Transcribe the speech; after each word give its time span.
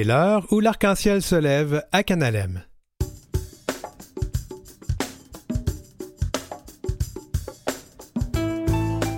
Et 0.00 0.04
l'heure 0.04 0.46
où 0.50 0.60
l'arc-en-ciel 0.60 1.20
se 1.20 1.36
lève 1.36 1.84
à 1.92 2.02
Canalem. 2.02 2.62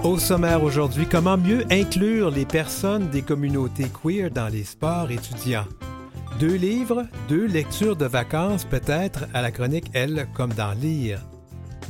Au 0.02 0.18
sommaire 0.18 0.64
aujourd'hui, 0.64 1.06
comment 1.08 1.38
mieux 1.38 1.64
inclure 1.70 2.32
les 2.32 2.46
personnes 2.46 3.10
des 3.10 3.22
communautés 3.22 3.86
queer 4.02 4.32
dans 4.32 4.48
les 4.48 4.64
sports 4.64 5.12
étudiants? 5.12 5.68
Deux 6.40 6.56
livres, 6.56 7.06
deux 7.28 7.46
lectures 7.46 7.94
de 7.94 8.06
vacances 8.06 8.64
peut-être 8.64 9.26
à 9.34 9.40
la 9.40 9.52
chronique 9.52 9.86
Elle 9.94 10.26
comme 10.34 10.52
dans 10.52 10.72
Lire. 10.72 11.20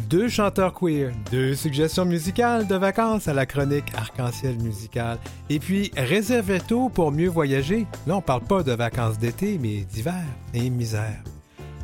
Deux 0.09 0.29
chanteurs 0.29 0.75
queer, 0.75 1.13
deux 1.31 1.55
suggestions 1.55 2.05
musicales 2.05 2.67
de 2.67 2.75
vacances 2.75 3.29
à 3.29 3.35
la 3.35 3.47
chronique 3.47 3.93
Arc-en-ciel 3.97 4.57
musical. 4.63 5.19
Et 5.49 5.59
puis, 5.59 5.91
réservez 5.97 6.61
tôt 6.61 6.89
pour 6.89 7.13
mieux 7.13 7.29
voyager. 7.29 7.87
Là, 8.07 8.17
on 8.17 8.21
parle 8.21 8.43
pas 8.43 8.63
de 8.63 8.73
vacances 8.73 9.19
d'été, 9.19 9.59
mais 9.61 9.85
d'hiver 9.85 10.25
et 10.55 10.71
misère. 10.71 11.23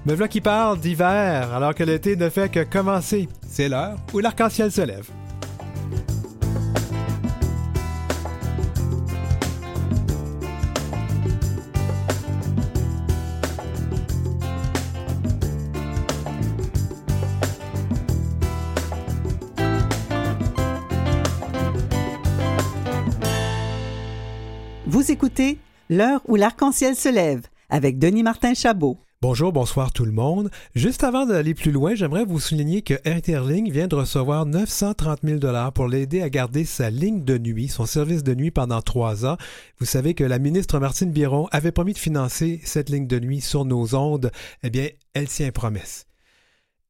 Me 0.07 0.15
voilà 0.15 0.29
qui 0.29 0.41
parle 0.41 0.79
d'hiver 0.79 1.53
alors 1.53 1.75
que 1.75 1.85
l'été 1.85 2.17
ne 2.17 2.29
fait 2.29 2.51
que 2.51 2.65
commencer. 2.65 3.29
C'est 3.47 3.69
l'heure 3.69 3.97
où 4.15 4.21
l'arc-en-ciel 4.21 4.73
se 4.73 4.81
lève. 4.81 5.11
L'heure 25.91 26.21
où 26.27 26.37
l'arc-en-ciel 26.37 26.97
se 26.97 27.09
lève 27.09 27.43
avec 27.71 27.99
Denis 27.99 28.23
Martin 28.23 28.55
Chabot. 28.55 28.99
Bonjour, 29.21 29.53
bonsoir 29.53 29.93
tout 29.93 30.05
le 30.05 30.13
monde. 30.13 30.51
Juste 30.75 31.03
avant 31.03 31.27
d'aller 31.27 31.55
plus 31.55 31.73
loin, 31.73 31.95
j'aimerais 31.95 32.25
vous 32.25 32.39
souligner 32.39 32.83
que 32.83 32.95
Interling 33.05 33.71
vient 33.71 33.89
de 33.89 33.95
recevoir 33.95 34.47
930 34.47 35.21
000 35.25 35.39
dollars 35.39 35.73
pour 35.73 35.89
l'aider 35.89 36.23
à 36.23 36.31
garder 36.31 36.65
sa 36.65 36.91
ligne 36.91 37.25
de 37.25 37.37
nuit, 37.37 37.69
son 37.69 37.87
service 37.87 38.23
de 38.23 38.35
nuit 38.35 38.51
pendant 38.51 38.81
trois 38.81 39.27
ans. 39.27 39.37
Vous 39.79 39.87
savez 39.87 40.15
que 40.15 40.25
la 40.25 40.39
ministre 40.39 40.79
Martine 40.79 41.11
Biron 41.11 41.49
avait 41.51 41.73
promis 41.73 41.95
de 41.95 41.99
financer 41.99 42.61
cette 42.65 42.91
ligne 42.91 43.07
de 43.07 43.19
nuit 43.19 43.41
sur 43.41 43.65
nos 43.65 43.95
ondes. 43.95 44.31
Eh 44.63 44.71
bien, 44.71 44.89
elle 45.15 45.29
tient 45.29 45.51
promesse. 45.51 46.07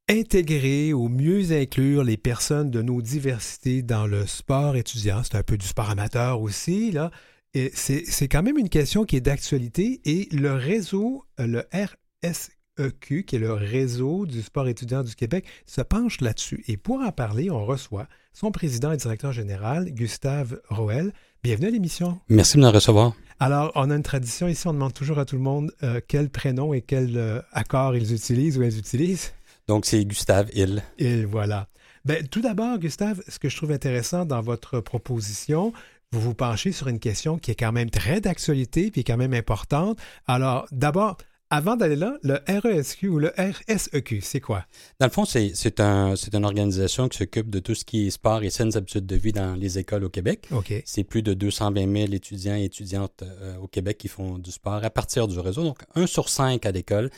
Intégrer 0.07 0.93
ou 0.93 1.07
mieux 1.07 1.51
inclure 1.51 2.03
les 2.03 2.17
personnes 2.17 2.71
de 2.71 2.81
nos 2.81 3.01
diversités 3.01 3.81
dans 3.81 4.07
le 4.07 4.25
sport 4.25 4.75
étudiant, 4.75 5.21
c'est 5.23 5.37
un 5.37 5.43
peu 5.43 5.57
du 5.57 5.67
sport 5.67 5.89
amateur 5.89 6.41
aussi, 6.41 6.91
là. 6.91 7.11
C'est 7.53 8.27
quand 8.27 8.43
même 8.43 8.57
une 8.57 8.69
question 8.69 9.05
qui 9.05 9.15
est 9.15 9.21
d'actualité 9.21 10.01
et 10.05 10.27
le 10.31 10.53
réseau, 10.53 11.25
le 11.39 11.63
RSEQ, 11.73 13.23
qui 13.25 13.35
est 13.35 13.39
le 13.39 13.53
réseau 13.53 14.27
du 14.27 14.43
sport 14.43 14.67
étudiant 14.67 15.03
du 15.03 15.15
Québec, 15.15 15.45
se 15.65 15.81
penche 15.81 16.21
là-dessus. 16.21 16.63
Et 16.67 16.77
pour 16.77 16.99
en 17.01 17.11
parler, 17.11 17.49
on 17.49 17.65
reçoit 17.65 18.07
son 18.33 18.51
président 18.51 18.91
et 18.91 18.97
directeur 18.97 19.31
général, 19.31 19.91
Gustave 19.91 20.61
Roel. 20.69 21.11
Bienvenue 21.41 21.67
à 21.67 21.71
l'émission. 21.71 22.19
Merci 22.29 22.57
de 22.57 22.61
me 22.61 22.67
recevoir. 22.67 23.13
Alors, 23.39 23.71
on 23.73 23.89
a 23.89 23.95
une 23.95 24.03
tradition 24.03 24.47
ici, 24.47 24.67
on 24.67 24.73
demande 24.73 24.93
toujours 24.93 25.17
à 25.17 25.25
tout 25.25 25.37
le 25.37 25.41
monde 25.41 25.71
euh, 25.81 26.01
quel 26.07 26.29
prénom 26.29 26.73
et 26.73 26.81
quel 26.81 27.17
euh, 27.17 27.41
accord 27.51 27.95
ils 27.95 28.13
utilisent 28.13 28.57
ou 28.59 28.63
elles 28.63 28.77
utilisent. 28.77 29.33
Donc, 29.67 29.85
c'est 29.85 30.03
Gustave 30.05 30.49
Hill. 30.53 30.83
Hill, 30.99 31.25
voilà. 31.25 31.67
Ben, 32.05 32.27
tout 32.27 32.41
d'abord, 32.41 32.77
Gustave, 32.77 33.21
ce 33.27 33.39
que 33.39 33.49
je 33.49 33.57
trouve 33.57 33.71
intéressant 33.71 34.25
dans 34.25 34.41
votre 34.41 34.79
proposition, 34.81 35.73
vous 36.11 36.21
vous 36.21 36.33
penchez 36.33 36.71
sur 36.71 36.87
une 36.87 36.99
question 36.99 37.37
qui 37.37 37.51
est 37.51 37.55
quand 37.55 37.71
même 37.71 37.89
très 37.89 38.21
d'actualité 38.21 38.91
puis 38.91 39.03
quand 39.03 39.17
même 39.17 39.33
importante. 39.33 39.99
Alors, 40.27 40.67
d'abord, 40.71 41.17
avant 41.51 41.75
d'aller 41.75 41.95
là, 41.95 42.17
le 42.21 42.39
RESQ 42.47 43.09
ou 43.09 43.19
le 43.19 43.33
RSEQ, 43.37 44.21
c'est 44.21 44.39
quoi? 44.39 44.65
Dans 44.99 45.07
le 45.07 45.11
fond, 45.11 45.25
c'est 45.25 45.79
un, 45.79 46.13
une 46.15 46.45
organisation 46.45 47.09
qui 47.09 47.17
s'occupe 47.17 47.49
de 47.49 47.59
tout 47.59 47.73
ce 47.75 47.85
qui 47.85 48.07
est 48.07 48.09
sport 48.11 48.43
et 48.43 48.49
saines 48.49 48.75
habitudes 48.77 49.05
de 49.05 49.15
vie 49.15 49.31
dans 49.31 49.55
les 49.55 49.79
écoles 49.79 50.03
au 50.03 50.09
Québec. 50.09 50.47
OK. 50.51 50.73
C'est 50.85 51.03
plus 51.03 51.23
de 51.23 51.33
220 51.33 51.91
000 51.91 52.13
étudiants 52.13 52.55
et 52.55 52.65
étudiantes 52.65 53.23
euh, 53.23 53.57
au 53.57 53.67
Québec 53.67 53.97
qui 53.97 54.07
font 54.07 54.37
du 54.37 54.51
sport 54.51 54.83
à 54.83 54.89
partir 54.89 55.27
du 55.27 55.39
réseau. 55.39 55.63
Donc, 55.63 55.79
un 55.95 56.05
sur 56.05 56.29
cinq 56.29 56.65
à 56.65 56.71
l'école 56.71 57.09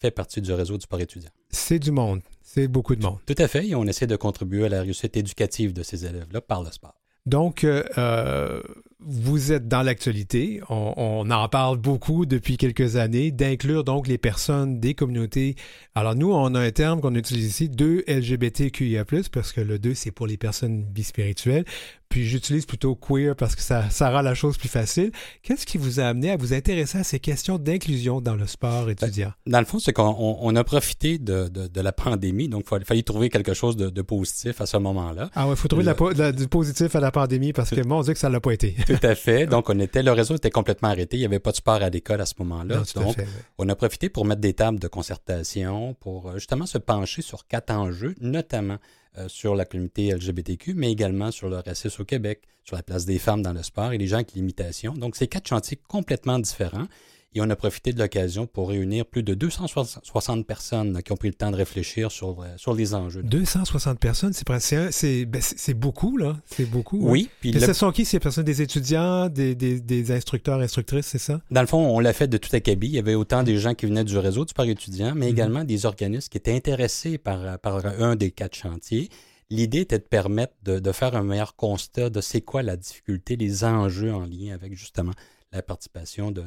fait 0.00 0.10
partie 0.10 0.40
du 0.40 0.52
réseau 0.52 0.76
du 0.76 0.82
sport 0.82 1.00
étudiant. 1.00 1.30
C'est 1.50 1.78
du 1.78 1.90
monde. 1.90 2.20
C'est 2.42 2.68
beaucoup 2.68 2.94
de 2.94 3.02
monde. 3.02 3.18
Tout 3.26 3.34
à 3.38 3.48
fait. 3.48 3.66
Et 3.66 3.74
on 3.74 3.84
essaie 3.84 4.06
de 4.06 4.16
contribuer 4.16 4.66
à 4.66 4.68
la 4.68 4.82
réussite 4.82 5.16
éducative 5.16 5.72
de 5.72 5.82
ces 5.82 6.06
élèves-là 6.06 6.40
par 6.40 6.62
le 6.62 6.70
sport. 6.70 6.99
Donc, 7.26 7.64
euh, 7.64 7.84
euh, 7.98 8.62
vous 9.00 9.52
êtes 9.52 9.68
dans 9.68 9.82
l'actualité. 9.82 10.60
On, 10.68 11.30
en 11.30 11.48
parle 11.48 11.78
beaucoup 11.78 12.26
depuis 12.26 12.56
quelques 12.56 12.96
années, 12.96 13.30
d'inclure 13.30 13.84
donc 13.84 14.06
les 14.06 14.18
personnes 14.18 14.80
des 14.80 14.94
communautés. 14.94 15.56
Alors, 15.94 16.14
nous, 16.14 16.32
on 16.32 16.54
a 16.54 16.60
un 16.60 16.70
terme 16.70 17.00
qu'on 17.00 17.14
utilise 17.14 17.46
ici, 17.46 17.68
2 17.68 18.04
LGBTQIA, 18.06 19.04
parce 19.32 19.52
que 19.52 19.60
le 19.60 19.78
2, 19.78 19.94
c'est 19.94 20.10
pour 20.10 20.26
les 20.26 20.36
personnes 20.36 20.82
bispirituelles. 20.82 21.64
Puis 22.10 22.26
j'utilise 22.26 22.66
plutôt 22.66 22.96
queer 22.96 23.36
parce 23.36 23.54
que 23.54 23.62
ça, 23.62 23.88
ça 23.88 24.10
rend 24.10 24.22
la 24.22 24.34
chose 24.34 24.58
plus 24.58 24.68
facile. 24.68 25.12
Qu'est-ce 25.44 25.64
qui 25.64 25.78
vous 25.78 26.00
a 26.00 26.06
amené 26.06 26.32
à 26.32 26.36
vous 26.36 26.52
intéresser 26.52 26.98
à 26.98 27.04
ces 27.04 27.20
questions 27.20 27.56
d'inclusion 27.56 28.20
dans 28.20 28.34
le 28.34 28.48
sport 28.48 28.90
étudiant? 28.90 29.32
Dans 29.46 29.60
le 29.60 29.64
fond, 29.64 29.78
c'est 29.78 29.92
qu'on 29.92 30.56
a 30.56 30.64
profité 30.64 31.18
de, 31.18 31.46
de, 31.46 31.80
la 31.80 31.92
pandémie, 31.92 32.48
donc 32.48 32.64
il 32.72 32.84
fallait 32.84 33.04
trouver 33.04 33.30
quelque 33.30 33.54
chose 33.54 33.76
de, 33.76 34.02
positif 34.02 34.60
à 34.60 34.66
ce 34.66 34.76
moment-là. 34.78 35.30
Ah 35.36 35.46
ouais, 35.46 35.52
il 35.52 35.56
faut 35.56 35.68
trouver 35.68 35.84
du 36.32 36.48
positif 36.48 36.96
à 36.96 37.00
la 37.00 37.12
pandémie 37.12 37.52
parce 37.52 37.70
que 37.70 37.80
moi, 37.82 37.98
on 37.98 38.02
dit 38.02 38.12
que 38.12 38.18
ça 38.18 38.28
ne 38.28 38.32
l'a 38.32 38.40
pas 38.40 38.52
été. 38.52 38.74
Tout 38.86 38.98
à 39.04 39.14
fait. 39.14 39.46
Donc, 39.50 39.70
on 39.70 39.78
était, 39.78 40.02
le 40.02 40.10
réseau 40.10 40.34
était 40.34 40.50
complètement 40.50 40.88
arrêté. 40.88 41.16
Il 41.16 41.20
n'y 41.20 41.26
avait 41.26 41.38
pas 41.38 41.52
de 41.52 41.56
sport 41.56 41.80
à 41.80 41.90
l'école 41.90 42.20
à 42.20 42.26
ce 42.26 42.34
moment-là. 42.40 42.82
Donc, 42.96 43.16
on 43.56 43.68
a 43.68 43.76
profité 43.76 44.08
pour 44.08 44.24
mettre 44.24 44.40
des 44.40 44.54
tables 44.54 44.80
de 44.80 44.88
concertation, 44.88 45.94
pour 46.00 46.28
euh, 46.28 46.34
justement 46.34 46.66
se 46.66 46.78
pencher 46.78 47.22
sur 47.22 47.46
quatre 47.46 47.70
enjeux, 47.70 48.16
notamment 48.20 48.78
euh, 49.18 49.28
sur 49.28 49.54
la 49.54 49.64
communauté 49.64 50.12
LGBTQ, 50.12 50.74
mais 50.74 50.92
également 50.92 51.30
sur 51.30 51.48
le 51.48 51.56
racisme 51.56 52.02
au 52.02 52.04
Québec, 52.04 52.42
sur 52.64 52.76
la 52.76 52.82
place 52.82 53.06
des 53.06 53.18
femmes 53.18 53.42
dans 53.42 53.52
le 53.52 53.62
sport 53.62 53.92
et 53.92 53.98
les 53.98 54.06
gens 54.06 54.16
avec 54.16 54.32
l'imitation. 54.32 54.92
Donc, 54.92 55.16
c'est 55.16 55.26
quatre 55.26 55.48
chantiers 55.48 55.80
complètement 55.88 56.38
différents. 56.38 56.86
Et 57.32 57.40
on 57.40 57.48
a 57.48 57.54
profité 57.54 57.92
de 57.92 57.98
l'occasion 58.00 58.48
pour 58.48 58.70
réunir 58.70 59.06
plus 59.06 59.22
de 59.22 59.34
260 59.34 60.44
personnes 60.44 61.00
qui 61.00 61.12
ont 61.12 61.16
pris 61.16 61.28
le 61.28 61.34
temps 61.34 61.52
de 61.52 61.56
réfléchir 61.56 62.10
sur, 62.10 62.42
euh, 62.42 62.46
sur 62.56 62.74
les 62.74 62.92
enjeux. 62.92 63.22
260 63.22 64.00
personnes, 64.00 64.32
c'est 64.32 65.24
ben, 65.26 65.40
c'est 65.40 65.74
beaucoup, 65.74 66.16
là. 66.16 66.36
C'est 66.46 66.68
beaucoup. 66.68 66.98
Oui. 67.00 67.28
Puis 67.40 67.52
ce 67.60 67.72
sont 67.72 67.92
qui 67.92 68.04
ces 68.04 68.18
personnes? 68.18 68.44
Des 68.44 68.62
étudiants, 68.62 69.28
des, 69.28 69.54
des, 69.54 69.80
des 69.80 70.10
instructeurs, 70.10 70.58
instructrices, 70.58 71.06
c'est 71.06 71.18
ça? 71.18 71.40
Dans 71.52 71.60
le 71.60 71.68
fond, 71.68 71.78
on 71.78 72.00
l'a 72.00 72.12
fait 72.12 72.26
de 72.26 72.36
tout 72.36 72.50
acabit. 72.52 72.88
Il 72.88 72.94
y 72.94 72.98
avait 72.98 73.14
autant 73.14 73.44
des 73.44 73.58
gens 73.58 73.74
qui 73.74 73.86
venaient 73.86 74.02
du 74.02 74.18
réseau 74.18 74.44
du 74.44 74.52
parc 74.52 74.68
étudiant, 74.68 75.12
mais 75.14 75.26
mhm. 75.26 75.32
également 75.32 75.64
des 75.64 75.86
organismes 75.86 76.28
qui 76.28 76.38
étaient 76.38 76.54
intéressés 76.54 77.16
par, 77.16 77.60
par 77.60 77.86
un 77.86 78.16
des 78.16 78.32
quatre 78.32 78.56
chantiers. 78.56 79.08
L'idée 79.50 79.80
était 79.80 79.98
de 79.98 80.04
permettre 80.04 80.54
de, 80.64 80.80
de, 80.80 80.92
faire 80.92 81.14
un 81.14 81.22
meilleur 81.24 81.54
constat 81.54 82.10
de 82.10 82.20
c'est 82.20 82.40
quoi 82.40 82.62
la 82.62 82.76
difficulté, 82.76 83.36
les 83.36 83.64
enjeux 83.64 84.12
en 84.12 84.24
lien 84.24 84.54
avec 84.54 84.76
justement 84.76 85.12
la 85.52 85.62
participation 85.62 86.30
de, 86.30 86.44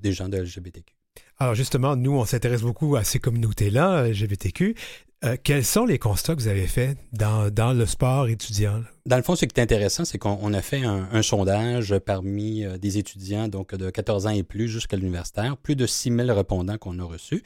des 0.00 0.12
gens 0.12 0.28
de 0.28 0.38
LGBTQ. 0.38 0.94
Alors 1.38 1.54
justement, 1.54 1.96
nous, 1.96 2.12
on 2.12 2.24
s'intéresse 2.24 2.62
beaucoup 2.62 2.96
à 2.96 3.04
ces 3.04 3.18
communautés-là, 3.18 4.08
LGBTQ. 4.08 4.74
Euh, 5.24 5.36
quels 5.42 5.64
sont 5.64 5.86
les 5.86 5.98
constats 5.98 6.34
que 6.34 6.40
vous 6.40 6.48
avez 6.48 6.66
faits 6.66 6.98
dans, 7.12 7.50
dans 7.50 7.72
le 7.72 7.86
sport 7.86 8.28
étudiant? 8.28 8.82
Dans 9.06 9.16
le 9.16 9.22
fond, 9.22 9.34
ce 9.36 9.46
qui 9.46 9.58
est 9.58 9.62
intéressant, 9.62 10.04
c'est 10.04 10.18
qu'on 10.18 10.52
a 10.52 10.60
fait 10.60 10.84
un, 10.84 11.22
sondage 11.22 11.98
parmi 11.98 12.64
euh, 12.64 12.76
des 12.76 12.98
étudiants 12.98 13.48
donc 13.48 13.74
de 13.74 13.88
14 13.88 14.26
ans 14.26 14.30
et 14.30 14.42
plus 14.42 14.68
jusqu'à 14.68 14.96
l'universitaire, 14.96 15.56
plus 15.56 15.76
de 15.76 15.86
6 15.86 16.14
000 16.14 16.34
répondants 16.34 16.76
qu'on 16.76 16.98
a 16.98 17.04
reçus. 17.04 17.42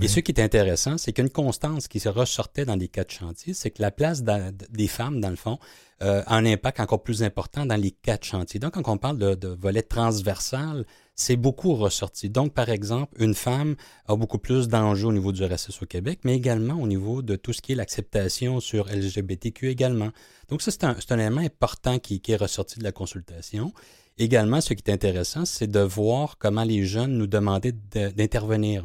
Et 0.00 0.08
ce 0.08 0.20
qui 0.20 0.32
est 0.32 0.40
intéressant, 0.40 0.98
c'est 0.98 1.12
qu'une 1.12 1.30
constance 1.30 1.88
qui 1.88 2.00
se 2.00 2.08
ressortait 2.08 2.64
dans 2.64 2.76
les 2.76 2.88
quatre 2.88 3.12
chantiers, 3.12 3.54
c'est 3.54 3.70
que 3.70 3.82
la 3.82 3.90
place 3.90 4.22
des 4.22 4.86
femmes, 4.86 5.20
dans 5.20 5.30
le 5.30 5.36
fond, 5.36 5.58
euh, 6.02 6.22
un 6.26 6.46
impact 6.46 6.80
encore 6.80 7.02
plus 7.02 7.22
important 7.22 7.66
dans 7.66 7.76
les 7.76 7.90
quatre 7.90 8.24
chantiers. 8.24 8.58
Donc, 8.58 8.72
quand 8.72 8.88
on 8.88 8.96
parle 8.96 9.18
de, 9.18 9.34
de 9.34 9.48
volet 9.48 9.82
transversal, 9.82 10.86
c'est 11.14 11.36
beaucoup 11.36 11.74
ressorti. 11.74 12.30
Donc, 12.30 12.54
par 12.54 12.70
exemple, 12.70 13.14
une 13.18 13.34
femme 13.34 13.76
a 14.06 14.16
beaucoup 14.16 14.38
plus 14.38 14.68
d'enjeux 14.68 15.08
au 15.08 15.12
niveau 15.12 15.32
du 15.32 15.44
racisme 15.44 15.84
au 15.84 15.86
Québec, 15.86 16.20
mais 16.24 16.34
également 16.34 16.74
au 16.74 16.86
niveau 16.86 17.20
de 17.20 17.36
tout 17.36 17.52
ce 17.52 17.60
qui 17.60 17.72
est 17.72 17.74
l'acceptation 17.74 18.60
sur 18.60 18.86
LGBTQ 18.86 19.68
également. 19.68 20.10
Donc, 20.48 20.62
ça, 20.62 20.70
c'est 20.70 20.84
un, 20.84 20.96
un, 21.10 21.18
élément 21.18 21.42
important 21.42 21.98
qui, 21.98 22.20
qui 22.20 22.32
est 22.32 22.36
ressorti 22.36 22.78
de 22.78 22.84
la 22.84 22.92
consultation. 22.92 23.72
Également, 24.16 24.60
ce 24.60 24.72
qui 24.72 24.82
est 24.86 24.92
intéressant, 24.92 25.44
c'est 25.44 25.66
de 25.66 25.80
voir 25.80 26.38
comment 26.38 26.64
les 26.64 26.84
jeunes 26.84 27.18
nous 27.18 27.26
demandaient 27.26 27.74
d'intervenir. 27.92 28.84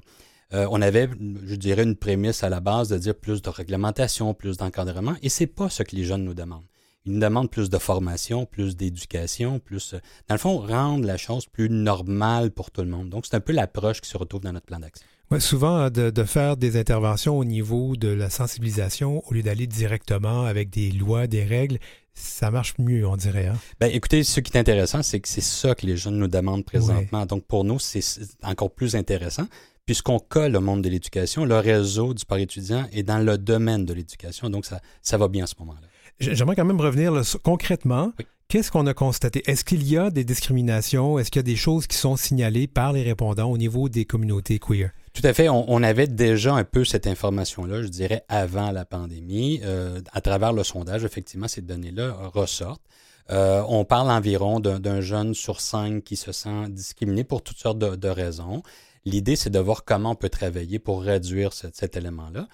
Euh, 0.53 0.67
on 0.71 0.81
avait, 0.81 1.09
je 1.45 1.55
dirais, 1.55 1.83
une 1.83 1.95
prémisse 1.95 2.43
à 2.43 2.49
la 2.49 2.59
base 2.59 2.89
de 2.89 2.97
dire 2.97 3.15
plus 3.15 3.41
de 3.41 3.49
réglementation, 3.49 4.33
plus 4.33 4.57
d'encadrement, 4.57 5.15
et 5.21 5.29
c'est 5.29 5.47
pas 5.47 5.69
ce 5.69 5.83
que 5.83 5.95
les 5.95 6.03
jeunes 6.03 6.23
nous 6.23 6.33
demandent. 6.33 6.65
Ils 7.05 7.13
nous 7.13 7.19
demandent 7.19 7.49
plus 7.49 7.69
de 7.69 7.77
formation, 7.77 8.45
plus 8.45 8.75
d'éducation, 8.75 9.59
plus, 9.59 9.93
euh, 9.93 9.99
dans 10.27 10.35
le 10.35 10.39
fond, 10.39 10.57
rendre 10.57 11.05
la 11.05 11.17
chose 11.17 11.45
plus 11.45 11.69
normale 11.69 12.51
pour 12.51 12.71
tout 12.71 12.81
le 12.81 12.87
monde. 12.87 13.09
Donc, 13.09 13.25
c'est 13.25 13.35
un 13.35 13.39
peu 13.41 13.53
l'approche 13.53 14.01
qui 14.01 14.09
se 14.09 14.17
retrouve 14.17 14.41
dans 14.41 14.53
notre 14.53 14.65
plan 14.65 14.79
d'action. 14.79 15.05
Ouais, 15.31 15.39
souvent, 15.39 15.89
de, 15.89 16.09
de, 16.09 16.23
faire 16.23 16.57
des 16.57 16.77
interventions 16.77 17.37
au 17.37 17.45
niveau 17.45 17.95
de 17.95 18.07
la 18.07 18.29
sensibilisation 18.29 19.23
au 19.27 19.33
lieu 19.33 19.41
d'aller 19.41 19.65
directement 19.65 20.45
avec 20.45 20.69
des 20.69 20.91
lois, 20.91 21.25
des 21.27 21.43
règles, 21.43 21.79
ça 22.13 22.49
marche 22.49 22.75
mieux, 22.79 23.07
on 23.07 23.17
dirait. 23.17 23.47
Hein? 23.47 23.57
Ben, 23.79 23.91
écoutez, 23.91 24.23
ce 24.23 24.39
qui 24.39 24.51
est 24.53 24.59
intéressant, 24.59 25.03
c'est 25.03 25.19
que 25.19 25.27
c'est 25.27 25.41
ça 25.41 25.75
que 25.75 25.85
les 25.85 25.97
jeunes 25.97 26.17
nous 26.17 26.27
demandent 26.27 26.65
présentement. 26.65 27.25
Donc, 27.25 27.45
pour 27.45 27.63
nous, 27.63 27.79
c'est 27.79 28.03
encore 28.43 28.71
plus 28.71 28.95
intéressant 28.95 29.47
puisqu'on 29.85 30.17
colle 30.19 30.55
au 30.55 30.61
monde 30.61 30.81
de 30.81 30.89
l'éducation. 30.89 31.45
Le 31.45 31.59
réseau 31.59 32.13
du 32.13 32.21
sport 32.21 32.39
étudiant 32.39 32.87
est 32.91 33.03
dans 33.03 33.19
le 33.19 33.37
domaine 33.37 33.85
de 33.85 33.93
l'éducation. 33.93 34.49
Donc, 34.49 34.65
ça, 34.65 34.79
ça 35.01 35.17
va 35.17 35.27
bien 35.27 35.43
à 35.43 35.47
ce 35.47 35.55
moment-là. 35.59 35.87
J'aimerais 36.19 36.55
quand 36.55 36.65
même 36.65 36.81
revenir 36.81 37.13
concrètement. 37.43 38.13
Qu'est-ce 38.47 38.71
qu'on 38.71 38.85
a 38.85 38.93
constaté? 38.93 39.41
Est-ce 39.49 39.65
qu'il 39.65 39.87
y 39.87 39.97
a 39.97 40.11
des 40.11 40.23
discriminations? 40.23 41.17
Est-ce 41.17 41.31
qu'il 41.31 41.39
y 41.39 41.41
a 41.41 41.43
des 41.43 41.55
choses 41.55 41.87
qui 41.87 41.97
sont 41.97 42.15
signalées 42.15 42.67
par 42.67 42.93
les 42.93 43.01
répondants 43.01 43.49
au 43.49 43.57
niveau 43.57 43.89
des 43.89 44.05
communautés 44.05 44.59
queer? 44.59 44.91
Tout 45.13 45.25
à 45.25 45.33
fait. 45.33 45.49
On, 45.49 45.81
avait 45.81 46.07
déjà 46.07 46.53
un 46.53 46.63
peu 46.63 46.85
cette 46.85 47.07
information-là, 47.07 47.81
je 47.81 47.87
dirais, 47.87 48.23
avant 48.29 48.71
la 48.71 48.85
pandémie. 48.85 49.61
Euh, 49.63 49.99
à 50.11 50.21
travers 50.21 50.53
le 50.53 50.63
sondage, 50.63 51.03
effectivement, 51.03 51.47
ces 51.47 51.61
données-là 51.61 52.15
ressortent. 52.33 52.83
Euh, 53.31 53.63
on 53.67 53.83
parle 53.85 54.11
environ 54.11 54.59
d'un 54.59 55.01
jeune 55.01 55.33
sur 55.33 55.59
cinq 55.59 56.03
qui 56.03 56.15
se 56.15 56.31
sent 56.31 56.69
discriminé 56.69 57.23
pour 57.23 57.41
toutes 57.41 57.57
sortes 57.57 57.79
de, 57.79 58.07
raisons. 58.09 58.61
L'idée, 59.05 59.35
c'est 59.35 59.49
de 59.49 59.59
voir 59.59 59.85
comment 59.85 60.11
on 60.11 60.15
peut 60.15 60.29
travailler 60.29 60.77
pour 60.77 61.01
réduire 61.01 61.51
cet 61.53 61.97
élément-là. 61.97 62.47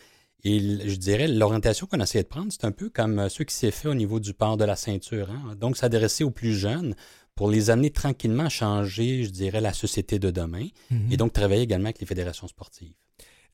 Et 0.44 0.60
je 0.60 0.96
dirais, 0.96 1.28
l'orientation 1.28 1.86
qu'on 1.86 2.00
a 2.00 2.04
essayé 2.04 2.24
de 2.24 2.28
prendre, 2.28 2.52
c'est 2.52 2.66
un 2.66 2.72
peu 2.72 2.90
comme 2.90 3.20
euh, 3.20 3.30
ce 3.30 3.44
qui 3.44 3.54
s'est 3.54 3.72
fait 3.72 3.88
au 3.88 3.94
niveau 3.94 4.20
du 4.20 4.34
port 4.34 4.58
de 4.58 4.66
la 4.66 4.76
ceinture. 4.76 5.30
Hein. 5.30 5.56
Donc, 5.56 5.78
s'adresser 5.78 6.24
aux 6.24 6.32
plus 6.32 6.54
jeunes 6.54 6.96
pour 7.36 7.50
les 7.50 7.70
amener 7.70 7.92
tranquillement 7.92 8.46
à 8.46 8.50
changer, 8.50 9.24
je 9.24 9.30
dirais, 9.30 9.62
la 9.62 9.74
société 9.74 10.20
de 10.20 10.32
demain. 10.32 10.68
Mhm. 10.90 11.12
Et 11.12 11.18
donc, 11.18 11.34
travailler 11.34 11.62
également 11.62 11.88
avec 11.88 12.00
les 12.00 12.08
fédérations 12.08 12.48
sportives. 12.48 12.94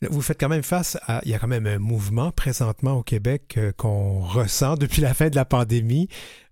Vous 0.01 0.21
faites 0.21 0.39
quand 0.39 0.49
même 0.49 0.63
face 0.63 0.97
à. 1.07 1.21
Il 1.25 1.31
y 1.31 1.33
a 1.33 1.39
quand 1.39 1.47
même 1.47 1.65
un 1.65 1.79
mouvement 1.79 2.31
présentement 2.31 2.93
au 2.93 3.03
Québec 3.03 3.55
euh, 3.57 3.71
qu'on 3.71 4.19
ressent 4.19 4.75
depuis 4.77 5.01
la 5.01 5.13
fin 5.13 5.29
de 5.29 5.35
la 5.35 5.45
pandémie. 5.45 6.07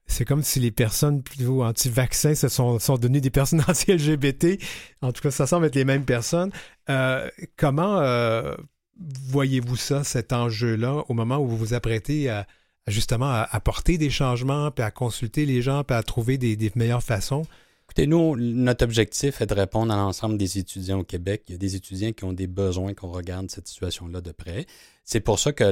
C'est 0.08 0.26
comme 0.26 0.44
si 0.44 0.60
les 0.60 0.70
personnes 0.70 1.24
plutôt 1.24 1.64
anti-vaccins 1.64 2.36
se 2.36 2.48
sont, 2.48 2.78
sont 2.78 2.98
devenues 2.98 3.22
des 3.22 3.32
personnes 3.32 3.64
anti-LGBT. 3.68 4.60
En 5.02 5.12
tout 5.12 5.22
cas, 5.22 5.32
ça 5.32 5.48
semble 5.48 5.66
être 5.66 5.76
les 5.76 5.86
mêmes 5.86 6.06
personnes. 6.06 6.52
Euh, 6.90 7.28
comment 7.58 8.02
voyez-vous 9.00 9.75
ça, 9.75 10.03
cet 10.03 10.33
enjeu-là, 10.33 11.03
au 11.09 11.13
moment 11.13 11.38
où 11.38 11.47
vous 11.47 11.57
vous 11.57 11.74
apprêtez 11.74 12.30
à, 12.30 12.47
justement 12.88 13.30
à 13.30 13.47
apporter 13.51 13.97
des 13.97 14.09
changements, 14.09 14.71
puis 14.71 14.83
à 14.83 14.92
consulter 14.92 15.45
les 15.45 15.62
gens, 15.62 15.83
puis 15.83 15.95
à 15.95 16.03
trouver 16.03 16.38
des, 16.38 16.71
meilleures 16.75 17.03
façons? 17.03 17.44
Écoutez, 17.88 18.07
nous, 18.07 18.36
notre 18.36 18.83
objectif 18.83 19.42
est 19.42 19.45
de 19.45 19.53
répondre 19.53 19.94
à 19.94 19.97
l'ensemble 19.97 20.38
des 20.38 20.57
étudiants 20.57 21.00
au 21.00 21.03
Québec. 21.03 21.44
Il 21.47 21.51
y 21.51 21.56
a 21.56 21.59
des 21.59 21.75
étudiants 21.75 22.13
qui 22.13 22.24
ont 22.24 22.33
des 22.33 22.47
besoins 22.47 22.95
qu'on 22.95 23.12
regarde 23.12 23.51
cette 23.51 23.68
situation-là 23.68 24.21
de 24.21 24.31
près. 24.31 24.65
C'est 25.03 25.19
pour 25.19 25.38
ça 25.38 25.53
que 25.53 25.63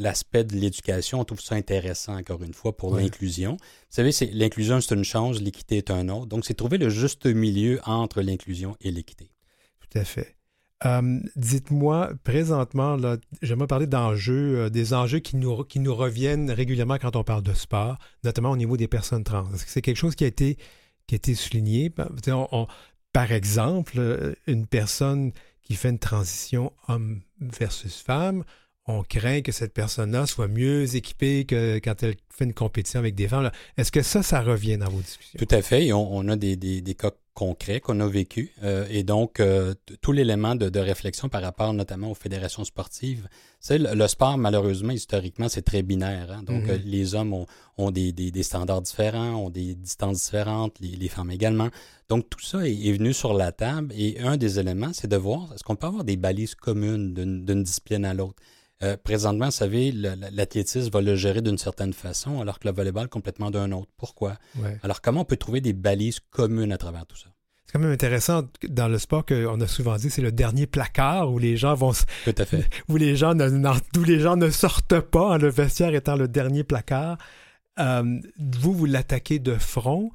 l'aspect 0.00 0.44
de 0.44 0.54
l'éducation, 0.54 1.18
on 1.18 1.24
trouve 1.24 1.40
ça 1.40 1.56
intéressant, 1.56 2.16
encore 2.16 2.44
une 2.44 2.54
fois, 2.54 2.76
pour 2.76 2.94
l'inclusion. 2.94 3.56
Vous 3.60 3.66
savez, 3.90 4.12
l'inclusion, 4.32 4.80
c'est 4.80 4.94
une 4.94 5.04
chose, 5.04 5.42
l'équité 5.42 5.78
est 5.78 5.90
un 5.90 6.08
autre. 6.10 6.26
Donc, 6.26 6.44
c'est 6.46 6.54
trouver 6.54 6.78
le 6.78 6.90
juste 6.90 7.26
milieu 7.26 7.80
entre 7.84 8.22
l'inclusion 8.22 8.76
et 8.80 8.92
l'équité. 8.92 9.32
Tout 9.80 9.98
à 9.98 10.04
fait. 10.04 10.37
Euh, 10.84 11.20
dites-moi, 11.34 12.12
présentement, 12.22 12.96
j'aimerais 13.42 13.66
parler 13.66 13.86
d'enjeux, 13.86 14.58
euh, 14.58 14.70
des 14.70 14.94
enjeux 14.94 15.18
qui 15.18 15.36
nous, 15.36 15.64
qui 15.64 15.80
nous 15.80 15.94
reviennent 15.94 16.50
régulièrement 16.50 16.98
quand 16.98 17.16
on 17.16 17.24
parle 17.24 17.42
de 17.42 17.54
sport, 17.54 17.98
notamment 18.22 18.50
au 18.50 18.56
niveau 18.56 18.76
des 18.76 18.86
personnes 18.86 19.24
trans. 19.24 19.46
Est-ce 19.52 19.64
que 19.64 19.70
c'est 19.70 19.82
quelque 19.82 19.96
chose 19.96 20.14
qui 20.14 20.24
a 20.24 20.28
été, 20.28 20.56
qui 21.06 21.14
a 21.14 21.16
été 21.16 21.34
souligné? 21.34 21.92
par 23.12 23.32
exemple, 23.32 23.94
euh, 23.98 24.34
une 24.46 24.66
personne 24.66 25.32
qui 25.62 25.74
fait 25.74 25.88
une 25.90 25.98
transition 25.98 26.72
homme 26.86 27.22
versus 27.40 28.00
femme, 28.00 28.44
on 28.88 29.02
craint 29.02 29.42
que 29.42 29.52
cette 29.52 29.74
personne-là 29.74 30.26
soit 30.26 30.48
mieux 30.48 30.96
équipée 30.96 31.44
que 31.44 31.78
quand 31.78 32.02
elle 32.02 32.16
fait 32.30 32.44
une 32.44 32.54
compétition 32.54 32.98
avec 33.00 33.14
des 33.14 33.28
femmes. 33.28 33.50
Est-ce 33.76 33.92
que 33.92 34.02
ça, 34.02 34.22
ça 34.22 34.40
revient 34.40 34.78
dans 34.78 34.88
vos 34.88 35.00
discussions? 35.00 35.38
Tout 35.38 35.54
à 35.54 35.60
fait. 35.60 35.92
on, 35.92 36.26
a 36.28 36.36
des, 36.36 36.56
des, 36.56 36.94
cas 36.94 37.10
concrets 37.38 37.78
qu'on 37.78 38.00
a 38.00 38.08
vécu. 38.08 38.52
Euh, 38.64 38.84
et 38.90 39.04
donc, 39.04 39.38
euh, 39.38 39.72
tout 40.00 40.10
l'élément 40.10 40.56
de, 40.56 40.80
réflexion 40.80 41.28
par 41.28 41.40
rapport 41.40 41.72
notamment 41.72 42.10
aux 42.10 42.16
fédérations 42.16 42.64
sportives. 42.64 43.28
C'est 43.60 43.78
le, 43.78 44.08
sport, 44.08 44.36
malheureusement, 44.38 44.90
historiquement, 44.90 45.48
c'est 45.48 45.62
très 45.62 45.82
binaire. 45.82 46.32
Hein. 46.32 46.42
Donc, 46.42 46.64
mm-hmm. 46.64 46.70
euh, 46.70 46.78
les 46.84 47.14
hommes 47.14 47.46
ont, 47.76 47.90
des, 47.92 48.42
standards 48.42 48.82
différents, 48.82 49.36
ont 49.36 49.50
des 49.50 49.76
distances 49.76 50.24
différentes, 50.24 50.80
les, 50.80 51.08
femmes 51.08 51.30
également. 51.30 51.68
Donc, 52.08 52.28
tout 52.28 52.40
ça 52.40 52.66
est, 52.66 52.74
est, 52.74 52.92
venu 52.92 53.12
sur 53.12 53.34
la 53.34 53.52
table. 53.52 53.94
Et 53.96 54.18
un 54.18 54.36
des 54.36 54.58
éléments, 54.58 54.92
c'est 54.92 55.08
de 55.08 55.16
voir, 55.16 55.52
est-ce 55.54 55.62
qu'on 55.62 55.76
peut 55.76 55.86
avoir 55.86 56.02
des 56.02 56.16
balises 56.16 56.56
communes 56.56 57.14
d'une 57.14 57.62
discipline 57.62 58.04
à 58.04 58.14
l'autre? 58.14 58.42
Euh, 58.82 58.96
présentement, 58.96 59.46
vous 59.46 59.52
savez, 59.52 59.90
l'athlétisme 59.92 60.90
va 60.90 61.00
le 61.00 61.16
gérer 61.16 61.42
d'une 61.42 61.58
certaine 61.58 61.92
façon, 61.92 62.40
alors 62.40 62.60
que 62.60 62.68
le 62.68 62.74
volleyball 62.74 63.08
complètement 63.08 63.50
d'un 63.50 63.72
autre. 63.72 63.90
Pourquoi? 63.96 64.36
Alors, 64.82 65.00
comment 65.00 65.22
on 65.22 65.24
peut 65.24 65.36
trouver 65.36 65.60
des 65.60 65.72
balises 65.72 66.20
communes 66.30 66.72
à 66.72 66.78
travers 66.78 67.04
tout 67.06 67.16
ça? 67.16 67.28
C'est 67.66 67.72
quand 67.72 67.80
même 67.80 67.92
intéressant 67.92 68.44
dans 68.66 68.88
le 68.88 68.98
sport 68.98 69.26
qu'on 69.26 69.60
a 69.60 69.66
souvent 69.66 69.96
dit, 69.96 70.08
c'est 70.08 70.22
le 70.22 70.32
dernier 70.32 70.66
placard 70.66 71.30
où 71.30 71.38
les 71.38 71.58
gens 71.58 71.74
vont. 71.74 71.92
Tout 72.24 72.34
à 72.38 72.46
fait. 72.46 72.66
Où 72.88 72.96
les 72.96 73.14
gens 73.14 73.34
ne, 73.34 73.46
les 74.06 74.20
gens 74.20 74.36
ne 74.36 74.48
sortent 74.48 75.00
pas, 75.00 75.34
hein, 75.34 75.38
le 75.38 75.50
vestiaire 75.50 75.94
étant 75.94 76.16
le 76.16 76.28
dernier 76.28 76.64
placard. 76.64 77.18
Euh, 77.78 78.20
vous, 78.38 78.72
vous 78.72 78.86
l'attaquez 78.86 79.38
de 79.38 79.54
front. 79.54 80.12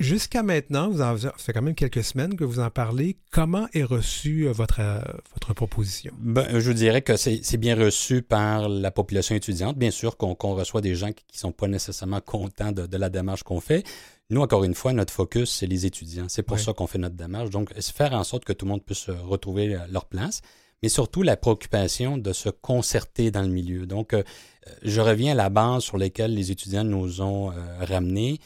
Jusqu'à 0.00 0.42
maintenant, 0.42 0.88
vous 0.88 1.02
en, 1.02 1.14
ça 1.18 1.34
fait 1.36 1.52
quand 1.52 1.60
même 1.60 1.74
quelques 1.74 2.02
semaines 2.02 2.34
que 2.34 2.42
vous 2.42 2.58
en 2.58 2.70
parlez. 2.70 3.18
Comment 3.30 3.68
est 3.74 3.84
reçue 3.84 4.48
euh, 4.48 4.52
votre, 4.52 4.80
euh, 4.80 4.98
votre 5.34 5.52
proposition? 5.52 6.10
Ben, 6.18 6.58
je 6.58 6.70
vous 6.70 6.74
dirais 6.74 7.02
que 7.02 7.18
c'est 7.18 7.58
bien 7.58 7.76
reçu 7.76 8.22
par 8.22 8.70
la 8.70 8.90
population 8.90 9.34
étudiante. 9.34 9.76
Bien 9.76 9.90
sûr 9.90 10.16
qu'on 10.16 10.54
reçoit 10.54 10.80
des 10.80 10.94
gens 10.94 11.12
qui 11.12 11.22
ne 11.34 11.38
sont 11.38 11.52
pas 11.52 11.68
nécessairement 11.68 12.22
contents 12.22 12.72
de, 12.72 12.96
la 12.96 13.10
démarche 13.10 13.42
qu'on 13.42 13.60
fait. 13.60 13.84
Nous, 14.30 14.40
encore 14.40 14.64
une 14.64 14.74
fois, 14.74 14.94
notre 14.94 15.12
focus, 15.12 15.50
c'est 15.50 15.66
les 15.66 15.84
étudiants. 15.84 16.26
C'est 16.30 16.44
pour 16.44 16.58
ça 16.58 16.72
qu'on 16.72 16.86
fait 16.86 16.98
notre 16.98 17.16
démarche. 17.16 17.50
Donc, 17.50 17.70
faire 17.78 18.14
en 18.14 18.24
sorte 18.24 18.46
que 18.46 18.54
tout 18.54 18.64
le 18.64 18.70
monde 18.70 18.82
puisse 18.82 19.10
retrouver 19.10 19.76
leur 19.90 20.06
place, 20.06 20.40
mais 20.82 20.88
surtout 20.88 21.22
la 21.22 21.36
préoccupation 21.36 22.16
de 22.16 22.32
se 22.32 22.48
concerter 22.48 23.30
dans 23.30 23.42
le 23.42 23.48
milieu. 23.48 23.84
Donc, 23.84 24.14
euh, 24.14 24.22
je 24.82 25.02
reviens 25.02 25.32
à 25.32 25.34
la 25.34 25.50
base 25.50 25.82
sur 25.82 25.98
laquelle 25.98 26.34
les 26.34 26.50
étudiants 26.50 26.84
nous 26.84 27.20
ont 27.20 27.52
ramenés 27.80 28.40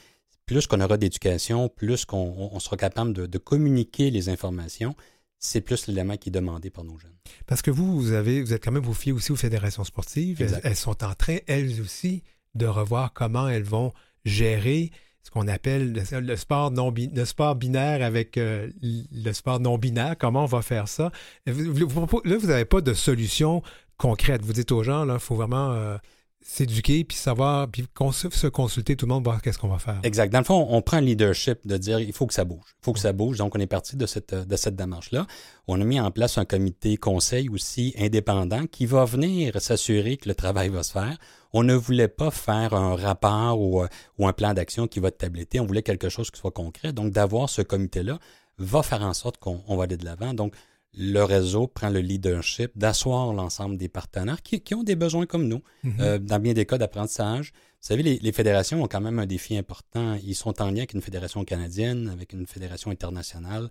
plus 0.46 0.67
qu'on 0.67 0.81
aura 0.81 0.96
d'éducation, 0.96 1.69
plus 1.69 2.05
qu'on 2.05 2.58
sera 2.61 2.76
capable 2.76 3.12
de, 3.12 3.38
communiquer 3.38 4.11
les 4.11 4.29
informations, 4.29 4.94
c'est 5.38 5.61
plus 5.61 5.87
l'élément 5.87 6.17
qui 6.17 6.31
est 6.31 6.32
demandé 6.32 6.70
par 6.70 6.85
nos 6.85 6.99
jeunes. 6.99 7.17
Parce 7.46 7.62
que 7.62 7.70
vous, 7.70 8.00
vous 8.00 8.12
avez, 8.12 8.43
vous 8.43 8.52
êtes 8.52 8.64
quand 8.64 8.73
même 8.73 8.82
vous 8.82 8.94
fiez 8.94 9.12
aussi 9.12 9.32
aux 9.32 9.37
fédérations 9.37 9.85
sportives. 9.85 10.41
Elles, 10.62 10.76
sont 10.76 11.05
en 11.05 11.14
train, 11.14 11.38
elles 11.46 11.81
aussi, 11.81 12.23
de 12.55 12.67
revoir 12.67 13.12
comment 13.12 13.49
elles 13.49 13.64
vont 13.64 13.93
gérer 14.25 14.91
ce 15.23 15.31
qu'on 15.31 15.49
appelle 15.49 15.93
le, 15.93 16.37
sport 16.37 16.70
non 16.70 16.93
le 16.94 17.25
sport 17.25 17.56
binaire 17.56 18.05
avec 18.05 18.37
euh, 18.37 18.70
le 18.82 19.32
sport 19.32 19.58
non 19.58 19.79
binaire. 19.79 20.17
Comment 20.19 20.44
on 20.44 20.47
va 20.47 20.61
faire 20.61 20.87
ça? 20.87 21.11
Là, 21.47 21.52
vous 21.55 22.47
n'avez 22.47 22.66
pas 22.66 22.83
de 22.83 22.92
solution 22.92 23.62
concrète. 23.97 24.42
Vous 24.42 24.52
dites 24.52 24.71
aux 24.71 24.83
gens, 24.83 25.04
là, 25.04 25.14
il 25.14 25.21
faut 25.21 25.35
vraiment 25.35 25.73
euh, 25.73 25.97
s'éduquer, 26.46 27.04
puis 27.04 27.16
savoir, 27.16 27.68
puis 27.68 27.86
se 28.10 28.46
consulter 28.46 28.96
tout 28.96 29.06
le 29.06 29.14
monde, 29.14 29.24
voir 29.24 29.40
qu'est-ce 29.40 29.58
qu'on 29.58 29.68
va 29.68 29.78
faire. 29.78 29.98
Exact. 30.02 30.30
Dans 30.30 30.40
le 30.40 30.44
fond, 30.44 30.66
on 30.68 30.82
prend 30.82 31.00
le 31.00 31.06
leadership 31.06 31.66
de 31.66 31.78
dire 31.78 31.98
il 31.98 32.12
faut 32.12 32.26
que 32.26 32.34
ça 32.34 32.44
bouge. 32.44 32.76
Il 32.82 32.84
faut 32.84 32.92
que 32.92 32.98
ça 32.98 33.14
bouge. 33.14 33.38
Donc, 33.38 33.56
on 33.56 33.60
est 33.60 33.66
parti 33.66 33.96
de 33.96 34.04
cette, 34.04 34.34
de 34.34 34.56
cette 34.56 34.76
démarche-là. 34.76 35.26
On 35.66 35.80
a 35.80 35.84
mis 35.84 35.98
en 35.98 36.10
place 36.10 36.36
un 36.36 36.44
comité 36.44 36.98
conseil 36.98 37.48
aussi 37.48 37.94
indépendant 37.98 38.66
qui 38.66 38.84
va 38.84 39.06
venir 39.06 39.58
s'assurer 39.60 40.18
que 40.18 40.28
le 40.28 40.34
travail 40.34 40.68
va 40.68 40.82
se 40.82 40.92
faire. 40.92 41.16
On 41.54 41.62
ne 41.62 41.74
voulait 41.74 42.08
pas 42.08 42.30
faire 42.30 42.74
un 42.74 42.94
rapport 42.94 43.58
ou, 43.58 43.82
euh, 43.82 43.88
ou 44.18 44.28
un 44.28 44.34
plan 44.34 44.52
d'action 44.52 44.86
qui 44.86 45.00
va 45.00 45.08
être 45.08 45.18
tabletté. 45.18 45.60
On 45.60 45.66
voulait 45.66 45.82
quelque 45.82 46.10
chose 46.10 46.30
qui 46.30 46.38
soit 46.38 46.50
concret. 46.50 46.92
Donc, 46.92 47.10
d'avoir 47.10 47.48
ce 47.48 47.62
comité-là 47.62 48.18
va 48.58 48.82
faire 48.82 49.02
en 49.02 49.14
sorte 49.14 49.38
qu'on 49.38 49.76
va 49.76 49.84
aller 49.84 49.96
de 49.96 50.04
l'avant. 50.04 50.34
Donc, 50.34 50.54
le 50.96 51.22
réseau 51.22 51.66
prend 51.66 51.90
le 51.90 52.00
leadership 52.00 52.72
d'asseoir 52.76 53.32
l'ensemble 53.32 53.76
des 53.76 53.88
partenaires 53.88 54.42
qui, 54.42 54.74
ont 54.74 54.82
des 54.82 54.96
besoins 54.96 55.26
comme 55.26 55.48
nous, 55.48 55.62
mhm. 55.82 56.00
euh, 56.00 56.18
dans 56.18 56.38
bien 56.38 56.52
des 56.52 56.66
cas 56.66 56.78
d'apprentissage. 56.78 57.52
Vous 57.52 57.88
savez, 57.88 58.02
les, 58.02 58.32
fédérations 58.32 58.82
ont 58.82 58.88
quand 58.88 59.00
même 59.00 59.18
un 59.18 59.26
défi 59.26 59.58
important. 59.58 60.16
Ils 60.24 60.34
sont 60.34 60.62
en 60.62 60.70
lien 60.70 60.78
avec 60.78 60.94
une 60.94 61.02
fédération 61.02 61.44
canadienne, 61.44 62.08
avec 62.08 62.32
une 62.32 62.46
fédération 62.46 62.90
internationale. 62.90 63.68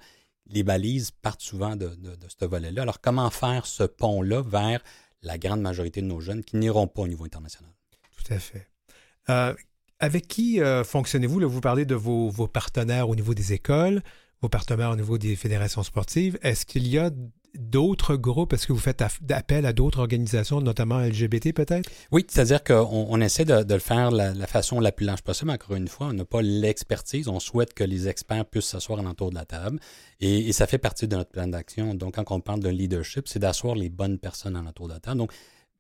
Les 0.47 0.61
balises 0.61 1.09
partent 1.09 1.41
souvent 1.41 1.75
de, 1.75 1.97
ce 2.27 2.45
volet-là. 2.45 2.83
Alors, 2.83 3.01
comment 3.01 3.29
faire 3.31 3.65
ce 3.65 3.83
pont-là 3.83 4.43
vers 4.43 4.83
la 5.23 5.39
grande 5.39 5.61
majorité 5.61 6.01
de 6.01 6.05
nos 6.05 6.19
jeunes 6.19 6.43
qui 6.43 6.57
n'iront 6.57 6.87
pas 6.87 7.01
au 7.03 7.07
niveau 7.07 7.25
international? 7.25 7.71
Tout 8.15 8.33
à 8.33 8.37
fait. 8.37 8.67
Euh, 9.29 9.55
avec 9.99 10.27
qui 10.27 10.61
euh, 10.61 10.83
fonctionnez-vous? 10.83 11.49
Vous 11.49 11.61
parlez 11.61 11.85
de 11.85 11.95
vos, 11.95 12.29
vos, 12.29 12.47
partenaires 12.47 13.09
au 13.09 13.15
niveau 13.15 13.33
des 13.33 13.53
écoles 13.53 14.03
vos 14.43 14.49
partenaires 14.49 14.91
au 14.91 14.95
niveau 14.97 15.17
des 15.17 15.35
fédérations 15.37 15.83
sportives. 15.83 16.37
Est-ce 16.43 16.65
qu'il 16.65 16.85
y 16.87 16.97
a 16.97 17.11
d'autres 17.57 18.17
groupes? 18.17 18.51
Est-ce 18.51 18.67
que 18.67 18.73
vous 18.73 18.79
faites 18.79 19.01
appel 19.29 19.65
à 19.65 19.71
d'autres 19.71 19.99
organisations, 19.99 20.59
notamment 20.59 20.99
LGBT 20.99 21.53
peut-être? 21.53 21.89
Oui, 22.11 22.25
c'est-à-dire 22.27 22.61
qu'on 22.61 23.07
on 23.09 23.21
essaie 23.21 23.45
de, 23.45 23.73
le 23.73 23.79
faire 23.79 24.11
de 24.11 24.17
la, 24.17 24.47
façon 24.47 24.81
la 24.81 24.91
plus 24.91 25.05
large 25.05 25.21
possible. 25.21 25.49
Encore 25.49 25.77
une 25.77 25.87
fois, 25.87 26.07
on 26.07 26.13
n'a 26.13 26.25
pas 26.25 26.41
l'expertise. 26.41 27.29
On 27.29 27.39
souhaite 27.39 27.73
que 27.73 27.85
les 27.85 28.09
experts 28.09 28.45
puissent 28.45 28.65
s'asseoir 28.65 28.99
autour 29.05 29.29
de 29.29 29.35
la 29.35 29.45
table. 29.45 29.79
Et, 30.19 30.51
ça 30.51 30.67
fait 30.67 30.77
partie 30.77 31.07
de 31.07 31.15
notre 31.15 31.31
plan 31.31 31.47
d'action. 31.47 31.93
Donc, 31.93 32.15
quand 32.15 32.35
on 32.35 32.41
parle 32.41 32.59
d'un 32.59 32.71
leadership, 32.71 33.29
c'est 33.29 33.39
d'asseoir 33.39 33.75
les 33.75 33.89
bonnes 33.89 34.19
personnes 34.19 34.57
autour 34.67 34.89
de 34.89 34.93
la 34.93 34.99
table. 34.99 35.19
Donc, 35.19 35.31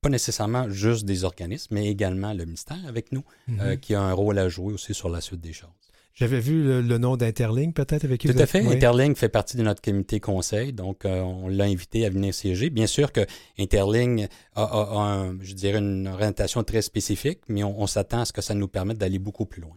pas 0.01 0.09
nécessairement 0.09 0.69
juste 0.69 1.03
des 1.03 1.25
organismes, 1.25 1.75
mais 1.75 1.87
également 1.87 2.33
le 2.33 2.45
ministère 2.45 2.79
avec 2.87 3.11
nous, 3.11 3.23
mm-hmm. 3.49 3.61
euh, 3.61 3.75
qui 3.75 3.93
a 3.93 4.01
un 4.01 4.13
rôle 4.13 4.39
à 4.39 4.47
jouer 4.47 4.73
aussi 4.73 4.93
sur 4.93 5.09
la 5.09 5.19
suite 5.19 5.41
des 5.41 5.53
choses. 5.53 5.69
J'avais 6.15 6.39
vu 6.39 6.63
le, 6.63 6.97
nom 6.99 7.17
d'Interling, 7.17 7.73
peut-être, 7.73 8.05
avec 8.05 8.21
qui 8.21 8.27
Tout 8.27 8.37
à 8.37 8.45
fait. 8.45 8.63
Interling 8.63 9.15
fait 9.15 9.29
partie 9.29 9.57
de 9.57 9.63
notre 9.63 9.81
comité 9.81 10.19
conseil, 10.19 10.71
donc 10.71 11.05
euh, 11.05 11.21
on 11.21 11.47
l'a 11.47 11.63
invité 11.63 12.05
à 12.05 12.11
venir 12.11 12.35
siéger. 12.35 12.69
Bien 12.69 12.85
sûr 12.85 13.11
que 13.11 13.21
Interling 13.57 14.27
a, 14.55 15.31
je 15.41 15.53
dirais, 15.53 15.79
une 15.79 16.07
orientation 16.07 16.63
très 16.63 16.83
spécifique, 16.83 17.39
mais 17.47 17.63
on, 17.63 17.87
s'attend 17.87 18.21
à 18.21 18.25
ce 18.25 18.33
que 18.33 18.41
ça 18.41 18.53
nous 18.53 18.67
permette 18.67 18.99
d'aller 18.99 19.17
beaucoup 19.17 19.47
plus 19.47 19.61
loin. 19.61 19.75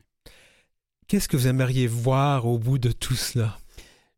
Qu'est-ce 1.09 1.29
que 1.29 1.39
vous 1.39 1.47
aimeriez 1.47 1.87
voir 1.87 2.47
au 2.47 2.59
bout 2.59 2.79
de 2.79 2.93
tout 2.93 3.15
cela? 3.15 3.57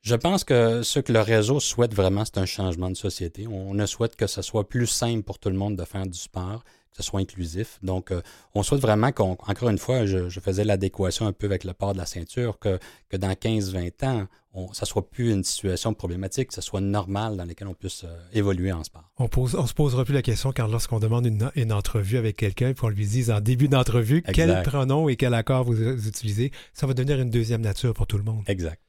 Je 0.00 0.16
pense 0.16 0.42
que 0.42 0.82
ce 0.82 0.98
que 0.98 1.12
le 1.12 1.20
réseau 1.20 1.60
souhaite 1.60 1.94
vraiment, 1.94 2.24
c'est 2.24 2.38
un 2.38 2.46
changement 2.46 2.90
de 2.90 2.96
société. 2.96 3.46
On 3.46 3.74
ne 3.74 3.86
souhaite 3.86 4.16
que 4.16 4.26
ce 4.26 4.42
soit 4.42 4.68
plus 4.68 4.86
simple 4.88 5.22
pour 5.22 5.38
tout 5.38 5.50
le 5.50 5.56
monde 5.56 5.76
de 5.76 5.84
faire 5.84 6.06
du 6.06 6.18
sport, 6.18 6.64
ce 6.92 7.02
soit 7.02 7.20
inclusif. 7.20 7.78
Donc, 7.82 8.10
euh, 8.10 8.20
on 8.54 8.62
souhaite 8.62 8.80
vraiment 8.80 9.12
qu'encore 9.12 9.68
une 9.68 9.78
fois, 9.78 10.06
je, 10.06 10.28
faisais 10.40 10.64
l'adéquation 10.64 11.26
un 11.26 11.32
peu 11.32 11.46
avec 11.46 11.64
le 11.64 11.72
port 11.74 11.92
de 11.92 11.98
la 11.98 12.06
ceinture, 12.06 12.58
que, 12.58 12.78
que 13.08 13.16
dans 13.16 13.30
15-20 13.30 14.04
ans, 14.04 14.26
on, 14.54 14.72
ça 14.72 14.86
soit 14.86 15.08
plus 15.08 15.32
une 15.32 15.44
situation 15.44 15.94
problématique, 15.94 16.48
que 16.48 16.54
ce 16.54 16.60
soit 16.60 16.80
normal 16.80 17.36
dans 17.36 17.44
laquelle 17.44 17.68
on 17.68 17.74
puisse 17.74 18.04
euh, 18.04 18.18
évoluer 18.32 18.72
en 18.72 18.82
sport. 18.84 19.10
On 19.18 19.24
ne 19.24 19.56
on 19.56 19.66
se 19.66 19.74
posera 19.74 20.04
plus 20.04 20.14
la 20.14 20.22
question 20.22 20.52
car 20.52 20.68
lorsqu'on 20.68 20.98
demande 20.98 21.26
une, 21.54 21.72
entrevue 21.72 22.16
avec 22.16 22.36
quelqu'un, 22.36 22.72
puis 22.72 22.84
on 22.84 22.88
lui 22.88 23.06
dise 23.06 23.30
en 23.30 23.40
début 23.40 23.68
d'entrevue 23.68 24.22
quel 24.22 24.62
pronom 24.62 25.08
et 25.08 25.16
quel 25.16 25.34
accord 25.34 25.64
vous, 25.64 25.80
utilisez, 26.08 26.50
ça 26.72 26.86
va 26.86 26.94
devenir 26.94 27.20
une 27.20 27.30
deuxième 27.30 27.60
nature 27.60 27.94
pour 27.94 28.06
tout 28.06 28.18
le 28.18 28.24
monde. 28.24 28.42
Exact. 28.46 28.80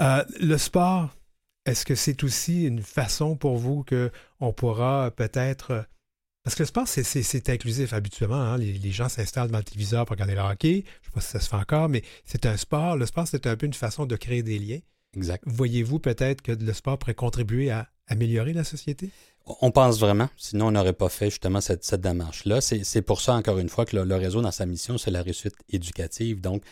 Euh, 0.00 0.24
le 0.40 0.56
sport, 0.56 1.10
est-ce 1.66 1.84
que 1.84 1.94
c'est 1.94 2.24
aussi 2.24 2.64
une 2.64 2.82
façon 2.82 3.36
pour 3.36 3.56
vous 3.56 3.84
qu'on 3.84 4.52
pourra 4.52 5.10
peut-être 5.10 5.86
parce 6.44 6.56
que 6.56 6.62
le 6.62 6.66
sport, 6.66 6.88
c'est 6.88 7.48
inclusif 7.48 7.92
habituellement. 7.92 8.34
Hein. 8.34 8.58
Les, 8.58 8.90
gens 8.90 9.08
s'installent 9.08 9.46
devant 9.46 9.58
le 9.58 9.64
téléviseur 9.64 10.04
pour 10.06 10.14
regarder 10.14 10.34
le 10.34 10.40
hockey. 10.40 10.72
Je 10.72 10.78
ne 10.78 11.04
sais 11.04 11.10
pas 11.14 11.20
si 11.20 11.28
ça 11.28 11.40
se 11.40 11.48
fait 11.48 11.56
encore, 11.56 11.88
mais 11.88 12.02
c'est 12.24 12.46
un 12.46 12.56
sport. 12.56 12.96
Le 12.96 13.06
sport, 13.06 13.28
c'est 13.28 13.46
un 13.46 13.56
peu 13.56 13.66
une 13.66 13.74
façon 13.74 14.06
de 14.06 14.16
créer 14.16 14.42
des 14.42 14.58
liens. 14.58 14.80
Exact. 15.16 15.44
Voyez-vous 15.46 16.00
peut-être 16.00 16.42
que 16.42 16.52
le 16.52 16.72
sport 16.72 16.98
pourrait 16.98 17.14
contribuer 17.14 17.70
à 17.70 17.88
améliorer 18.08 18.52
la 18.52 18.64
société? 18.64 19.10
On 19.60 19.70
pense 19.70 20.00
vraiment. 20.00 20.28
Sinon, 20.36 20.68
on 20.68 20.70
n'aurait 20.72 20.92
pas 20.92 21.08
fait 21.08 21.30
justement 21.30 21.60
cette, 21.60 21.84
cette 21.84 22.00
démarche-là. 22.00 22.60
C'est 22.60 23.02
pour 23.02 23.20
ça, 23.20 23.34
encore 23.34 23.58
une 23.58 23.68
fois, 23.68 23.84
que 23.84 23.96
le, 23.96 24.16
réseau, 24.16 24.40
dans 24.40 24.50
sa 24.50 24.66
mission, 24.66 24.98
c'est 24.98 25.10
la 25.12 25.22
réussite 25.22 25.54
éducative. 25.68 26.40
Donc, 26.40 26.64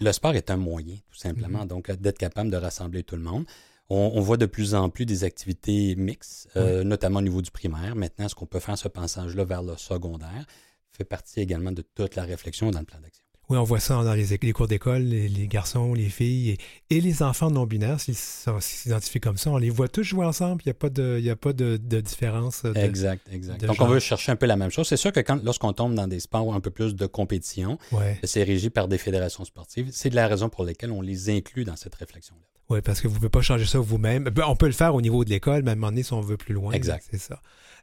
le 0.00 0.12
sport 0.12 0.34
est 0.34 0.50
un 0.50 0.56
moyen, 0.56 0.94
tout 1.10 1.18
simplement. 1.18 1.64
Mm-hmm. 1.64 1.68
Donc, 1.68 1.90
d'être 1.90 2.18
capable 2.18 2.50
de 2.50 2.56
rassembler 2.56 3.02
tout 3.02 3.16
le 3.16 3.22
monde. 3.22 3.46
On, 3.90 4.20
voit 4.20 4.36
de 4.36 4.46
plus 4.46 4.74
en 4.74 4.90
plus 4.90 5.06
des 5.06 5.24
activités 5.24 5.94
mixtes, 5.96 6.48
euh, 6.56 6.84
notamment 6.84 7.20
au 7.20 7.22
niveau 7.22 7.40
du 7.40 7.50
primaire. 7.50 7.96
Maintenant, 7.96 8.28
ce 8.28 8.34
qu'on 8.34 8.44
peut 8.44 8.60
faire 8.60 8.76
ce 8.76 8.88
passage-là 8.88 9.44
vers 9.44 9.62
le 9.62 9.76
secondaire? 9.78 10.46
Fait 10.92 11.04
partie 11.04 11.40
également 11.40 11.72
de 11.72 11.82
toute 11.82 12.14
la 12.14 12.24
réflexion 12.24 12.70
dans 12.70 12.80
le 12.80 12.84
plan 12.84 13.00
d'action. 13.00 13.24
Oui, 13.48 13.56
on 13.56 13.62
voit 13.62 13.80
ça 13.80 14.04
dans 14.04 14.12
les, 14.12 14.52
cours 14.52 14.68
d'école, 14.68 15.04
les, 15.04 15.48
garçons, 15.48 15.94
les 15.94 16.10
filles 16.10 16.58
et, 16.90 17.00
les 17.00 17.22
enfants 17.22 17.50
non-binaires, 17.50 17.98
s'ils 17.98 18.14
s'identifient 18.14 19.20
comme 19.20 19.38
ça, 19.38 19.50
on 19.50 19.56
les 19.56 19.70
voit 19.70 19.88
tous 19.88 20.02
jouer 20.02 20.26
ensemble, 20.26 20.60
il 20.66 20.68
n'y 20.68 20.72
a 20.72 20.74
pas 20.74 20.90
de, 20.90 21.30
a 21.30 21.36
pas 21.36 21.54
de, 21.54 21.78
différence. 21.78 22.66
exact, 22.74 23.26
exact. 23.32 23.64
Donc, 23.64 23.80
on 23.80 23.86
veut 23.86 24.00
chercher 24.00 24.32
un 24.32 24.36
peu 24.36 24.44
la 24.44 24.56
même 24.56 24.70
chose. 24.70 24.86
C'est 24.86 24.98
sûr 24.98 25.12
que 25.12 25.20
quand, 25.20 25.42
lorsqu'on 25.42 25.72
tombe 25.72 25.94
dans 25.94 26.06
des 26.06 26.20
sports 26.20 26.54
un 26.54 26.60
peu 26.60 26.70
plus 26.70 26.94
de 26.94 27.06
compétition, 27.06 27.78
c'est 28.22 28.42
régi 28.42 28.68
par 28.68 28.86
des 28.86 28.98
fédérations 28.98 29.46
sportives, 29.46 29.88
c'est 29.92 30.10
de 30.10 30.16
la 30.16 30.28
raison 30.28 30.50
pour 30.50 30.64
laquelle 30.64 30.90
on 30.90 31.00
les 31.00 31.30
inclut 31.30 31.64
dans 31.64 31.76
cette 31.76 31.94
réflexion-là. 31.94 32.57
Oui, 32.70 32.80
parce 32.82 33.00
que 33.00 33.08
vous 33.08 33.14
ne 33.14 33.18
pouvez 33.18 33.30
pas 33.30 33.40
changer 33.40 33.64
ça 33.64 33.78
vous-même. 33.78 34.24
Ben, 34.24 34.44
on 34.46 34.56
peut 34.56 34.66
le 34.66 34.72
faire 34.72 34.94
au 34.94 35.00
niveau 35.00 35.24
de 35.24 35.30
l'école, 35.30 35.62
mais 35.62 35.70
à 35.70 35.72
un 35.72 35.76
moment 35.76 35.88
donné, 35.88 36.02
si 36.02 36.12
on 36.12 36.20
veut 36.20 36.36
plus 36.36 36.52
loin. 36.54 36.72
Exact. 36.72 37.06
C'est 37.10 37.18
ça. 37.18 37.40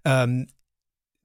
Euh, 0.08 0.44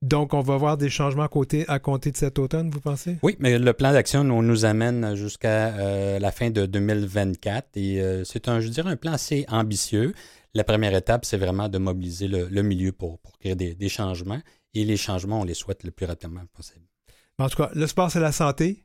donc, 0.01 0.33
on 0.33 0.41
va 0.41 0.57
voir 0.57 0.77
des 0.77 0.89
changements 0.89 1.23
à, 1.23 1.27
côté, 1.27 1.63
à 1.67 1.77
compter 1.77 2.11
de 2.11 2.17
cet 2.17 2.39
automne, 2.39 2.71
vous 2.71 2.81
pensez? 2.81 3.17
Oui, 3.21 3.35
mais 3.39 3.59
le 3.59 3.73
plan 3.73 3.93
d'action 3.93 4.23
nous, 4.23 4.41
nous 4.41 4.65
amène 4.65 5.13
jusqu'à 5.13 5.75
euh, 5.75 6.17
la 6.17 6.31
fin 6.31 6.49
de 6.49 6.65
2024 6.65 7.77
et 7.77 8.01
euh, 8.01 8.23
c'est 8.23 8.47
un, 8.47 8.61
je 8.61 8.69
dirais, 8.69 8.89
un 8.89 8.95
plan 8.95 9.13
assez 9.13 9.45
ambitieux. 9.47 10.15
La 10.55 10.63
première 10.63 10.95
étape, 10.95 11.23
c'est 11.23 11.37
vraiment 11.37 11.69
de 11.69 11.77
mobiliser 11.77 12.27
le, 12.27 12.61
milieu 12.63 12.91
pour, 12.91 13.19
pour 13.19 13.37
créer 13.37 13.55
des, 13.55 13.75
des, 13.75 13.89
changements 13.89 14.41
et 14.73 14.85
les 14.85 14.97
changements, 14.97 15.41
on 15.41 15.43
les 15.43 15.53
souhaite 15.53 15.83
le 15.83 15.91
plus 15.91 16.07
rapidement 16.07 16.41
possible. 16.51 16.85
En 17.37 17.47
tout 17.47 17.57
cas, 17.57 17.69
le 17.75 17.85
sport, 17.85 18.09
c'est 18.09 18.19
la 18.19 18.31
santé 18.31 18.83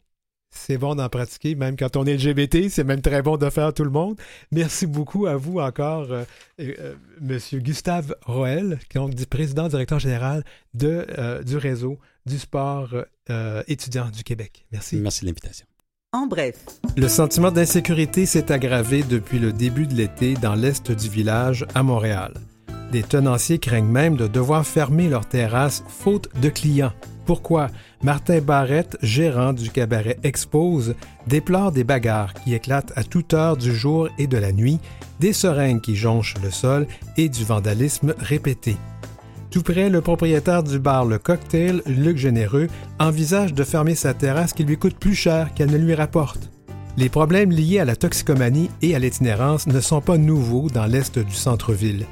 c'est 0.50 0.78
bon 0.78 0.94
d'en 0.94 1.08
pratiquer, 1.08 1.54
même 1.54 1.76
quand 1.76 1.96
on 1.96 2.04
est 2.04 2.16
LGBT, 2.16 2.68
c'est 2.68 2.84
même 2.84 3.02
très 3.02 3.22
bon 3.22 3.36
de 3.36 3.48
faire 3.50 3.72
tout 3.72 3.84
le 3.84 3.90
monde. 3.90 4.18
Merci 4.50 4.86
beaucoup 4.86 5.26
à 5.26 5.36
vous 5.36 5.58
encore, 5.58 6.10
euh, 6.10 6.24
euh, 6.60 6.94
Monsieur 7.20 7.60
Gustave 7.60 8.14
Roel, 8.24 8.78
qui 8.88 8.98
est 8.98 9.26
président 9.26 9.68
directeur 9.68 9.98
général 9.98 10.44
de, 10.74 11.06
euh, 11.18 11.42
du 11.42 11.56
réseau 11.56 11.98
du 12.24 12.38
sport 12.38 12.88
étudiant 13.68 14.10
du 14.10 14.24
Québec. 14.24 14.66
Merci. 14.72 14.96
Merci 14.96 15.20
de 15.20 15.26
l'invitation. 15.26 15.66
En 16.12 16.26
bref. 16.26 16.56
Le 16.96 17.08
sentiment 17.08 17.52
d'insécurité 17.52 18.26
s'est 18.26 18.50
aggravé 18.50 19.04
depuis 19.04 19.38
le 19.38 19.52
début 19.52 19.86
de 19.86 19.94
l'été 19.94 20.34
dans 20.34 20.54
l'est 20.54 20.90
du 20.90 21.08
village 21.08 21.66
à 21.74 21.82
Montréal. 21.84 22.34
Des 22.92 23.02
tenanciers 23.02 23.58
craignent 23.58 23.84
même 23.84 24.16
de 24.16 24.26
devoir 24.26 24.66
fermer 24.66 25.08
leurs 25.08 25.26
terrasses 25.26 25.84
faute 25.88 26.28
de 26.40 26.48
clients. 26.48 26.92
Pourquoi? 27.24 27.68
Martin 28.04 28.40
Barrette, 28.40 28.96
gérant 29.02 29.52
du 29.52 29.70
cabaret 29.70 30.18
Expose, 30.22 30.94
déplore 31.26 31.72
des 31.72 31.82
bagarres 31.82 32.34
qui 32.34 32.54
éclatent 32.54 32.92
à 32.94 33.02
toute 33.02 33.34
heure 33.34 33.56
du 33.56 33.74
jour 33.74 34.08
et 34.18 34.28
de 34.28 34.38
la 34.38 34.52
nuit, 34.52 34.78
des 35.18 35.32
seringues 35.32 35.80
qui 35.80 35.96
jonchent 35.96 36.36
le 36.42 36.50
sol 36.50 36.86
et 37.16 37.28
du 37.28 37.44
vandalisme 37.44 38.14
répété. 38.18 38.76
Tout 39.50 39.62
près, 39.62 39.88
le 39.88 40.00
propriétaire 40.00 40.62
du 40.62 40.78
bar 40.78 41.04
Le 41.04 41.18
Cocktail, 41.18 41.82
Luc 41.86 42.18
Généreux, 42.18 42.68
envisage 43.00 43.54
de 43.54 43.64
fermer 43.64 43.94
sa 43.94 44.14
terrasse 44.14 44.52
qui 44.52 44.64
lui 44.64 44.76
coûte 44.76 44.98
plus 44.98 45.14
cher 45.14 45.52
qu'elle 45.54 45.70
ne 45.70 45.78
lui 45.78 45.94
rapporte. 45.94 46.50
Les 46.96 47.08
problèmes 47.08 47.50
liés 47.50 47.80
à 47.80 47.84
la 47.84 47.96
toxicomanie 47.96 48.70
et 48.82 48.94
à 48.94 48.98
l'itinérance 48.98 49.66
ne 49.66 49.80
sont 49.80 50.00
pas 50.00 50.16
nouveaux 50.16 50.68
dans 50.70 50.86
l'est 50.86 51.18
du 51.18 51.34
centre-ville. 51.34 52.06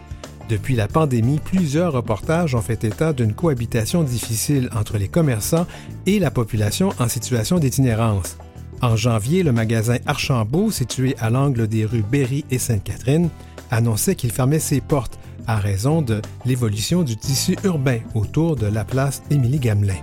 Depuis 0.48 0.76
la 0.76 0.88
pandémie, 0.88 1.40
plusieurs 1.42 1.92
reportages 1.92 2.54
ont 2.54 2.60
fait 2.60 2.84
état 2.84 3.12
d'une 3.12 3.32
cohabitation 3.32 4.02
difficile 4.02 4.68
entre 4.76 4.98
les 4.98 5.08
commerçants 5.08 5.66
et 6.06 6.18
la 6.18 6.30
population 6.30 6.90
en 6.98 7.08
situation 7.08 7.58
d'itinérance. 7.58 8.36
En 8.82 8.96
janvier, 8.96 9.42
le 9.42 9.52
magasin 9.52 9.96
Archambault, 10.04 10.70
situé 10.70 11.16
à 11.18 11.30
l'angle 11.30 11.66
des 11.66 11.86
rues 11.86 12.04
Berry 12.10 12.44
et 12.50 12.58
Sainte-Catherine, 12.58 13.30
annonçait 13.70 14.14
qu'il 14.14 14.30
fermait 14.30 14.58
ses 14.58 14.82
portes 14.82 15.18
à 15.46 15.56
raison 15.56 16.02
de 16.02 16.20
l'évolution 16.44 17.02
du 17.02 17.16
tissu 17.16 17.56
urbain 17.64 18.00
autour 18.14 18.56
de 18.56 18.66
la 18.66 18.84
place 18.84 19.22
Émilie 19.30 19.58
Gamelin. 19.58 19.94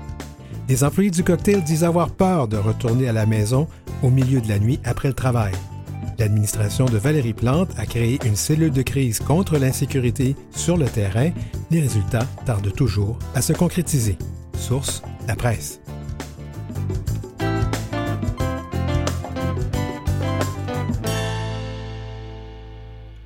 Les 0.68 0.84
employés 0.84 1.12
du 1.12 1.24
cocktail 1.24 1.64
disent 1.64 1.84
avoir 1.84 2.10
peur 2.10 2.48
de 2.48 2.58
retourner 2.58 3.08
à 3.08 3.14
la 3.14 3.26
maison 3.26 3.68
au 4.02 4.10
milieu 4.10 4.42
de 4.42 4.48
la 4.48 4.58
nuit 4.58 4.80
après 4.84 5.10
le 5.10 5.14
travail. 5.14 5.54
L'administration 6.22 6.86
de 6.86 7.00
Valérie 7.00 7.34
Plante 7.34 7.72
a 7.80 7.88
créé 7.88 8.20
une 8.24 8.36
cellule 8.36 8.72
de 8.72 8.84
crise 8.84 9.20
contre 9.20 9.58
l'insécurité 9.58 10.36
sur 10.52 10.78
le 10.78 10.86
terrain. 10.86 11.32
Les 11.72 11.82
résultats 11.82 12.28
tardent 12.46 12.72
toujours 12.72 13.18
à 13.34 13.42
se 13.42 13.54
concrétiser. 13.54 14.20
Source, 14.54 15.02
la 15.28 15.36
presse. 15.36 15.82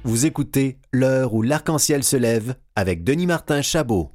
Vous 0.06 0.26
écoutez 0.26 0.78
L'heure 0.94 1.34
où 1.34 1.42
l'arc-en-ciel 1.42 2.02
se 2.02 2.16
lève 2.16 2.56
avec 2.78 3.04
Denis 3.04 3.28
Martin 3.28 3.62
Chabot. 3.62 4.14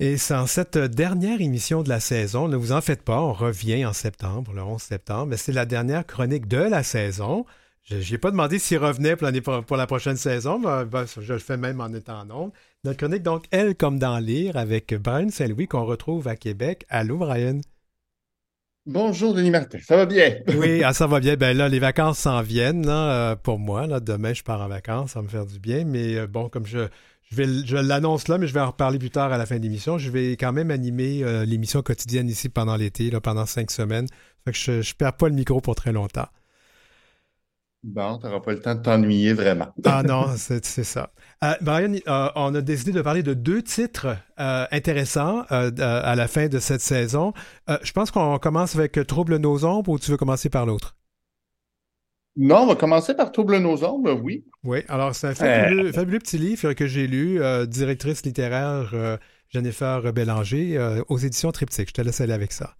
Et 0.00 0.16
c'est 0.16 0.34
en 0.34 0.46
cette 0.46 0.78
dernière 0.78 1.42
émission 1.42 1.82
de 1.82 1.90
la 1.90 2.00
saison, 2.00 2.48
ne 2.48 2.56
vous 2.56 2.72
en 2.72 2.80
faites 2.80 3.02
pas, 3.02 3.20
on 3.20 3.34
revient 3.34 3.84
en 3.84 3.92
septembre, 3.92 4.54
le 4.54 4.62
11 4.62 4.80
septembre, 4.80 5.26
mais 5.26 5.36
c'est 5.36 5.52
la 5.52 5.66
dernière 5.66 6.06
chronique 6.06 6.48
de 6.48 6.56
la 6.56 6.82
saison. 6.82 7.44
Je 7.90 8.12
n'ai 8.12 8.18
pas 8.18 8.30
demandé 8.30 8.58
s'il 8.58 8.78
revenait 8.78 9.16
pour, 9.16 9.76
la 9.76 9.86
prochaine 9.86 10.16
saison, 10.16 10.58
mais 10.58 10.84
ben, 10.84 11.06
je 11.06 11.32
le 11.32 11.38
fais 11.38 11.56
même 11.56 11.80
en 11.80 11.92
étant 11.94 12.20
en 12.20 12.52
Notre 12.84 12.98
chronique, 12.98 13.22
donc, 13.22 13.44
Elle 13.50 13.74
comme 13.74 13.98
dans 13.98 14.18
Lire, 14.18 14.58
avec 14.58 14.94
Brian 14.94 15.30
Saint-Louis, 15.30 15.68
qu'on 15.68 15.86
retrouve 15.86 16.28
à 16.28 16.36
Québec. 16.36 16.84
Allô, 16.90 17.16
Brian? 17.16 17.60
Bonjour, 18.84 19.34
Denis 19.34 19.50
Martin. 19.50 19.78
Ça 19.82 19.96
va 19.96 20.06
bien? 20.06 20.36
oui, 20.56 20.82
ah, 20.84 20.92
ça 20.92 21.06
va 21.06 21.20
bien. 21.20 21.36
Ben 21.36 21.56
là, 21.56 21.68
les 21.68 21.78
vacances 21.78 22.18
s'en 22.20 22.40
viennent 22.42 22.88
euh, 22.88 23.36
pour 23.36 23.58
moi. 23.58 23.86
Là. 23.86 24.00
Demain, 24.00 24.32
je 24.32 24.42
pars 24.42 24.60
en 24.62 24.68
vacances. 24.68 25.12
Ça 25.12 25.20
va 25.20 25.24
me 25.24 25.28
faire 25.28 25.44
du 25.44 25.58
bien. 25.58 25.84
Mais 25.84 26.16
euh, 26.16 26.26
bon, 26.26 26.48
comme 26.48 26.64
je, 26.64 26.88
je, 27.30 27.36
vais, 27.36 27.46
je 27.66 27.76
l'annonce 27.76 28.28
là, 28.28 28.38
mais 28.38 28.46
je 28.46 28.54
vais 28.54 28.60
en 28.60 28.68
reparler 28.68 28.98
plus 28.98 29.10
tard 29.10 29.30
à 29.30 29.36
la 29.36 29.44
fin 29.44 29.56
de 29.56 29.62
l'émission. 29.62 29.98
Je 29.98 30.10
vais 30.10 30.32
quand 30.32 30.52
même 30.52 30.70
animer 30.70 31.22
euh, 31.22 31.44
l'émission 31.44 31.82
quotidienne 31.82 32.28
ici 32.28 32.48
pendant 32.48 32.76
l'été, 32.76 33.10
pendant 33.22 33.44
cinq 33.44 33.70
semaines. 33.70 34.06
Fait 34.46 34.52
que 34.52 34.58
je 34.58 34.72
ne 34.72 34.94
perds 34.96 35.16
pas 35.18 35.28
le 35.28 35.34
micro 35.34 35.60
pour 35.60 35.74
très 35.74 35.92
longtemps. 35.92 36.28
Bon, 37.84 38.18
tu 38.18 38.26
n'auras 38.26 38.40
pas 38.40 38.52
le 38.52 38.60
temps 38.60 38.74
de 38.74 38.82
t'ennuyer 38.82 39.32
vraiment. 39.32 39.68
ah 39.84 40.02
non, 40.02 40.26
c'est 40.36 40.64
ça. 40.64 41.10
Euh, 41.44 41.54
Brian, 41.60 41.94
euh, 42.08 42.28
on 42.34 42.54
a 42.54 42.60
décidé 42.60 42.90
de 42.90 43.00
parler 43.00 43.22
de 43.22 43.34
deux 43.34 43.62
titres 43.62 44.16
euh, 44.40 44.66
intéressants 44.72 45.42
à 45.48 46.14
la 46.16 46.28
fin 46.28 46.48
de 46.48 46.58
cette 46.58 46.80
saison. 46.80 47.32
je 47.68 47.92
pense 47.92 48.10
qu'on 48.10 48.38
commence 48.38 48.74
avec 48.74 48.98
Trouble 49.06 49.36
nos 49.36 49.64
ombres 49.64 49.92
ou 49.92 49.98
tu 49.98 50.10
veux 50.10 50.16
commencer 50.16 50.50
par 50.50 50.66
l'autre? 50.66 50.96
Non, 52.36 52.62
on 52.62 52.66
va 52.66 52.74
commencer 52.76 53.14
par 53.14 53.30
Trouble 53.30 53.58
nos 53.58 53.84
ombres, 53.84 54.12
oui. 54.12 54.44
Oui, 54.64 54.82
alors 54.88 55.14
c'est 55.14 55.28
un 55.28 55.34
fabuleux, 55.34 55.92
fabuleux, 55.92 56.18
petit 56.18 56.38
livre 56.38 56.72
que 56.72 56.86
j'ai 56.86 57.06
lu, 57.06 57.40
directrice 57.68 58.24
littéraire 58.24 59.18
Jennifer 59.50 60.12
Bélanger, 60.12 61.00
aux 61.08 61.18
éditions 61.18 61.52
Triptyque. 61.52 61.88
Je 61.88 61.94
te 61.94 62.02
laisse 62.02 62.20
aller 62.20 62.32
avec 62.32 62.52
ça. 62.52 62.74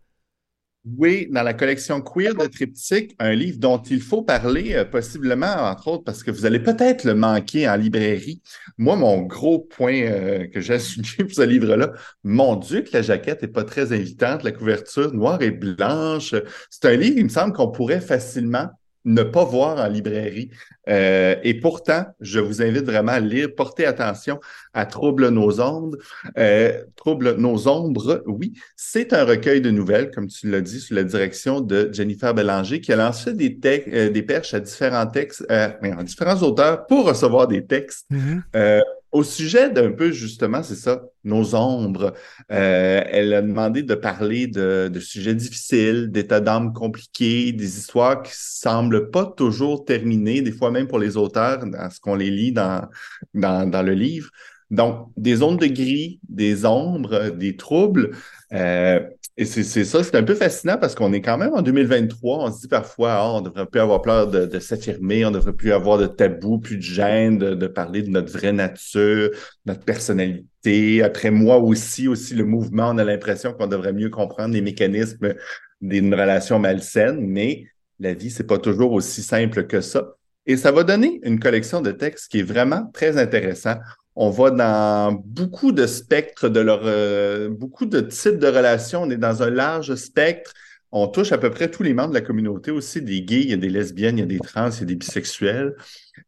Oui, 0.85 1.27
dans 1.31 1.43
la 1.43 1.53
collection 1.55 2.01
Queer 2.01 2.35
de 2.35 2.47
Triptyque, 2.47 3.15
un 3.19 3.33
livre 3.35 3.59
dont 3.59 3.79
il 3.79 4.01
faut 4.01 4.23
parler, 4.23 4.75
euh, 4.75 4.85
possiblement, 4.85 5.47
entre 5.47 5.89
autres, 5.89 6.05
parce 6.05 6.23
que 6.23 6.31
vous 6.31 6.47
allez 6.47 6.61
peut-être 6.61 7.05
le 7.05 7.15
manquer 7.15 7.69
en 7.69 7.77
librairie. 7.77 8.41
Moi, 8.79 8.97
mon 8.97 9.23
gros 9.23 9.59
point 9.59 10.03
euh, 10.03 10.47
que 10.47 10.61
j'ai 10.61 10.79
souligné 10.79 11.17
pour 11.19 11.33
ce 11.33 11.43
livre-là, 11.43 11.93
mon 12.25 12.57
Dieu, 12.57 12.83
que 12.83 12.91
la 12.93 13.03
jaquette 13.03 13.43
n'est 13.43 13.49
pas 13.49 13.65
très 13.65 13.93
invitante, 13.93 14.45
la 14.45 14.53
couverture 14.53 15.13
noire 15.13 15.43
et 15.43 15.51
blanche. 15.51 16.35
C'est 16.71 16.87
un 16.87 16.97
livre, 16.97 17.19
il 17.19 17.25
me 17.25 17.29
semble, 17.29 17.53
qu'on 17.53 17.71
pourrait 17.71 18.01
facilement 18.01 18.69
ne 19.05 19.23
pas 19.23 19.45
voir 19.45 19.79
en 19.79 19.89
librairie. 19.89 20.51
Euh, 20.89 21.37
et 21.43 21.55
pourtant, 21.55 22.07
je 22.21 22.41
vous 22.41 22.63
invite 22.63 22.85
vraiment 22.85 23.13
à 23.13 23.21
lire, 23.21 23.49
portez 23.57 23.87
attention 23.87 24.41
à 24.73 24.87
Trouble 24.87 25.29
nos 25.29 25.61
ombres. 25.61 25.97
Euh, 26.37 26.73
Trouble 26.97 27.37
nos 27.37 27.69
ombres, 27.69 28.23
oui, 28.27 28.53
c'est 28.77 29.13
un 29.13 29.25
recueil 29.25 29.61
de 29.61 29.71
nouvelles, 29.71 30.11
comme 30.11 30.29
tu 30.29 30.51
l'as 30.51 30.61
dit, 30.61 30.81
sous 30.81 30.95
la 30.95 31.05
direction 31.05 31.61
de 31.61 31.91
Jennifer 31.93 32.35
Bélanger, 32.35 32.81
qui 32.81 32.93
a 32.93 32.97
lancé 32.97 33.35
des, 33.35 33.59
euh, 33.93 34.11
des 34.11 34.23
perches 34.23 34.55
à 34.55 34.61
différents 34.61 35.07
textes, 35.07 35.45
euh, 35.51 35.69
différents 36.03 36.43
auteurs 36.43 36.87
pour 36.87 37.07
recevoir 37.07 37.49
des 37.49 37.65
textes. 37.65 38.07
Mm-hmm. 38.11 38.83
Au 39.11 39.23
sujet 39.23 39.71
d'un 39.71 39.93
peu, 39.93 40.13
justement, 40.13 40.63
c'est 40.63 40.75
ça, 40.77 41.03
nos 41.25 41.55
ombres. 41.55 42.13
Euh, 42.53 43.03
elle 43.07 43.33
a 43.33 43.41
demandé 43.41 43.83
de 43.83 43.95
parler 43.95 44.47
de, 44.47 44.91
de 44.93 45.01
sujets 45.01 45.35
difficiles, 45.35 46.11
d'états 46.11 46.41
d'âme 46.41 46.75
compliqués, 46.75 47.53
des 47.53 47.79
histoires 47.79 48.23
qui 48.23 48.33
semblent 48.35 49.11
pas 49.11 49.25
toujours 49.25 49.87
terminées, 49.87 50.43
des 50.43 50.53
fois 50.53 50.71
même 50.71 50.89
pour 50.89 50.99
les 50.99 51.17
auteurs, 51.17 51.65
dans 51.65 51.91
ce 51.91 52.01
qu'on 52.01 52.17
les 52.17 52.31
lit 52.31 52.53
dans, 52.53 52.87
dans, 53.33 53.69
dans 53.69 53.83
le 53.83 53.95
livre. 53.95 54.29
Donc, 54.71 55.09
des 55.17 55.37
zones 55.37 55.57
de 55.57 55.67
gris, 55.67 56.21
des 56.29 56.67
ombres, 56.67 57.31
des 57.31 57.57
troubles. 57.57 58.11
Euh, 58.53 59.01
et 59.41 59.45
c'est 59.45 59.85
ça, 59.85 60.03
c'est 60.03 60.17
un 60.17 60.25
peu 60.25 60.35
fascinant 60.35 60.79
parce 60.79 60.97
qu'on 60.97 61.13
est 61.13 61.21
quand 61.21 61.39
même 61.39 61.55
en 61.55 61.63
2023. 61.63 62.39
On 62.39 62.53
se 62.53 62.63
dit 62.63 62.69
parfois, 62.69 63.13
ah, 63.13 63.33
on 63.35 63.41
devrait 63.41 63.67
plus 63.67 63.81
avoir 63.81 64.03
peur 64.03 64.27
de, 64.27 64.59
s'affirmer, 64.59 65.25
on 65.25 65.31
devrait 65.31 65.53
plus 65.53 65.73
avoir 65.73 65.97
de 65.97 66.09
tabou, 66.09 66.59
plus 66.59 66.77
de 66.77 66.83
gêne, 66.83 67.39
de, 67.39 67.67
parler 67.69 68.03
de 68.03 68.11
notre 68.11 68.33
vraie 68.33 68.53
nature, 68.53 69.31
notre 69.65 69.85
personnalité. 69.85 71.05
Après 71.05 71.31
moi 71.31 71.59
aussi, 71.59 72.09
aussi 72.09 72.35
le 72.35 72.45
mouvement, 72.45 72.91
on 72.91 72.99
a 72.99 73.05
l'impression 73.05 73.53
qu'on 73.53 73.69
devrait 73.69 73.93
mieux 73.93 74.11
comprendre 74.11 74.55
les 74.55 74.61
mécanismes 74.61 75.35
d'une 75.81 76.13
relation 76.13 76.59
malsaine, 76.59 77.21
mais 77.21 77.67
la 78.01 78.15
vie, 78.15 78.31
c'est 78.31 78.47
pas 78.47 78.59
toujours 78.59 78.91
aussi 78.91 79.23
simple 79.23 79.69
que 79.69 79.81
ça. 79.81 80.17
Et 80.47 80.57
ça 80.57 80.73
va 80.73 80.83
donner 80.83 81.21
une 81.23 81.39
collection 81.39 81.81
de 81.81 81.93
textes 81.93 82.29
qui 82.31 82.41
est 82.41 82.43
vraiment 82.43 82.91
très 82.93 83.19
intéressant. 83.19 83.77
On 84.21 84.31
va 84.31 84.51
dans 84.51 85.13
beaucoup 85.13 85.71
de 85.71 85.87
spectres 85.87 86.49
de 86.49 86.59
leur, 86.59 86.81
euh, 86.83 87.49
beaucoup 87.49 87.87
de 87.87 88.01
types 88.01 88.41
de 88.41 88.49
relations. 88.49 89.03
On 89.03 89.11
est 89.11 89.17
dans 89.17 89.45
un 89.45 89.51
large 89.51 89.95
spectre. 89.95 90.55
On 90.91 91.07
touche 91.07 91.31
à 91.31 91.39
peu 91.39 91.51
près 91.51 91.71
tous 91.71 91.85
les 91.85 91.95
membres 91.95 92.09
de 92.09 92.15
la 92.15 92.21
communauté 92.21 92.73
aussi, 92.73 93.01
des 93.01 93.23
gays, 93.23 93.43
il 93.43 93.51
y 93.51 93.53
a 93.53 93.57
des 93.57 93.69
lesbiennes, 93.69 94.19
il 94.19 94.23
y 94.23 94.25
a 94.25 94.27
des 94.27 94.41
trans, 94.41 94.71
il 94.71 94.81
y 94.81 94.83
a 94.83 94.87
des 94.87 94.97
bisexuels. 94.97 95.77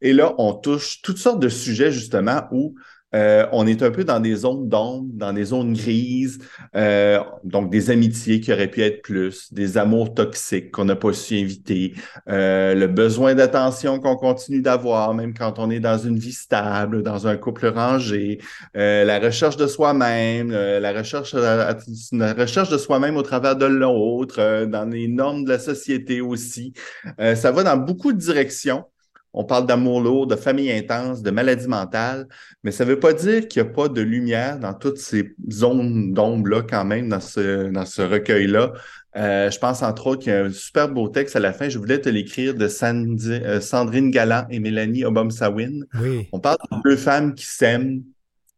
Et 0.00 0.12
là, 0.12 0.36
on 0.38 0.54
touche 0.54 1.02
toutes 1.02 1.18
sortes 1.18 1.40
de 1.40 1.48
sujets 1.48 1.90
justement 1.90 2.44
où 2.52 2.76
euh, 3.14 3.46
on 3.52 3.66
est 3.66 3.82
un 3.82 3.90
peu 3.90 4.04
dans 4.04 4.20
des 4.20 4.36
zones 4.36 4.68
d'ombre, 4.68 5.08
dans 5.12 5.32
des 5.32 5.44
zones 5.44 5.72
grises, 5.72 6.38
euh, 6.76 7.18
donc 7.44 7.70
des 7.70 7.90
amitiés 7.90 8.40
qui 8.40 8.52
auraient 8.52 8.70
pu 8.70 8.82
être 8.82 9.02
plus, 9.02 9.52
des 9.52 9.78
amours 9.78 10.14
toxiques 10.14 10.70
qu'on 10.70 10.84
n'a 10.84 10.96
pas 10.96 11.12
su 11.12 11.36
inviter, 11.38 11.94
euh, 12.28 12.74
le 12.74 12.86
besoin 12.86 13.34
d'attention 13.34 13.98
qu'on 13.98 14.16
continue 14.16 14.60
d'avoir, 14.60 15.14
même 15.14 15.34
quand 15.34 15.58
on 15.58 15.70
est 15.70 15.80
dans 15.80 15.98
une 15.98 16.18
vie 16.18 16.32
stable, 16.32 17.02
dans 17.02 17.26
un 17.26 17.36
couple 17.36 17.68
rangé, 17.68 18.38
la 18.74 19.18
recherche 19.18 19.56
de 19.56 19.66
soi-même, 19.66 20.50
la 20.50 20.92
recherche, 20.92 21.34
la 21.34 22.32
recherche 22.34 22.70
de 22.70 22.78
soi-même 22.78 23.16
au 23.16 23.22
travers 23.22 23.56
de 23.56 23.66
l'autre, 23.66 24.64
dans 24.66 24.84
les 24.84 25.08
normes 25.08 25.44
de 25.44 25.50
la 25.50 25.58
société 25.58 26.20
aussi. 26.20 26.72
ça 27.18 27.52
va 27.52 27.62
dans 27.62 27.76
beaucoup 27.76 28.12
de 28.12 28.18
directions. 28.18 28.84
On 29.32 29.44
parle 29.44 29.66
d'amour 29.66 30.00
lourd, 30.00 30.26
de 30.26 30.34
famille 30.34 30.72
intense, 30.72 31.22
de 31.22 31.30
maladie 31.30 31.68
mentale, 31.68 32.26
mais 32.64 32.72
ça 32.72 32.84
ne 32.84 32.90
veut 32.90 32.98
pas 32.98 33.12
dire 33.12 33.46
qu'il 33.46 33.62
n'y 33.62 33.68
a 33.68 33.72
pas 33.72 33.88
de 33.88 34.00
lumière 34.00 34.58
dans 34.58 34.74
toutes 34.74 34.98
ces 34.98 35.34
zones 35.50 36.12
d'ombre-là 36.12 36.62
quand 36.62 36.84
même, 36.84 37.08
dans 37.08 37.20
ce, 37.20 37.70
dans 37.70 37.86
ce 37.86 38.02
recueil-là. 38.02 38.72
Euh, 39.16 39.50
je 39.50 39.58
pense 39.58 39.82
entre 39.82 40.06
autres 40.08 40.22
qu'il 40.22 40.32
y 40.32 40.34
a 40.34 40.44
un 40.44 40.52
super 40.52 40.88
beau 40.88 41.08
texte 41.08 41.36
à 41.36 41.40
la 41.40 41.52
fin. 41.52 41.68
Je 41.68 41.78
voulais 41.78 42.00
te 42.00 42.08
l'écrire 42.08 42.54
de 42.54 42.68
euh, 42.82 43.60
Sandrine 43.60 44.10
Galland 44.10 44.46
et 44.50 44.60
Mélanie 44.60 45.04
Obom-Sawin. 45.04 45.84
Oui. 46.00 46.28
On 46.32 46.40
parle 46.40 46.58
de 46.70 46.76
deux 46.84 46.96
femmes 46.96 47.34
qui 47.34 47.46
s'aiment 47.46 48.02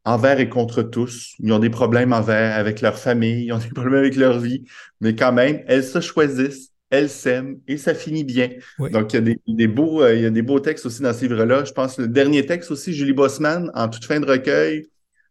envers 0.04 0.40
et 0.40 0.48
contre 0.48 0.82
tous. 0.82 1.34
Ils 1.38 1.52
ont 1.52 1.58
des 1.58 1.70
problèmes 1.70 2.12
envers 2.12 2.56
avec 2.56 2.80
leur 2.80 2.98
famille, 2.98 3.46
ils 3.46 3.52
ont 3.52 3.58
des 3.58 3.68
problèmes 3.68 4.00
avec 4.00 4.16
leur 4.16 4.38
vie, 4.38 4.64
mais 5.00 5.14
quand 5.14 5.32
même, 5.32 5.62
elles 5.66 5.84
se 5.84 6.00
choisissent 6.00 6.71
elle 6.92 7.08
s'aime 7.08 7.58
et 7.66 7.78
ça 7.78 7.94
finit 7.94 8.22
bien. 8.22 8.50
Donc, 8.78 9.14
il 9.14 9.16
y, 9.16 9.32
a 9.32 9.34
des, 9.56 9.66
beaux, 9.66 10.02
euh, 10.02 10.14
il 10.14 10.20
y 10.20 10.26
a 10.26 10.30
des 10.30 10.42
beaux 10.42 10.60
textes 10.60 10.84
aussi 10.84 11.00
dans 11.00 11.14
ce 11.14 11.22
livre-là. 11.22 11.64
Je 11.64 11.72
pense 11.72 11.96
que 11.96 12.02
le 12.02 12.08
dernier 12.08 12.44
texte 12.44 12.70
aussi, 12.70 12.92
Julie 12.92 13.14
Bossman, 13.14 13.70
en 13.74 13.88
toute 13.88 14.04
fin 14.04 14.20
de 14.20 14.26
recueil, 14.26 14.86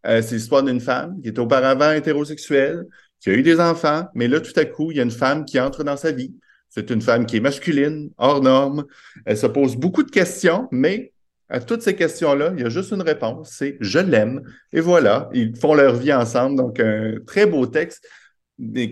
euh, 0.08 0.24
c'est 0.24 0.36
l'histoire 0.36 0.64
d'une 0.64 0.80
femme 0.80 1.22
qui 1.22 1.30
était 1.30 1.40
auparavant 1.40 1.92
hétérosexuelle, 1.92 2.86
qui 3.20 3.30
a 3.30 3.34
eu 3.34 3.44
des 3.44 3.60
enfants, 3.60 4.08
mais 4.16 4.28
là, 4.28 4.42
tout 4.42 4.60
à 4.60 4.66
coup, 4.66 4.90
il 4.90 4.98
y 4.98 5.00
a 5.00 5.04
une 5.04 5.12
femme 5.12 5.46
qui 5.46 5.60
entre 5.60 5.84
dans 5.84 5.98
sa 5.98 6.12
vie. 6.12 6.34
C'est 6.68 6.90
une 6.90 7.02
femme 7.02 7.28
qui 7.28 7.38
est 7.38 7.42
masculine, 7.42 8.10
hors 8.18 8.42
norme. 8.42 8.86
Elle 9.26 9.38
se 9.38 9.46
pose 9.46 9.76
beaucoup 9.76 10.02
de 10.02 10.10
questions, 10.10 10.68
mais 10.72 11.14
à 11.48 11.60
toutes 11.60 11.84
ces 11.84 11.96
questions-là, 11.96 12.54
il 12.58 12.64
y 12.64 12.66
a 12.66 12.70
juste 12.70 12.92
une 12.92 13.04
réponse, 13.04 13.52
c'est 13.52 13.78
je 13.82 14.00
l'aime. 14.00 14.42
Et 14.74 14.80
voilà, 14.80 15.30
ils 15.32 15.56
font 15.56 15.76
leur 15.76 15.96
vie 15.96 16.14
ensemble. 16.14 16.56
Donc, 16.56 16.80
un 16.80 17.18
très 17.28 17.46
beau 17.46 17.68
texte 17.68 18.08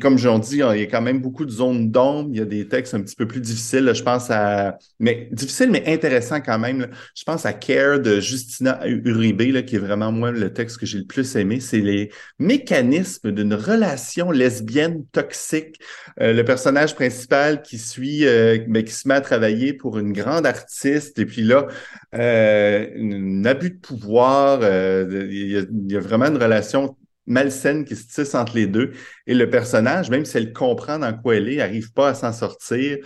comme 0.02 0.18
j'en 0.18 0.40
dis, 0.40 0.56
il 0.56 0.80
y 0.80 0.84
a 0.84 0.86
quand 0.88 1.02
même 1.02 1.20
beaucoup 1.20 1.46
de 1.46 1.52
zones 1.52 1.92
d'ombre. 1.92 2.30
Il 2.34 2.40
y 2.40 2.42
a 2.42 2.46
des 2.46 2.68
textes 2.68 2.94
un 2.96 3.02
petit 3.02 3.16
peu 3.16 3.28
plus 3.28 3.40
difficiles. 3.40 3.92
je 3.94 4.02
pense 4.02 4.32
à. 4.32 4.80
Mais 5.00 5.30
difficile, 5.32 5.70
mais 5.70 5.84
intéressant 5.86 6.42
quand 6.42 6.58
même. 6.58 6.88
Je 7.16 7.24
pense 7.24 7.46
à 7.46 7.54
Care 7.54 8.00
de 8.00 8.20
Justina 8.20 8.80
Uribe, 8.88 9.66
qui 9.66 9.76
est 9.76 9.80
vraiment, 9.80 10.12
moi, 10.12 10.32
le 10.32 10.52
texte 10.52 10.78
que 10.78 10.86
j'ai 10.86 10.98
le 10.98 11.06
plus 11.06 11.36
aimé. 11.36 11.60
C'est 11.60 11.82
les 11.82 12.10
mécanismes 12.40 13.32
d'une 13.32 13.54
relation 13.54 14.32
lesbienne 14.32 15.06
toxique. 15.12 15.80
Euh, 16.20 16.34
le 16.34 16.44
personnage 16.44 16.96
principal 16.96 17.62
qui 17.62 17.78
suit, 17.78 18.26
euh, 18.26 18.58
ben, 18.68 18.84
qui 18.84 18.94
se 18.94 19.08
met 19.08 19.14
à 19.16 19.22
travailler 19.22 19.74
pour 19.74 20.00
une 20.00 20.14
grande 20.14 20.48
artiste. 20.48 21.20
Et 21.20 21.26
puis 21.26 21.44
là, 21.44 21.68
euh, 22.16 22.88
un 22.98 23.46
abus 23.46 23.72
de 23.72 23.78
pouvoir. 23.78 24.62
il 24.64 25.92
y 25.92 25.96
a 25.96 26.00
vraiment 26.00 26.26
une 26.26 26.42
relation 26.42 26.96
malsaine 27.30 27.86
qui 27.86 27.96
se 27.96 28.08
tisse 28.08 28.36
entre 28.36 28.56
les 28.56 28.68
deux. 28.68 28.92
Et 29.28 29.34
le 29.34 29.50
personnage, 29.50 30.10
même 30.10 30.26
si 30.26 30.38
elle 30.38 30.52
comprend 30.52 31.00
dans 31.00 31.14
quoi 31.14 31.36
elle 31.36 31.48
est, 31.48 31.58
n'arrive 31.58 31.94
pas 31.94 32.10
à 32.10 32.14
s'en 32.14 32.34
sortir, 32.34 32.98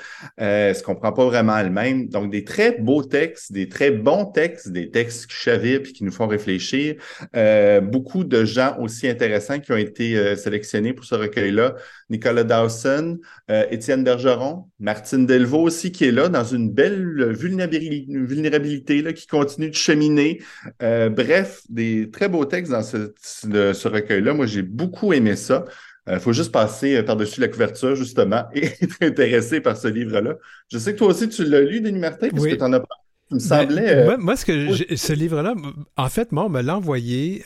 euh, 0.42 0.70
elle 0.70 0.76
se 0.76 0.82
comprend 0.82 1.12
pas 1.12 1.26
vraiment 1.26 1.58
elle-même. 1.58 2.08
Donc, 2.08 2.32
des 2.32 2.44
très 2.44 2.78
beaux 2.80 3.04
textes, 3.04 3.52
des 3.52 3.70
très 3.70 3.92
bons 3.92 4.26
textes, 4.26 4.70
des 4.70 4.90
textes 4.90 5.28
qui 5.28 5.36
chavirent 5.36 5.84
puis 5.84 5.94
qui 5.94 6.04
nous 6.04 6.12
font 6.12 6.28
réfléchir. 6.28 6.96
Euh, 7.36 7.82
beaucoup 7.82 8.24
de 8.24 8.46
gens 8.46 8.78
aussi 8.80 9.08
intéressants 9.08 9.60
qui 9.60 9.72
ont 9.72 9.78
été 9.78 10.18
euh, 10.18 10.36
sélectionnés 10.36 10.94
pour 10.94 11.06
ce 11.06 11.16
recueil-là. 11.16 11.76
Nicolas 12.14 12.44
Dawson, 12.44 13.20
euh, 13.52 13.66
Étienne 13.70 14.04
Bergeron, 14.04 14.66
Martine 14.80 15.26
Delvaux 15.26 15.64
aussi 15.64 15.92
qui 15.92 16.06
est 16.06 16.12
là 16.12 16.30
dans 16.30 16.46
une 16.46 16.72
belle 16.72 17.34
vulnérabilité, 17.34 18.06
vulnérabilité 18.10 19.02
là, 19.02 19.12
qui 19.14 19.28
continue 19.28 19.70
de 19.70 19.76
cheminer. 19.76 20.42
bref, 20.80 21.62
des 21.70 22.10
très 22.12 22.30
beaux 22.30 22.46
textes 22.46 22.72
dans 22.72 22.84
ce, 22.84 23.14
ce 23.20 23.88
recueil 23.88 24.22
là 24.22 24.34
Moi, 24.34 24.46
j'ai 24.46 24.62
beaucoup 24.62 25.14
aimé 25.14 25.36
ça. 25.36 25.66
Il 26.08 26.14
euh, 26.14 26.20
faut 26.20 26.34
juste 26.34 26.52
passer 26.52 26.98
euh, 26.98 27.04
par-dessus 27.04 27.40
la 27.40 27.48
couverture, 27.48 27.96
justement, 27.96 28.44
et 28.54 28.66
être 28.66 28.98
intéressé 29.02 29.62
par 29.62 29.78
ce 29.78 29.88
livre-là. 29.88 30.36
Je 30.72 30.78
sais 30.78 30.94
que 30.94 30.98
toi 30.98 31.08
aussi, 31.08 31.30
tu 31.30 31.46
l'as 31.46 31.62
lu, 31.62 31.80
Denis 31.80 32.00
Martin, 32.00 32.30
parce 32.30 32.46
que 32.46 32.56
tu 32.56 32.62
en 32.62 32.74
as 32.74 32.80
parlé. 32.80 33.02
me 33.32 33.38
ben, 33.38 33.40
semblait. 33.40 33.96
Euh, 33.96 34.18
moi, 34.18 34.36
ce 34.36 34.46
que 34.46 34.96
ce 34.96 35.14
livre-là, 35.14 35.56
en 35.96 36.10
fait, 36.10 36.32
moi, 36.32 36.46
on 36.46 36.50
me 36.50 36.62
l'a 36.62 36.78
envoyé, 36.78 37.44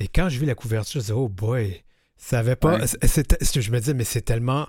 et 0.00 0.08
quand 0.14 0.28
j'ai 0.28 0.38
vu 0.38 0.46
la 0.46 0.54
couverture, 0.54 0.92
je 0.92 0.98
me 0.98 1.02
disais, 1.02 1.14
oh 1.14 1.28
boy, 1.28 1.82
ça 2.24 2.38
avait 2.38 2.56
pas. 2.56 2.78
Je 2.78 3.70
me 3.70 3.78
disais, 3.78 3.94
mais 3.94 4.04
c'est 4.04 4.22
tellement 4.22 4.68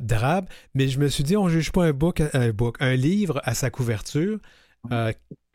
drabe. 0.00 0.46
Mais 0.74 0.86
je 0.88 1.00
me 1.00 1.08
suis 1.08 1.24
dit, 1.24 1.36
on 1.36 1.46
ne 1.46 1.50
juge 1.50 1.72
pas 1.72 1.84
un 1.84 1.92
book, 1.92 2.22
un 2.32 2.50
book, 2.50 2.76
un 2.78 2.94
livre 2.94 3.40
à 3.44 3.54
sa 3.54 3.70
couverture. 3.70 4.38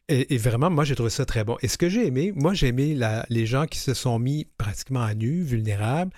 Et, 0.09 0.37
vraiment, 0.37 0.69
moi, 0.69 0.83
j'ai 0.83 0.95
trouvé 0.95 1.11
ça 1.11 1.25
très 1.25 1.43
bon. 1.43 1.55
Et 1.61 1.67
ce 1.67 1.77
que 1.77 1.87
j'ai 1.87 2.07
aimé, 2.07 2.33
moi, 2.35 2.53
j'ai 2.53 2.67
aimé 2.67 2.97
les 3.29 3.45
gens 3.45 3.67
qui 3.67 3.79
se 3.79 3.93
sont 3.93 4.19
mis 4.19 4.47
pratiquement 4.57 5.01
à 5.01 5.13
nu, 5.13 5.41
vulnérables. 5.41 6.11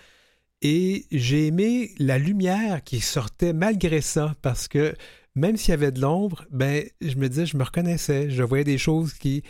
Et 0.63 1.05
j'ai 1.11 1.47
aimé 1.47 1.91
la 1.99 2.17
lumière 2.17 2.83
qui 2.83 2.99
sortait 2.99 3.53
malgré 3.53 4.01
ça, 4.01 4.35
parce 4.41 4.67
que 4.67 4.95
même 5.35 5.57
s'il 5.57 5.71
y 5.71 5.73
avait 5.73 5.91
de 5.91 5.99
l'ombre, 6.01 6.45
ben, 6.51 6.83
je 7.01 7.15
me 7.15 7.29
disais, 7.29 7.45
je 7.45 7.57
me 7.57 7.63
reconnaissais. 7.63 8.29
Je 8.29 8.43
voyais 8.43 8.63
des 8.63 8.77
choses 8.77 9.13
qui, 9.13 9.43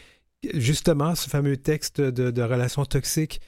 justement, 0.54 1.16
ce 1.16 1.30
fameux 1.30 1.58
texte 1.58 2.02
de, 2.02 2.32
de 2.32 2.42
relations 2.42 2.86
toxiques, 2.86 3.40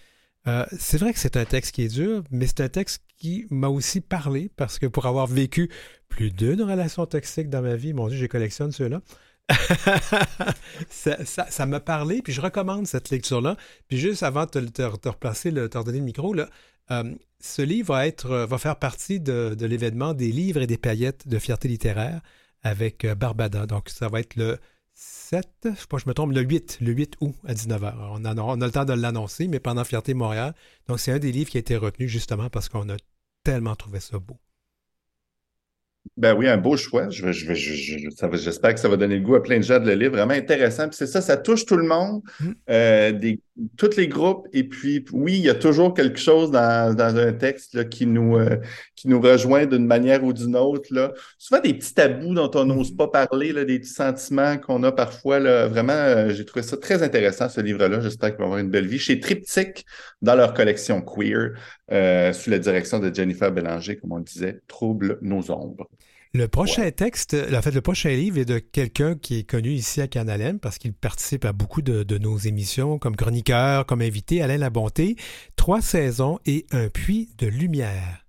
euh, 0.47 0.65
c'est 0.77 0.97
vrai 0.97 1.13
que 1.13 1.19
c'est 1.19 1.37
un 1.37 1.45
texte 1.45 1.73
qui 1.73 1.83
est 1.83 1.93
dur, 1.93 2.23
mais 2.31 2.47
c'est 2.47 2.61
un 2.61 2.69
texte 2.69 3.01
qui 3.17 3.45
m'a 3.49 3.69
aussi 3.69 4.01
parlé 4.01 4.49
parce 4.55 4.77
que 4.79 4.85
pour 4.87 5.05
avoir 5.05 5.27
vécu 5.27 5.69
plus 6.09 6.31
d'une 6.31 6.61
relation 6.61 7.05
toxique 7.05 7.49
dans 7.49 7.61
ma 7.61 7.75
vie, 7.75 7.93
mon 7.93 8.07
Dieu, 8.07 8.17
j'ai 8.17 8.27
collectionne 8.27 8.71
ceux-là. 8.71 9.01
ça 10.89 11.65
m'a 11.65 11.79
parlé, 11.79 12.21
puis 12.21 12.33
je 12.33 12.41
recommande 12.41 12.87
cette 12.87 13.09
lecture-là. 13.09 13.55
Puis 13.87 13.97
juste 13.97 14.23
avant 14.23 14.45
de 14.45 14.59
te, 14.67 14.81
replacer, 15.07 15.51
de 15.51 15.67
te 15.67 15.77
redonner 15.77 15.99
le 15.99 16.05
micro, 16.05 16.35
euh, 16.91 17.15
ce 17.39 17.61
livre 17.61 17.93
va, 17.93 18.07
être, 18.07 18.29
va 18.29 18.57
faire 18.57 18.77
partie 18.77 19.19
de, 19.19 19.55
l'événement 19.59 20.13
des 20.13 20.31
livres 20.31 20.61
et 20.61 20.67
des 20.67 20.77
paillettes 20.77 21.27
de 21.27 21.39
fierté 21.39 21.67
littéraire 21.67 22.21
avec 22.63 23.05
euh, 23.05 23.15
Barbada. 23.15 23.65
Donc, 23.65 23.89
ça 23.89 24.07
va 24.07 24.19
être 24.19 24.35
le 24.35 24.57
7, 25.05 25.47
je 25.65 25.69
sais 25.69 25.87
pas, 25.87 25.97
je 25.97 26.07
me 26.07 26.13
trompe, 26.13 26.31
le 26.31 26.41
8, 26.41 26.77
le 26.81 26.91
8 26.91 27.15
août 27.19 27.35
à 27.45 27.53
19h. 27.53 27.93
On 28.11 28.23
a, 28.23 28.35
on 28.35 28.61
a 28.61 28.65
le 28.65 28.71
temps 28.71 28.85
de 28.85 28.93
l'annoncer, 28.93 29.47
mais 29.47 29.59
pendant 29.59 29.83
Fierté 29.83 30.13
Montréal. 30.13 30.53
Donc, 30.87 30.99
c'est 30.99 31.11
un 31.11 31.19
des 31.19 31.31
livres 31.31 31.49
qui 31.49 31.57
a 31.57 31.59
été 31.59 31.75
retenu 31.75 32.07
justement 32.07 32.49
parce 32.49 32.69
qu'on 32.69 32.87
a 32.89 32.95
tellement 33.43 33.75
trouvé 33.75 33.99
ça 33.99 34.19
beau. 34.19 34.37
Ben 36.15 36.35
oui, 36.35 36.47
un 36.47 36.57
beau 36.57 36.77
choix. 36.77 37.09
Je, 37.09 37.31
j'espère 37.31 38.73
que 38.73 38.79
ça 38.79 38.89
va 38.89 38.97
donner 38.97 39.17
le 39.17 39.23
goût 39.23 39.35
à 39.35 39.41
plein 39.41 39.57
de 39.57 39.63
gens 39.63 39.79
de 39.79 39.87
le 39.87 39.95
lire. 39.95 40.11
Vraiment 40.11 40.33
intéressant. 40.33 40.87
Puis 40.87 40.97
c'est 40.97 41.07
ça, 41.07 41.21
ça 41.21 41.37
touche 41.37 41.65
tout 41.65 41.77
le 41.77 41.87
monde, 41.87 42.21
mm. 42.39 42.51
euh, 42.69 43.11
des, 43.13 43.39
tous 43.77 43.95
les 43.95 44.07
groupes. 44.07 44.47
Et 44.53 44.63
puis, 44.63 45.05
oui, 45.11 45.33
il 45.37 45.43
y 45.43 45.49
a 45.49 45.55
toujours 45.55 45.93
quelque 45.93 46.19
chose 46.19 46.51
dans, 46.51 46.95
un 46.99 47.33
texte 47.33 47.89
qui, 47.89 48.05
nous, 48.05 48.37
euh, 48.37 48.57
qui 48.95 49.07
nous 49.07 49.19
rejoint 49.19 49.65
d'une 49.65 49.85
manière 49.85 50.23
ou 50.23 50.33
d'une 50.33 50.55
autre. 50.55 50.93
Là. 50.93 51.13
Souvent 51.37 51.61
des 51.61 51.73
petits 51.73 51.93
tabous 51.93 52.33
dont 52.33 52.51
on 52.55 52.65
n'ose 52.65 52.95
pas 52.95 53.07
parler, 53.07 53.51
là, 53.51 53.65
des 53.65 53.79
petits 53.79 53.93
sentiments 53.93 54.57
qu'on 54.57 54.83
a 54.83 54.91
parfois. 54.91 55.39
Là. 55.39 55.67
Vraiment, 55.67 55.93
euh, 55.93 56.29
j'ai 56.29 56.45
trouvé 56.45 56.63
ça 56.63 56.77
très 56.77 57.01
intéressant, 57.01 57.49
ce 57.49 57.61
livre-là. 57.61 58.01
J'espère 58.01 58.31
qu'il 58.31 58.39
va 58.39 58.45
avoir 58.45 58.59
une 58.59 58.69
belle 58.69 58.87
vie. 58.87 58.99
Chez 58.99 59.19
Triptyque, 59.19 59.85
dans 60.21 60.35
leur 60.35 60.53
collection 60.53 61.01
Queer, 61.01 61.53
sous 62.33 62.49
la 62.49 62.59
direction 62.59 62.99
de 62.99 63.13
Jennifer 63.13 63.51
Bélanger, 63.51 63.97
comme 63.97 64.11
on 64.13 64.19
disait, 64.19 64.59
Trouble 64.67 65.19
nos 65.21 65.51
ombres. 65.51 65.87
Le 66.35 66.47
prochain 66.47 66.89
texte, 66.89 67.37
en 67.53 67.61
fait, 67.61 67.69
le 67.69 67.81
prochain 67.81 68.09
livre 68.09 68.39
est 68.39 68.45
de 68.45 68.57
quelqu'un 68.57 69.13
qui 69.13 69.37
est 69.37 69.43
connu 69.43 69.69
ici 69.69 70.01
à 70.01 70.07
Canalem 70.07 70.59
parce 70.59 70.79
qu'il 70.79 70.91
participe 70.91 71.45
à 71.45 71.53
beaucoup 71.53 71.83
de, 71.83 72.01
de, 72.01 72.17
nos 72.17 72.39
émissions 72.39 72.97
comme 72.97 73.15
chroniqueur, 73.15 73.85
comme 73.85 74.01
invité, 74.01 74.41
Alain 74.41 74.57
Labonté. 74.57 75.15
Trois 75.57 75.81
saisons 75.81 76.39
et 76.47 76.65
un 76.71 76.89
puits 76.89 77.29
de 77.37 77.45
lumière. 77.45 78.22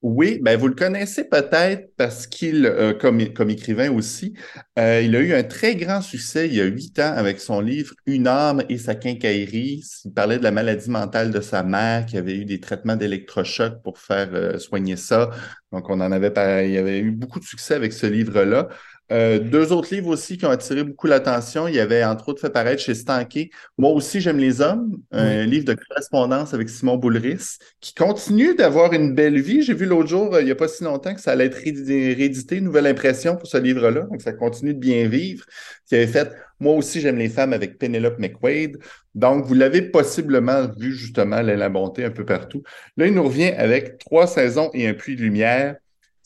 Oui, 0.00 0.38
ben 0.40 0.56
vous 0.56 0.68
le 0.68 0.76
connaissez 0.76 1.24
peut-être 1.24 1.90
parce 1.96 2.28
qu'il, 2.28 2.66
euh, 2.66 2.94
comme, 2.94 3.18
écrivain 3.50 3.90
aussi, 3.90 4.32
euh, 4.78 5.02
il 5.02 5.16
a 5.16 5.18
eu 5.18 5.34
un 5.34 5.42
très 5.42 5.74
grand 5.74 6.02
succès 6.02 6.46
il 6.46 6.54
y 6.54 6.60
a 6.60 6.66
huit 6.66 7.00
ans 7.00 7.14
avec 7.16 7.40
son 7.40 7.60
livre 7.60 7.94
Une 8.06 8.28
âme 8.28 8.62
et 8.68 8.78
sa 8.78 8.94
quincaillerie. 8.94 9.82
Il 10.04 10.12
parlait 10.12 10.38
de 10.38 10.44
la 10.44 10.52
maladie 10.52 10.88
mentale 10.88 11.32
de 11.32 11.40
sa 11.40 11.64
mère 11.64 12.06
qui 12.06 12.16
avait 12.16 12.36
eu 12.36 12.44
des 12.44 12.60
traitements 12.60 12.94
d'électrochoc 12.94 13.82
pour 13.82 13.98
faire 13.98 14.28
euh, 14.34 14.58
soigner 14.58 14.94
ça. 14.94 15.30
Donc, 15.72 15.90
on 15.90 16.00
en 16.00 16.12
avait, 16.12 16.68
il 16.70 16.78
avait 16.78 17.00
eu 17.00 17.10
beaucoup 17.10 17.40
de 17.40 17.44
succès 17.44 17.74
avec 17.74 17.92
ce 17.92 18.06
livre-là. 18.06 18.68
Euh, 19.10 19.38
deux 19.38 19.72
autres 19.72 19.94
livres 19.94 20.08
aussi 20.08 20.36
qui 20.36 20.44
ont 20.44 20.50
attiré 20.50 20.84
beaucoup 20.84 21.06
l'attention. 21.06 21.66
Il 21.66 21.74
y 21.74 21.80
avait 21.80 22.04
entre 22.04 22.28
autres 22.28 22.40
fait 22.40 22.50
paraître 22.50 22.82
chez 22.82 22.94
Stanké. 22.94 23.50
Moi 23.78 23.90
aussi, 23.90 24.20
j'aime 24.20 24.38
les 24.38 24.60
hommes, 24.60 24.98
un 25.12 25.46
livre 25.46 25.64
de 25.64 25.74
correspondance 25.74 26.52
avec 26.52 26.68
Simon 26.68 26.96
Boulris, 26.96 27.58
qui 27.80 27.94
continue 27.94 28.54
d'avoir 28.54 28.92
une 28.92 29.14
belle 29.14 29.40
vie. 29.40 29.62
J'ai 29.62 29.74
vu 29.74 29.86
l'autre 29.86 30.08
jour, 30.08 30.34
euh, 30.34 30.42
il 30.42 30.44
n'y 30.44 30.50
a 30.50 30.56
pas 30.56 30.68
si 30.68 30.84
longtemps, 30.84 31.14
que 31.14 31.20
ça 31.20 31.32
allait 31.32 31.46
être 31.46 31.56
réédité, 31.56 32.60
nouvelle 32.60 32.86
impression 32.86 33.36
pour 33.36 33.48
ce 33.48 33.56
livre-là. 33.56 34.02
Donc, 34.02 34.20
ça 34.20 34.32
continue 34.32 34.74
de 34.74 34.78
bien 34.78 35.08
vivre. 35.08 35.44
Qui 35.86 35.94
avait 35.94 36.06
fait 36.06 36.30
Moi 36.60 36.74
aussi, 36.74 37.00
j'aime 37.00 37.16
les 37.16 37.30
femmes 37.30 37.54
avec 37.54 37.78
Penelope 37.78 38.18
McQuaid. 38.18 38.78
Donc, 39.14 39.46
vous 39.46 39.54
l'avez 39.54 39.82
possiblement 39.82 40.68
vu 40.76 40.92
justement, 40.92 41.40
la 41.40 41.68
bonté 41.70 42.04
un 42.04 42.10
peu 42.10 42.24
partout. 42.24 42.62
Là, 42.96 43.06
il 43.06 43.14
nous 43.14 43.24
revient 43.24 43.52
avec 43.56 43.98
trois 43.98 44.26
saisons 44.26 44.70
et 44.74 44.86
un 44.86 44.94
puits 44.94 45.16
de 45.16 45.22
lumière 45.22 45.76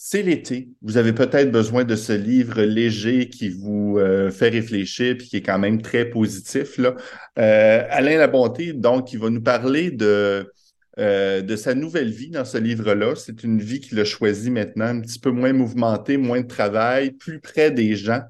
c'est 0.05 0.23
l'été. 0.23 0.69
Vous 0.83 0.97
avez 0.97 1.13
peut-être 1.13 1.53
besoin 1.53 1.85
de 1.85 1.95
ce 1.95 2.13
livre 2.13 2.61
léger 2.63 3.29
qui 3.29 3.51
vous 3.51 3.99
euh, 3.99 4.33
fait 4.33 4.49
réfléchir 4.49 5.17
puis 5.17 5.29
qui 5.29 5.37
est 5.37 5.43
quand 5.43 5.61
même 5.61 5.81
très 5.81 6.07
positif. 6.07 6.77
Là. 6.77 6.97
Euh, 7.39 7.87
Alain 7.89 8.19
Labonté, 8.19 8.73
donc, 8.73 9.13
il 9.13 9.21
va 9.21 9.31
nous 9.31 9.41
parler 9.41 9.93
de, 9.93 10.51
euh, 10.99 11.41
de 11.41 11.55
sa 11.55 11.77
nouvelle 11.77 12.11
vie 12.11 12.31
dans 12.31 12.45
ce 12.45 12.59
livre-là. 12.59 13.15
C'est 13.15 13.45
une 13.45 13.61
vie 13.61 13.79
qu'il 13.79 14.01
a 14.01 14.05
choisie 14.05 14.51
maintenant, 14.51 14.87
un 14.87 15.01
petit 15.03 15.21
peu 15.21 15.31
moins 15.31 15.53
mouvementée, 15.53 16.17
moins 16.17 16.41
de 16.41 16.49
travail, 16.49 17.13
plus 17.13 17.39
près 17.39 17.71
des 17.71 17.95
gens. 17.95 18.23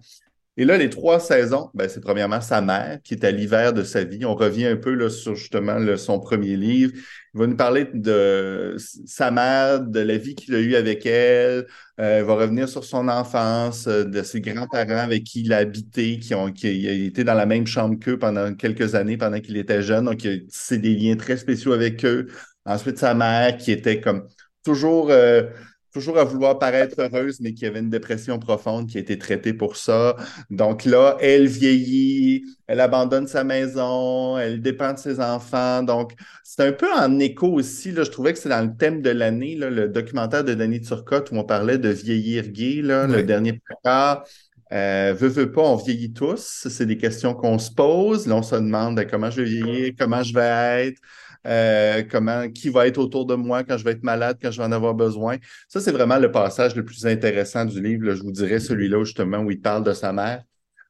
Et 0.58 0.66
là, 0.66 0.76
les 0.76 0.90
trois 0.90 1.18
saisons, 1.18 1.70
ben, 1.72 1.88
c'est 1.88 2.02
premièrement 2.02 2.42
sa 2.42 2.60
mère 2.60 3.00
qui 3.02 3.14
est 3.14 3.24
à 3.24 3.30
l'hiver 3.30 3.72
de 3.72 3.82
sa 3.82 4.04
vie. 4.04 4.26
On 4.26 4.34
revient 4.34 4.66
un 4.66 4.76
peu 4.76 4.92
là, 4.92 5.08
sur 5.08 5.34
justement 5.34 5.78
son 5.96 6.20
premier 6.20 6.56
livre. 6.56 6.92
Il 7.32 7.40
va 7.40 7.46
nous 7.46 7.56
parler 7.56 7.86
de 7.94 8.76
sa 9.06 9.30
mère, 9.30 9.80
de 9.80 10.00
la 10.00 10.18
vie 10.18 10.34
qu'il 10.34 10.54
a 10.54 10.58
eue 10.58 10.74
avec 10.74 11.06
elle. 11.06 11.66
Euh, 11.98 12.18
il 12.20 12.24
va 12.24 12.34
revenir 12.34 12.68
sur 12.68 12.84
son 12.84 13.08
enfance, 13.08 13.86
euh, 13.86 14.04
de 14.04 14.22
ses 14.22 14.42
grands-parents 14.42 14.98
avec 14.98 15.24
qui 15.24 15.40
il 15.40 15.54
a 15.54 15.58
habité, 15.58 16.18
qui 16.18 16.34
ont 16.34 16.52
qui 16.52 16.66
a 16.66 16.92
été 16.92 17.24
dans 17.24 17.34
la 17.34 17.46
même 17.46 17.66
chambre 17.66 17.98
qu'eux 17.98 18.18
pendant 18.18 18.52
quelques 18.54 18.94
années, 18.94 19.16
pendant 19.16 19.40
qu'il 19.40 19.56
était 19.56 19.80
jeune. 19.80 20.04
Donc, 20.04 20.28
c'est 20.50 20.78
des 20.78 20.94
liens 20.94 21.16
très 21.16 21.38
spéciaux 21.38 21.72
avec 21.72 22.04
eux. 22.04 22.26
Ensuite, 22.66 22.98
sa 22.98 23.14
mère 23.14 23.56
qui 23.56 23.72
était 23.72 24.02
comme 24.02 24.26
toujours 24.64 25.10
euh, 25.10 25.44
toujours 25.92 26.18
à 26.18 26.24
vouloir 26.24 26.59
paraître 26.59 27.00
heureuse, 27.00 27.40
mais 27.40 27.52
qui 27.52 27.66
avait 27.66 27.81
une 27.81 27.90
dépression 27.90 28.38
profonde 28.38 28.88
qui 28.88 28.96
a 28.96 29.00
été 29.00 29.18
traitée 29.18 29.52
pour 29.52 29.76
ça. 29.76 30.16
Donc 30.50 30.85
là, 30.85 31.16
elle 31.20 31.46
vieillit, 31.46 32.44
elle 32.66 32.81
abandonne 32.81 33.26
sa 33.26 33.44
maison, 33.44 34.38
elle 34.38 34.62
dépend 34.62 34.94
de 34.94 34.98
ses 34.98 35.20
enfants. 35.20 35.83
Donc, 35.83 36.12
c'est 36.42 36.62
un 36.66 36.72
peu 36.72 36.92
en 36.92 37.18
écho 37.18 37.48
aussi. 37.48 37.92
Là, 37.92 38.05
je 38.05 38.11
trouvais 38.11 38.33
que 38.33 38.38
c'est 38.38 38.48
dans 38.48 38.62
le 38.62 38.76
thème 38.76 39.02
de 39.02 39.11
l'année, 39.11 39.55
le 39.55 39.88
documentaire 39.88 40.44
de 40.44 40.55
Danny 40.55 40.81
Turcotte 40.81 41.31
où 41.31 41.37
on 41.37 41.44
parlait 41.44 41.78
de 41.78 41.90
vieillir 41.90 42.48
gay, 42.48 42.81
là, 42.83 43.07
le 43.07 43.22
dernier 43.22 43.61
placard. 43.64 44.24
Euh, 44.72 45.14
veux, 45.16 45.28
veux 45.28 45.52
pas, 45.52 45.62
on 45.62 45.76
vieillit 45.76 46.12
tous. 46.12 46.66
C'est 46.68 46.87
des 46.87 46.96
questions 46.96 47.35
qu'on 47.35 47.59
se 47.59 47.70
pose. 47.70 48.26
Là, 48.26 48.37
on 48.37 48.42
se 48.42 48.55
demande 48.55 48.96
ben, 48.96 49.07
comment 49.07 49.31
je 49.31 49.42
vais 49.42 49.48
vieillir, 49.48 49.92
comment 49.98 50.22
je 50.22 50.33
vais 50.33 50.87
être? 50.88 51.00
Euh, 51.46 52.02
comment, 52.09 52.48
qui 52.50 52.68
va 52.68 52.87
être 52.87 52.98
autour 52.98 53.26
de 53.26 53.35
moi 53.35 53.64
quand 53.64 53.76
je 53.76 53.85
vais 53.85 53.92
être 53.92 54.05
malade, 54.05 54.38
quand 54.40 54.50
je 54.50 54.59
vais 54.59 54.66
en 54.66 54.72
avoir 54.72 54.94
besoin. 54.94 55.38
Ça, 55.68 55.81
c'est 55.81 55.92
vraiment 55.92 56.18
le 56.18 56.31
passage 56.31 56.76
le 56.76 56.85
plus 56.85 57.07
intéressant 57.07 57.64
du 57.64 57.83
livre. 57.83 58.14
je 58.14 58.22
vous 58.22 58.33
dirais 58.33 58.61
celui-là 58.61 59.05
justement 59.05 59.38
où 59.38 59.50
il 59.50 59.61
parle 59.61 59.85
de 59.85 59.92
sa 59.92 60.12
mère. 60.12 60.44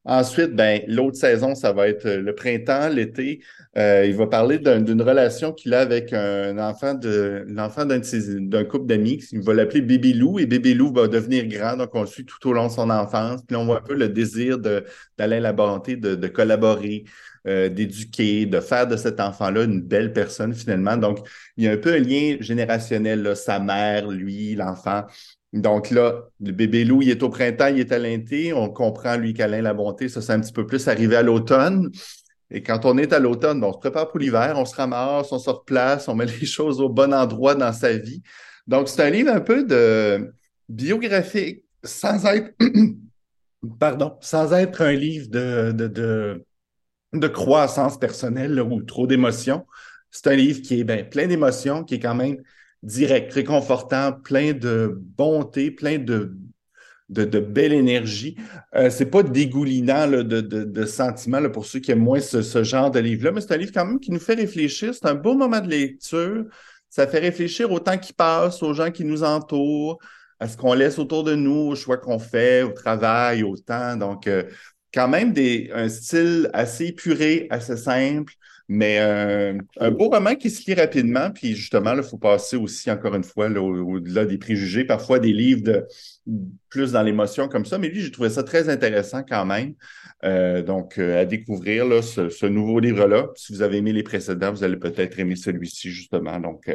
Ensuite, 0.05 0.57
ben, 0.57 0.83
l'autre 0.89 1.17
saison, 1.17 1.55
ça 1.55 1.73
va 1.73 1.87
être 1.87 2.09
le 2.09 2.35
printemps, 2.35 2.89
l'été. 2.89 3.41
Euh, 3.79 4.05
il 4.05 4.15
va 4.17 4.27
parler 4.27 4.59
d'une 4.59 5.01
relation 5.01 5.53
qu'il 5.53 5.73
a 5.75 5.81
avec 5.81 6.13
un 6.13 6.59
enfant 6.59 6.95
de 6.95 7.45
l'enfant 7.47 7.87
d'un 7.87 8.65
couple 8.65 8.87
d'amis. 8.87 9.25
Il 9.31 9.43
va 9.43 9.55
l'appeler 9.55 9.81
Bébé 9.81 10.13
Lou 10.13 10.41
et 10.41 10.47
Bébé 10.47 10.75
Lou 10.75 10.93
va 10.93 11.07
devenir 11.07 11.47
grand, 11.47 11.77
donc 11.77 11.95
on 11.95 12.01
le 12.01 12.09
suit 12.09 12.25
tout 12.25 12.49
au 12.49 12.53
long 12.53 12.67
de 12.67 12.73
son 12.73 12.91
enfance. 12.91 13.43
Puis 13.47 13.57
on 13.57 13.65
voit 13.65 13.79
un 13.79 13.83
peu 13.83 13.95
le 13.95 14.09
désir 14.09 14.59
d'aller 14.59 15.39
la 15.39 15.53
bonté, 15.53 15.95
de, 15.95 16.17
de 16.17 16.29
collaborer, 16.29 17.05
euh, 17.47 17.69
d'éduquer, 17.69 18.47
de 18.47 18.59
faire 18.59 18.89
de 18.89 18.97
cet 18.97 19.21
enfant-là 19.21 19.65
une 19.65 19.81
belle 19.81 20.13
personne 20.13 20.53
finalement. 20.53 20.97
Donc, 20.97 21.21
il 21.57 21.65
y 21.65 21.69
a 21.69 21.73
un 21.73 21.77
peu 21.77 21.95
un 21.95 21.99
lien 21.99 22.37
générationnel, 22.41 23.37
sa 23.37 23.61
mère, 23.61 24.09
lui, 24.09 24.57
l'enfant. 24.57 25.05
Donc 25.53 25.91
là, 25.91 26.29
le 26.41 26.53
bébé 26.53 26.85
loup, 26.85 27.03
il 27.03 27.11
est 27.11 27.23
au 27.23 27.29
printemps, 27.29 27.67
il 27.67 27.81
est 27.81 27.93
à 27.93 27.99
l'été. 27.99 28.53
On 28.53 28.71
comprend, 28.71 29.17
lui, 29.17 29.35
qu'Alain 29.35 29.63
la 29.63 29.75
bonté, 29.75 30.09
ça, 30.09 30.23
c'est 30.23 30.33
un 30.33 30.41
petit 30.41 30.53
peu 30.53 30.67
plus 30.67 30.89
arrivé 30.89 31.17
à 31.17 31.23
l'automne. 31.23 31.91
Et 32.51 32.63
quand 32.63 32.85
on 32.85 32.97
est 32.99 33.13
à 33.13 33.19
l'automne, 33.19 33.63
on 33.63 33.73
se 33.73 33.79
prépare 33.79 34.09
pour 34.09 34.19
l'hiver, 34.19 34.55
on 34.57 34.65
se 34.65 34.75
ramasse, 34.75 35.33
on 35.33 35.39
se 35.39 35.51
replace, 35.51 36.09
on 36.09 36.15
met 36.15 36.27
les 36.41 36.47
choses 36.47 36.81
au 36.81 36.89
bon 36.89 37.13
endroit 37.13 37.55
dans 37.55 37.73
sa 37.73 37.97
vie. 37.97 38.23
Donc, 38.67 38.89
c'est 38.89 39.03
un 39.03 39.11
livre 39.11 39.31
un 39.31 39.41
peu 39.41 39.65
de 39.65 40.33
biographique, 40.69 41.65
sans 41.83 42.25
être, 42.27 42.55
pardon, 43.79 44.17
sans 44.21 44.53
être 44.53 44.83
un 44.83 44.93
livre 44.93 45.29
de, 45.29 45.73
de 45.73 46.45
de 47.13 47.29
croissance 47.29 47.99
personnelle 47.99 48.61
ou 48.61 48.83
trop 48.83 49.07
d'émotions. 49.07 49.67
C'est 50.11 50.29
un 50.29 50.37
livre 50.37 50.63
qui 50.63 50.81
est 50.81 50.85
ben, 50.85 51.09
plein 51.09 51.27
d'émotions, 51.27 51.85
qui 51.85 51.95
est 51.95 52.01
quand 52.01 52.15
même 52.15 52.39
direct, 52.83 53.33
réconfortant, 53.33 54.13
plein 54.13 54.53
de 54.53 54.99
bonté, 55.17 55.71
plein 55.71 55.99
de, 55.99 56.35
belle 57.09 57.73
énergie. 57.73 58.37
Euh, 58.75 58.91
c'est 58.91 59.07
pas 59.07 59.23
dégoulinant 59.23 60.09
de, 60.09 60.23
de, 60.23 60.85
sentiments 60.87 61.49
pour 61.51 61.67
ceux 61.67 61.81
qui 61.81 61.91
aiment 61.93 62.01
moins 62.01 62.21
ce, 62.21 62.65
genre 62.65 62.91
de 62.91 62.99
livre-là, 62.99 63.33
mais 63.33 63.41
c'est 63.41 63.53
un 63.53 63.59
livre 63.59 63.73
quand 63.73 63.85
même 63.85 64.01
qui 64.01 64.11
nous 64.11 64.21
fait 64.21 64.35
réfléchir. 64.35 64.95
C'est 64.95 65.07
un 65.07 65.15
beau 65.15 65.35
moment 65.35 65.61
de 65.61 65.69
lecture. 65.69 66.45
Ça 66.89 67.07
fait 67.07 67.21
réfléchir 67.21 67.71
au 67.71 67.81
temps 67.81 67.99
qui 67.99 68.13
passe, 68.13 68.63
aux 68.63 68.75
gens 68.75 68.91
qui 68.91 69.05
nous 69.05 69.23
entourent, 69.23 69.99
à 70.41 70.49
ce 70.49 70.57
qu'on 70.57 70.75
laisse 70.75 70.99
autour 70.99 71.25
de 71.25 71.35
nous, 71.35 71.71
au 71.71 71.75
choix 71.75 71.97
qu'on 71.97 72.19
fait, 72.19 72.63
au 72.63 72.73
travail, 72.73 73.43
au 73.43 73.57
temps. 73.57 73.97
Donc, 73.97 74.27
euh, 74.27 74.43
quand 74.93 75.09
même 75.09 75.33
des, 75.33 75.71
un 75.73 75.89
style 75.89 76.51
assez 76.53 76.87
épuré, 76.89 77.47
assez 77.51 77.77
simple, 77.77 78.35
Mais 78.69 78.99
euh, 79.01 79.59
un 79.79 79.91
beau 79.91 80.09
roman 80.09 80.35
qui 80.35 80.51
se 80.51 80.69
lit 80.71 80.75
rapidement, 80.75 81.31
puis 81.31 81.55
justement, 81.55 81.95
il 81.95 82.03
faut 82.03 82.19
passer 82.19 82.57
aussi, 82.57 82.91
encore 82.91 83.15
une 83.15 83.25
fois, 83.25 83.49
au-delà 83.49 84.25
des 84.25 84.39
préjugés, 84.39 84.85
parfois 84.85 85.19
des 85.19 85.33
livres 85.33 85.87
plus 86.69 86.93
dans 86.93 87.03
l'émotion 87.03 87.49
comme 87.49 87.67
ça. 87.67 87.79
Mais 87.79 87.89
lui, 87.89 88.01
j'ai 88.01 88.11
trouvé 88.11 88.31
ça 88.31 88.43
très 88.43 88.69
intéressant 88.69 89.23
quand 89.29 89.45
même. 89.45 89.75
Euh, 90.25 90.63
donc, 90.63 90.99
euh, 90.99 91.21
à 91.21 91.25
découvrir 91.25 91.85
là, 91.85 92.01
ce, 92.01 92.47
nouveau 92.47 92.79
livre-là. 92.79 93.29
Si 93.35 93.53
vous 93.53 93.63
avez 93.63 93.79
aimé 93.79 93.93
les 93.93 94.03
précédents, 94.03 94.53
vous 94.53 94.63
allez 94.63 94.77
peut-être 94.77 95.19
aimer 95.19 95.37
celui-ci, 95.37 95.91
justement. 95.91 96.39
Donc, 96.39 96.71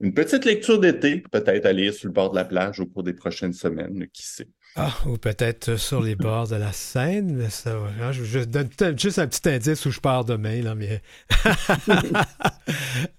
une 0.00 0.12
petite 0.12 0.44
lecture 0.44 0.78
d'été, 0.78 1.22
peut-être 1.30 1.66
à 1.66 1.72
lire 1.72 1.94
sur 1.94 2.08
le 2.08 2.12
bord 2.12 2.30
de 2.30 2.36
la 2.36 2.44
plage 2.44 2.80
au 2.80 2.86
cours 2.86 3.02
des 3.02 3.14
prochaines 3.14 3.54
semaines, 3.54 4.06
qui 4.12 4.26
sait. 4.26 4.48
Ah, 4.76 4.92
ou 5.06 5.16
peut-être 5.16 5.76
sur 5.76 6.02
les 6.02 6.16
bords 6.16 6.48
de 6.48 6.56
la 6.56 6.72
Seine, 6.72 7.36
mais 7.36 7.50
ça, 7.50 7.76
hein, 8.00 8.12
je, 8.12 8.40
donne 8.40 8.68
juste 8.98 9.18
un 9.18 9.26
petit 9.26 9.48
indice 9.48 9.86
où 9.86 9.90
je 9.90 10.00
pars 10.00 10.24
demain, 10.24 10.62
là, 10.62 10.74
mais... 10.74 11.00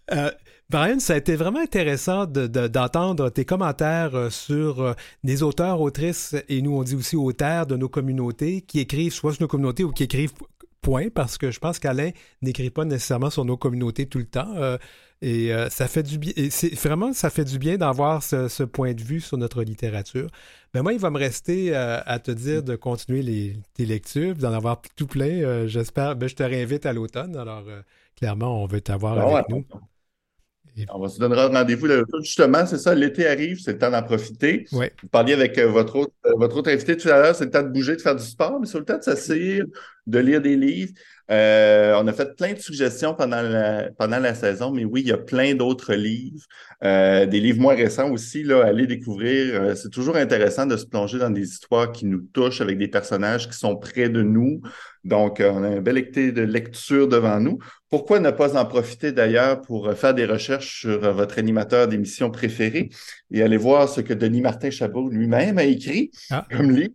Brian, 0.73 0.99
ça 0.99 1.13
a 1.13 1.17
été 1.17 1.35
vraiment 1.35 1.59
intéressant 1.59 2.25
d'entendre 2.25 3.29
tes 3.29 3.45
commentaires 3.45 4.15
euh, 4.15 4.29
sur 4.29 4.81
euh, 4.81 4.93
des 5.23 5.43
auteurs, 5.43 5.79
autrices, 5.79 6.35
et 6.49 6.61
nous 6.61 6.75
on 6.75 6.83
dit 6.83 6.95
aussi 6.95 7.15
auteurs 7.15 7.67
de 7.67 7.77
nos 7.77 7.89
communautés 7.89 8.61
qui 8.61 8.79
écrivent 8.79 9.13
soit 9.13 9.33
sur 9.33 9.43
nos 9.43 9.47
communautés 9.47 9.83
ou 9.83 9.91
qui 9.91 10.03
écrivent 10.03 10.33
point, 10.83 11.09
parce 11.09 11.39
que 11.39 11.49
je 11.49 11.59
pense 11.59 11.79
qu'Alain 11.79 12.11
n'écrit 12.43 12.69
pas 12.69 12.85
nécessairement 12.85 13.31
sur 13.31 13.45
nos 13.45 13.57
communautés 13.57 14.05
tout 14.05 14.19
le 14.19 14.25
temps. 14.25 14.53
Euh, 14.55 14.77
et 15.23 15.53
euh, 15.53 15.69
ça 15.69 15.87
fait 15.87 16.03
du 16.03 16.19
bien. 16.19 16.33
c'est 16.51 16.75
vraiment, 16.75 17.13
ça 17.13 17.29
fait 17.31 17.45
du 17.45 17.57
bien 17.57 17.77
d'avoir 17.77 18.21
ce, 18.21 18.63
point 18.63 18.93
de 18.93 19.01
vue 19.01 19.21
sur 19.21 19.37
notre 19.37 19.63
littérature. 19.63 20.27
Mais 20.73 20.81
moi, 20.81 20.93
il 20.93 20.99
va 20.99 21.09
me 21.09 21.17
rester 21.17 21.75
euh, 21.75 22.01
à 22.05 22.19
te 22.19 22.29
dire 22.29 22.61
de 22.61 22.75
continuer 22.75 23.21
les, 23.21 23.55
tes 23.73 23.85
lectures, 23.85 24.35
d'en 24.35 24.51
avoir 24.51 24.81
tout 24.95 25.07
plein. 25.07 25.65
J'espère. 25.67 26.17
Ben, 26.17 26.27
je 26.27 26.35
te 26.35 26.43
réinvite 26.43 26.85
à 26.85 26.93
l'automne. 26.93 27.37
Alors, 27.37 27.63
clairement, 28.17 28.61
on 28.61 28.65
veut 28.65 28.81
t'avoir 28.81 29.17
ah 29.17 29.37
avec 29.37 29.49
nous. 29.49 29.65
On 30.89 30.99
va 30.99 31.09
se 31.09 31.19
donner 31.19 31.35
rendez-vous. 31.35 31.87
Justement, 32.21 32.65
c'est 32.65 32.77
ça, 32.77 32.95
l'été 32.95 33.27
arrive, 33.27 33.59
c'est 33.59 33.73
le 33.73 33.77
temps 33.77 33.91
d'en 33.91 34.03
profiter. 34.03 34.65
Vous 34.71 35.07
parliez 35.11 35.33
avec 35.33 35.59
votre, 35.59 35.95
autre, 35.95 36.13
votre 36.35 36.57
autre 36.57 36.71
invité 36.71 36.97
tout 36.97 37.09
à 37.09 37.19
l'heure, 37.19 37.35
c'est 37.35 37.45
le 37.45 37.51
temps 37.51 37.63
de 37.63 37.69
bouger, 37.69 37.95
de 37.95 38.01
faire 38.01 38.15
du 38.15 38.23
sport, 38.23 38.59
mais 38.59 38.65
c'est 38.65 38.79
le 38.79 38.85
temps 38.85 38.97
de 38.97 39.03
s'asseoir, 39.03 39.67
de 40.07 40.19
lire 40.19 40.41
des 40.41 40.55
livres. 40.55 40.93
Euh, 41.31 41.93
on 42.01 42.07
a 42.07 42.13
fait 42.13 42.35
plein 42.35 42.53
de 42.53 42.59
suggestions 42.59 43.13
pendant 43.13 43.41
la, 43.41 43.89
pendant 43.97 44.19
la 44.19 44.35
saison, 44.35 44.71
mais 44.71 44.83
oui, 44.83 45.01
il 45.01 45.07
y 45.07 45.11
a 45.11 45.17
plein 45.17 45.55
d'autres 45.55 45.93
livres, 45.93 46.45
euh, 46.83 47.25
des 47.25 47.39
livres 47.39 47.61
moins 47.61 47.75
récents 47.75 48.11
aussi, 48.11 48.43
là, 48.43 48.63
à 48.63 48.67
aller 48.67 48.87
découvrir. 48.87 49.61
Euh, 49.61 49.75
c'est 49.75 49.89
toujours 49.89 50.17
intéressant 50.17 50.65
de 50.65 50.75
se 50.75 50.85
plonger 50.85 51.19
dans 51.19 51.29
des 51.29 51.47
histoires 51.47 51.91
qui 51.91 52.05
nous 52.05 52.21
touchent 52.33 52.61
avec 52.61 52.77
des 52.77 52.89
personnages 52.89 53.49
qui 53.49 53.57
sont 53.57 53.77
près 53.77 54.09
de 54.09 54.21
nous. 54.21 54.61
Donc, 55.05 55.41
on 55.41 55.63
a 55.63 55.67
un 55.67 55.81
bel 55.81 55.97
été 55.97 56.31
de 56.31 56.41
lecture 56.41 57.07
devant 57.07 57.39
nous. 57.39 57.57
Pourquoi 57.89 58.19
ne 58.19 58.31
pas 58.31 58.57
en 58.57 58.65
profiter 58.65 59.11
d'ailleurs 59.11 59.61
pour 59.61 59.93
faire 59.93 60.13
des 60.13 60.25
recherches 60.25 60.81
sur 60.81 61.13
votre 61.13 61.39
animateur 61.39 61.87
d'émission 61.87 62.31
préféré 62.31 62.89
et 63.31 63.43
aller 63.43 63.57
voir 63.57 63.89
ce 63.89 64.01
que 64.01 64.13
Denis 64.13 64.41
Martin 64.41 64.71
Chabot 64.71 65.09
lui-même 65.09 65.57
a 65.57 65.63
écrit 65.63 66.11
ah. 66.31 66.45
comme 66.49 66.71
livre? 66.71 66.93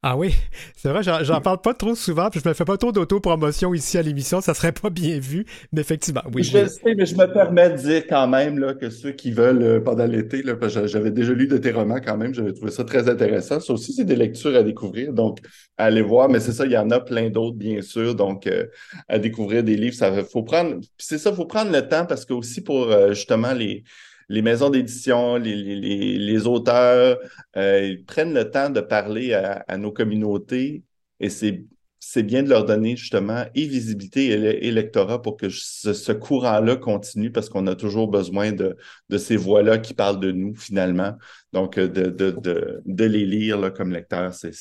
Ah 0.00 0.16
oui, 0.16 0.32
c'est 0.76 0.90
vrai, 0.90 1.02
j'en 1.02 1.40
parle 1.40 1.60
pas 1.60 1.74
trop 1.74 1.96
souvent, 1.96 2.30
puis 2.30 2.40
je 2.42 2.48
me 2.48 2.54
fais 2.54 2.64
pas 2.64 2.76
trop 2.76 2.92
d'auto-promotion 2.92 3.74
ici 3.74 3.98
à 3.98 4.02
l'émission, 4.02 4.40
ça 4.40 4.54
serait 4.54 4.70
pas 4.70 4.90
bien 4.90 5.18
vu, 5.18 5.44
mais 5.72 5.80
effectivement, 5.80 6.22
oui. 6.32 6.44
Je 6.44 6.66
sais, 6.66 6.94
mais 6.94 7.04
je 7.04 7.16
me 7.16 7.26
permets 7.26 7.70
de 7.70 7.76
dire 7.76 8.06
quand 8.08 8.28
même 8.28 8.60
là, 8.60 8.74
que 8.74 8.90
ceux 8.90 9.10
qui 9.10 9.32
veulent 9.32 9.62
euh, 9.62 9.80
pendant 9.80 10.06
l'été, 10.06 10.44
j'avais 10.86 11.10
déjà 11.10 11.32
lu 11.32 11.48
de 11.48 11.56
tes 11.58 11.72
romans 11.72 11.98
quand 12.04 12.16
même, 12.16 12.32
j'avais 12.32 12.52
trouvé 12.52 12.70
ça 12.70 12.84
très 12.84 13.08
intéressant. 13.08 13.58
Ça 13.58 13.72
aussi, 13.72 13.92
c'est 13.92 14.04
des 14.04 14.14
lectures 14.14 14.54
à 14.54 14.62
découvrir, 14.62 15.12
donc 15.12 15.40
allez 15.76 16.02
voir, 16.02 16.28
mais 16.28 16.38
c'est 16.38 16.52
ça, 16.52 16.64
il 16.64 16.72
y 16.72 16.78
en 16.78 16.90
a 16.90 17.00
plein 17.00 17.28
d'autres, 17.28 17.56
bien 17.56 17.82
sûr, 17.82 18.14
donc 18.14 18.46
euh, 18.46 18.66
à 19.08 19.18
découvrir 19.18 19.64
des 19.64 19.76
livres, 19.76 19.96
ça 19.96 20.22
faut 20.22 20.44
prendre, 20.44 20.76
c'est 20.96 21.18
ça, 21.18 21.32
faut 21.32 21.46
prendre 21.46 21.72
le 21.72 21.88
temps 21.88 22.06
parce 22.06 22.24
que 22.24 22.34
aussi 22.34 22.60
pour 22.60 22.84
euh, 22.92 23.14
justement 23.14 23.52
les 23.52 23.82
les 24.28 24.42
maisons 24.42 24.70
d'édition, 24.70 25.36
les, 25.36 26.46
auteurs, 26.46 27.18
euh, 27.56 27.82
ils 27.82 28.04
prennent 28.04 28.34
le 28.34 28.50
temps 28.50 28.70
de 28.70 28.80
parler 28.80 29.32
à, 29.32 29.78
nos 29.78 29.92
communautés 29.92 30.82
et 31.20 31.30
c'est 31.30 32.22
bien 32.22 32.42
de 32.42 32.50
leur 32.50 32.64
donner 32.64 32.96
justement 32.96 33.44
et 33.54 33.66
visibilité 33.66 34.26
et, 34.66 34.70
lectorat 34.70 35.22
pour 35.22 35.36
que 35.36 35.48
ce, 35.48 36.12
courant-là 36.12 36.76
continue 36.76 37.32
parce 37.32 37.48
qu'on 37.48 37.66
a 37.66 37.74
toujours 37.74 38.08
besoin 38.08 38.52
de, 38.52 38.76
ces 39.16 39.36
voix-là 39.36 39.78
qui 39.78 39.94
parlent 39.94 40.20
de 40.20 40.32
nous 40.32 40.54
finalement. 40.54 41.14
Donc, 41.52 41.78
de, 41.78 42.10
de, 42.10 43.04
les 43.04 43.24
lire 43.24 43.72
comme 43.72 43.92
lecteur, 43.92 44.34
c'est 44.34 44.52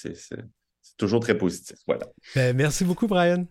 toujours 0.97 1.19
très 1.19 1.38
positif. 1.38 1.77
Voilà. 1.86 2.08
Ben, 2.36 2.56
merci 2.56 2.86
beaucoup, 2.86 3.08
Brian. 3.08 3.45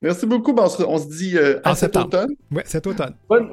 Merci 0.00 0.26
beaucoup. 0.26 0.52
Ben, 0.52 0.68
on, 0.86 0.98
se, 0.98 1.08
dit 1.08 1.36
euh, 1.36 1.60
à 1.64 1.74
cet 1.74 1.96
automne. 1.96 2.30
Oui, 2.52 2.62
cet 2.64 2.86
automne. 2.86 3.14
Bonne 3.28 3.52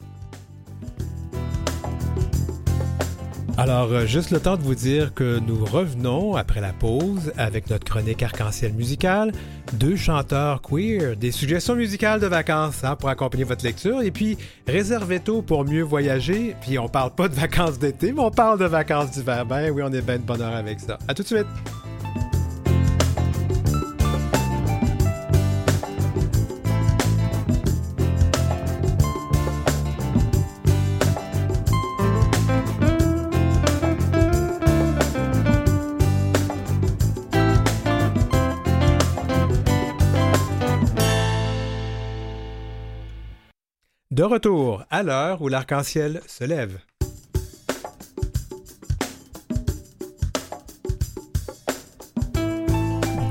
Alors, 3.61 3.91
euh, 3.91 4.07
juste 4.07 4.31
le 4.31 4.39
temps 4.39 4.57
de 4.57 4.63
vous 4.63 4.73
dire 4.73 5.13
que 5.13 5.37
nous 5.37 5.63
revenons 5.63 6.35
après 6.35 6.61
la 6.61 6.73
pause 6.73 7.31
avec 7.37 7.69
notre 7.69 7.85
chronique 7.85 8.23
arc-en-ciel 8.23 8.73
musical, 8.73 9.33
deux 9.73 9.95
chanteurs 9.95 10.63
queer, 10.63 11.15
des 11.15 11.31
suggestions 11.31 11.75
musicales 11.75 12.19
de 12.19 12.25
vacances 12.25 12.83
hein, 12.83 12.95
pour 12.95 13.09
accompagner 13.09 13.43
votre 13.43 13.63
lecture, 13.63 14.01
et 14.01 14.09
puis 14.09 14.35
réservez 14.65 15.19
tôt 15.19 15.43
pour 15.43 15.63
mieux 15.63 15.83
voyager. 15.83 16.55
Puis 16.61 16.79
on 16.79 16.87
parle 16.87 17.13
pas 17.13 17.27
de 17.27 17.35
vacances 17.35 17.77
d'été, 17.77 18.13
mais 18.13 18.21
on 18.21 18.31
parle 18.31 18.57
de 18.57 18.65
vacances 18.65 19.11
d'hiver. 19.11 19.45
Ben 19.45 19.69
oui, 19.69 19.83
on 19.85 19.93
est 19.93 20.01
bien 20.01 20.17
de 20.17 20.23
bonheur 20.23 20.55
avec 20.55 20.79
ça. 20.79 20.97
À 21.07 21.13
tout 21.13 21.21
de 21.21 21.27
suite! 21.27 21.90
De 44.11 44.23
retour 44.23 44.83
à 44.89 45.03
l'heure 45.03 45.41
où 45.41 45.47
l'arc-en-ciel 45.47 46.19
se 46.27 46.43
lève. 46.43 46.77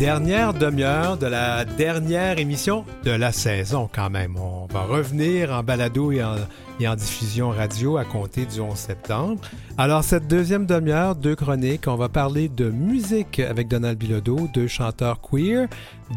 Dernière 0.00 0.54
demi-heure 0.54 1.18
de 1.18 1.26
la 1.26 1.66
dernière 1.66 2.38
émission 2.38 2.86
de 3.04 3.10
la 3.10 3.32
saison 3.32 3.86
quand 3.94 4.08
même. 4.08 4.38
On 4.38 4.64
va 4.72 4.84
revenir 4.84 5.52
en 5.52 5.62
balado 5.62 6.10
et 6.10 6.22
en, 6.22 6.94
diffusion 6.94 7.50
radio 7.50 7.98
à 7.98 8.06
compter 8.06 8.46
du 8.46 8.60
11 8.60 8.74
septembre. 8.74 9.42
Alors, 9.76 10.02
cette 10.02 10.26
deuxième 10.26 10.64
demi-heure, 10.64 11.16
deux 11.16 11.36
chroniques, 11.36 11.86
on 11.86 11.96
va 11.96 12.08
parler 12.08 12.48
de 12.48 12.70
musique 12.70 13.40
avec 13.40 13.68
Donald 13.68 13.98
Bilodeau, 13.98 14.48
deux 14.54 14.68
chanteurs 14.68 15.20
queer, 15.20 15.68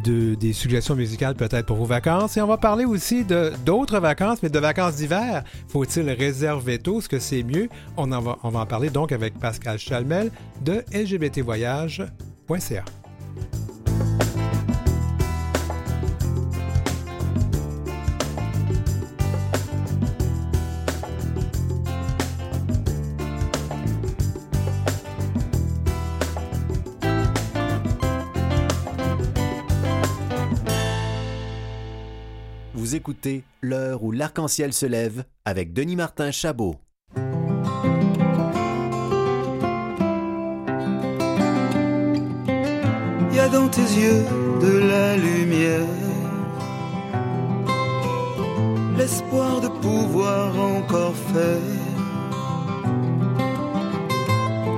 de, 0.05 0.35
des 0.35 0.53
suggestions 0.53 0.95
musicales 0.95 1.35
peut-être 1.35 1.65
pour 1.65 1.75
vos 1.75 1.83
vacances, 1.83 2.37
et 2.37 2.41
on 2.41 2.47
va 2.47 2.55
parler 2.55 2.85
aussi 2.85 3.25
d'autres 3.65 3.99
vacances, 3.99 4.41
mais 4.41 4.49
de 4.49 4.59
vacances 4.59 4.95
d'hiver. 4.95 5.43
Faut-il 5.67 6.09
réserver 6.09 6.79
tôt? 6.79 6.99
Est-ce 6.99 7.09
que 7.09 7.19
c'est 7.19 7.43
mieux? 7.43 7.67
On, 7.97 8.13
en 8.13 8.21
va, 8.21 8.37
on 8.43 8.49
va 8.49 8.61
en 8.61 8.65
parler 8.65 8.89
donc 8.89 9.11
avec 9.11 9.37
Pascal 9.37 9.77
Chalmel 9.77 10.31
de 10.61 10.85
lgbtvoyage.ca. 10.93 12.85
écoutez 32.93 33.43
L'heure 33.61 34.03
où 34.03 34.11
l'arc-en-ciel 34.11 34.73
se 34.73 34.85
lève 34.85 35.23
avec 35.45 35.73
Denis 35.73 35.95
Martin 35.95 36.31
Chabot. 36.31 36.75
Il 43.29 43.35
y 43.35 43.39
a 43.39 43.47
dans 43.49 43.67
tes 43.69 43.81
yeux 43.81 44.23
de 44.61 44.77
la 44.77 45.17
lumière, 45.17 45.87
l'espoir 48.97 49.61
de 49.61 49.69
pouvoir 49.69 50.59
encore 50.59 51.15
faire 51.15 51.61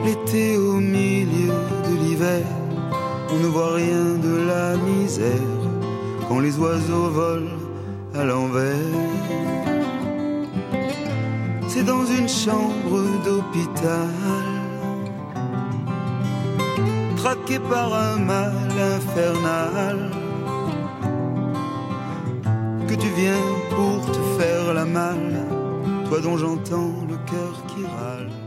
l'été 0.06 0.58
au 0.58 0.75
milieu 0.80 1.54
de 1.89 1.95
l'hiver. 2.04 2.45
On 3.32 3.39
ne 3.39 3.47
voit 3.47 3.73
rien 3.73 4.15
de 4.15 4.47
la 4.47 4.78
misère 4.78 5.32
quand 6.28 6.39
les 6.39 6.58
oiseaux 6.58 7.10
volent 7.10 7.55
à 8.17 8.23
l'envers. 8.23 8.75
C'est 11.67 11.84
dans 11.84 12.06
une 12.06 12.30
chambre 12.30 13.01
d'hôpital, 13.25 14.10
traqué 17.17 17.60
par 17.60 17.93
un 17.93 18.17
mal 18.17 18.71
infernal, 18.95 20.12
que 22.88 22.95
tu 22.95 23.08
viens 23.17 23.47
pour 23.71 24.06
te 24.06 24.21
faire 24.38 24.73
la 24.73 24.86
malle, 24.86 25.43
toi 26.08 26.19
dont 26.21 26.38
j'entends 26.38 26.93
le 27.10 27.17
cœur 27.30 27.54
qui 27.67 27.84
râle. 27.86 28.45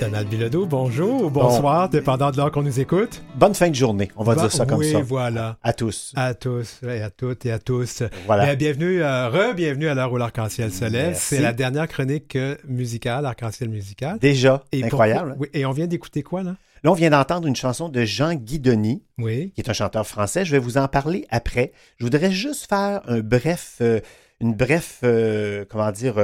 Donald 0.00 0.28
Bilodeau, 0.28 0.66
bonjour, 0.66 1.30
bonsoir, 1.30 1.88
dépendant 1.88 2.30
de 2.30 2.36
l'heure 2.36 2.50
qu'on 2.50 2.62
nous 2.62 2.80
écoute. 2.80 3.22
Bonne 3.36 3.54
fin 3.54 3.68
de 3.70 3.74
journée, 3.74 4.10
on 4.16 4.24
va 4.24 4.34
Bon- 4.34 4.40
dire 4.42 4.50
ça 4.52 4.66
comme 4.66 4.78
oui, 4.80 4.92
ça. 4.92 5.00
voilà. 5.00 5.56
À 5.62 5.72
tous. 5.72 6.12
À 6.16 6.34
tous, 6.34 6.80
et 6.82 7.02
à 7.02 7.10
toutes 7.10 7.46
et 7.46 7.52
à 7.52 7.58
tous. 7.58 8.02
Voilà. 8.26 8.44
Bien, 8.46 8.54
bienvenue, 8.56 9.02
euh, 9.02 9.28
re-bienvenue 9.28 9.88
à 9.88 9.94
l'heure 9.94 10.12
où 10.12 10.16
l'arc-en-ciel 10.16 10.72
se 10.72 10.84
lève. 10.84 11.14
C'est 11.16 11.40
la 11.40 11.52
dernière 11.52 11.86
chronique 11.88 12.34
euh, 12.36 12.56
musicale, 12.66 13.24
arc-en-ciel 13.26 13.68
musical. 13.68 14.18
Déjà, 14.18 14.64
Et 14.72 14.82
incroyable. 14.84 15.36
oui, 15.38 15.48
et 15.54 15.64
on 15.66 15.72
vient 15.72 15.86
d'écouter 15.86 16.22
quoi, 16.22 16.42
là? 16.42 16.56
Là, 16.84 16.90
on 16.90 16.94
vient 16.94 17.10
d'entendre 17.10 17.46
une 17.46 17.54
chanson 17.56 17.88
de 17.88 18.04
Jean 18.04 18.34
Guidoni, 18.34 19.04
Oui. 19.18 19.52
qui 19.54 19.60
est 19.60 19.70
un 19.70 19.74
chanteur 19.74 20.04
français. 20.06 20.44
Je 20.44 20.50
vais 20.52 20.58
vous 20.58 20.78
en 20.78 20.88
parler 20.88 21.26
après. 21.30 21.72
Je 21.98 22.04
voudrais 22.04 22.32
juste 22.32 22.68
faire 22.68 23.02
un 23.06 23.20
bref, 23.20 23.76
euh, 23.80 24.00
une 24.40 24.54
bref, 24.54 24.98
euh, 25.04 25.64
comment 25.70 25.92
dire, 25.92 26.16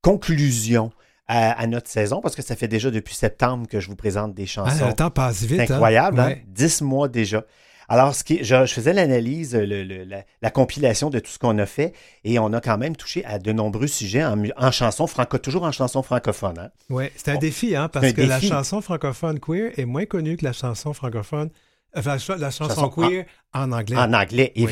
conclusion 0.00 0.92
à, 1.26 1.52
à 1.52 1.66
notre 1.66 1.88
saison, 1.88 2.20
parce 2.20 2.34
que 2.36 2.42
ça 2.42 2.54
fait 2.56 2.68
déjà 2.68 2.90
depuis 2.90 3.14
septembre 3.14 3.66
que 3.66 3.80
je 3.80 3.88
vous 3.88 3.96
présente 3.96 4.34
des 4.34 4.42
Ah, 4.44 4.46
chansons. 4.46 4.86
le 4.88 4.92
temps 4.94 5.10
passe 5.10 5.42
vite. 5.42 5.60
Hein? 5.60 5.64
incroyable, 5.70 6.20
hein? 6.20 6.34
Dix 6.48 6.82
mois 6.82 7.08
déjà. 7.08 7.44
Alors, 7.86 8.14
ce 8.14 8.24
qui, 8.24 8.42
je, 8.42 8.64
je 8.64 8.72
faisais 8.72 8.94
l'analyse, 8.94 9.54
la, 9.54 10.24
la 10.40 10.50
compilation 10.50 11.10
de 11.10 11.18
tout 11.18 11.30
ce 11.30 11.38
qu'on 11.38 11.58
a 11.58 11.66
fait, 11.66 11.92
et 12.24 12.38
on 12.38 12.50
a 12.54 12.60
quand 12.62 12.78
même 12.78 12.96
touché 12.96 13.22
à 13.26 13.38
de 13.38 13.52
nombreux 13.52 13.86
sujets 13.88 14.24
en, 14.24 14.42
en 14.56 14.70
chanson 14.70 15.06
franco, 15.06 15.36
toujours 15.36 15.64
en 15.64 15.72
chanson 15.72 16.02
francophone. 16.02 16.58
hein? 16.58 16.70
Ouais, 16.88 17.12
c'est 17.16 17.30
un 17.30 17.34
Bon. 17.34 17.40
défi, 17.40 17.76
hein, 17.76 17.88
parce 17.88 18.12
que 18.14 18.22
la 18.22 18.40
chanson 18.40 18.80
francophone 18.80 19.38
queer 19.38 19.72
est 19.78 19.84
moins 19.84 20.06
connue 20.06 20.38
que 20.38 20.44
la 20.46 20.54
chanson 20.54 20.94
francophone, 20.94 21.50
enfin, 21.94 22.12
la, 22.14 22.18
ch- 22.18 22.38
la 22.38 22.50
chanson, 22.50 22.74
Chanson 22.74 22.88
queer 22.88 23.26
en, 23.52 23.70
anglais. 23.72 23.96
En 23.98 24.12
anglais, 24.14 24.52
Oui. 24.56 24.62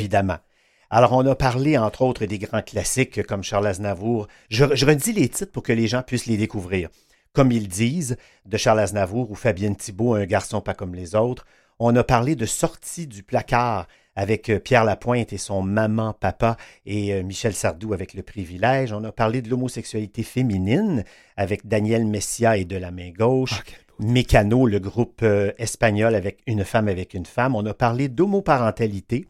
Alors, 0.95 1.13
on 1.13 1.25
a 1.25 1.35
parlé, 1.35 1.79
entre 1.79 2.03
autres, 2.03 2.27
des 2.27 2.39
grands 2.39 2.61
classiques 2.61 3.23
comme 3.27 3.43
Charles 3.43 3.67
Aznavour. 3.67 4.29
Je, 4.51 4.67
je 4.75 4.85
redis 4.85 5.15
les 5.15 5.31
titres 5.31 5.51
pour 5.51 5.63
que 5.63 5.73
les 5.73 5.89
gens 5.89 6.03
puissent 6.03 6.27
les 6.27 6.37
découvrir. 6.37 6.91
Comme 7.33 7.51
ils 7.51 7.67
disent, 7.67 8.19
de 8.45 8.59
Charles 8.59 8.81
Aznavour 8.81 9.31
ou 9.31 9.35
Fabienne 9.35 9.75
Thibault, 9.75 10.13
Un 10.13 10.27
garçon 10.27 10.61
pas 10.61 10.75
comme 10.75 10.95
les 10.95 11.15
autres. 11.15 11.47
On 11.79 11.97
a 11.97 12.05
parlé 12.05 12.37
de 12.37 12.45
Sortie 12.45 13.07
du 13.07 13.23
placard 13.23 13.87
avec 14.17 14.51
euh, 14.51 14.59
Pierre 14.59 14.85
Lapointe 14.85 15.33
et 15.33 15.39
son 15.39 15.63
maman, 15.63 16.13
papa, 16.13 16.59
et 16.85 17.15
euh, 17.15 17.23
Michel 17.23 17.55
Sardou 17.55 17.95
avec 17.95 18.13
Le 18.13 18.23
privilège. 18.23 18.93
On 18.93 19.03
a 19.05 19.13
parlé 19.13 19.41
de 19.41 19.49
l'homosexualité 19.49 20.23
féminine 20.23 21.05
avec 21.39 21.67
Daniel 21.67 22.05
Messia 22.05 22.59
et 22.59 22.67
De 22.67 22.77
la 22.77 22.91
main 22.91 23.13
gauche. 23.17 23.63
Ah, 23.67 23.95
Mécano, 23.99 24.67
le 24.67 24.79
groupe 24.79 25.21
euh, 25.23 25.53
espagnol 25.57 26.15
avec 26.15 26.41
une 26.47 26.67
femme 26.67 26.89
avec 26.89 27.15
une 27.15 27.25
femme. 27.25 27.57
On 27.57 27.65
a 27.65 27.73
parlé 27.73 28.09
d'homoparentalité 28.09 29.25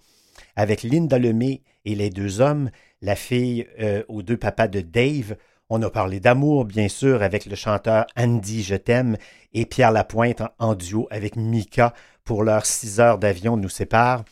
avec 0.57 0.83
Linda 0.83 1.19
Lemay 1.19 1.63
et 1.85 1.95
les 1.95 2.11
deux 2.11 2.41
hommes, 2.41 2.71
la 3.01 3.17
fille 3.17 3.67
euh, 3.81 4.03
aux 4.09 4.23
deux 4.23 4.37
papas 4.37 4.69
de 4.69 4.81
Dave. 4.81 5.37
On 5.69 5.83
a 5.83 5.91
parlé 5.91 6.21
d'amour, 6.21 6.65
bien 6.65 6.89
sûr, 6.89 7.23
avec 7.23 7.47
le 7.47 7.57
chanteur 7.57 8.07
Andy 8.17 8.63
Je 8.63 8.75
t'aime 8.75 9.17
et 9.55 9.67
Pierre 9.67 9.93
Lapointe 9.93 10.43
en, 10.59 10.75
duo 10.75 11.09
avec 11.11 11.37
Mika 11.37 11.95
pour 12.25 12.45
leurs 12.45 12.67
six 12.67 13.01
heures 13.01 13.19
d'avion 13.19 13.57
nous 13.57 13.69
séparent. 13.69 14.25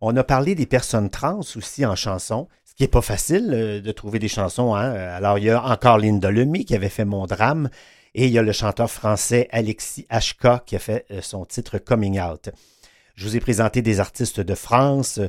On 0.00 0.16
a 0.16 0.24
parlé 0.24 0.54
des 0.54 0.66
personnes 0.66 1.10
trans 1.10 1.40
aussi 1.56 1.84
en 1.84 1.96
chanson, 1.96 2.48
ce 2.64 2.74
qui 2.74 2.82
n'est 2.82 2.88
pas 2.88 3.02
facile 3.02 3.50
euh, 3.52 3.80
de 3.80 3.92
trouver 3.92 4.18
des 4.18 4.28
chansons. 4.28 4.74
hein. 4.74 4.92
Alors, 4.92 5.38
il 5.38 5.44
y 5.44 5.50
a 5.50 5.64
encore 5.64 5.98
Linda 5.98 6.30
Lemay 6.30 6.64
qui 6.64 6.74
avait 6.74 6.88
fait 6.88 7.04
Mon 7.04 7.26
drame 7.26 7.68
et 8.14 8.26
il 8.26 8.32
y 8.32 8.38
a 8.38 8.42
le 8.42 8.52
chanteur 8.52 8.90
français 8.90 9.48
Alexis 9.52 10.06
HK 10.10 10.64
qui 10.66 10.76
a 10.76 10.78
fait 10.78 11.06
euh, 11.10 11.20
son 11.22 11.44
titre 11.44 11.78
Coming 11.78 12.20
Out. 12.20 12.50
Je 13.14 13.24
vous 13.24 13.36
ai 13.36 13.40
présenté 13.40 13.82
des 13.82 14.00
artistes 14.00 14.40
de 14.40 14.54
France, 14.54 15.20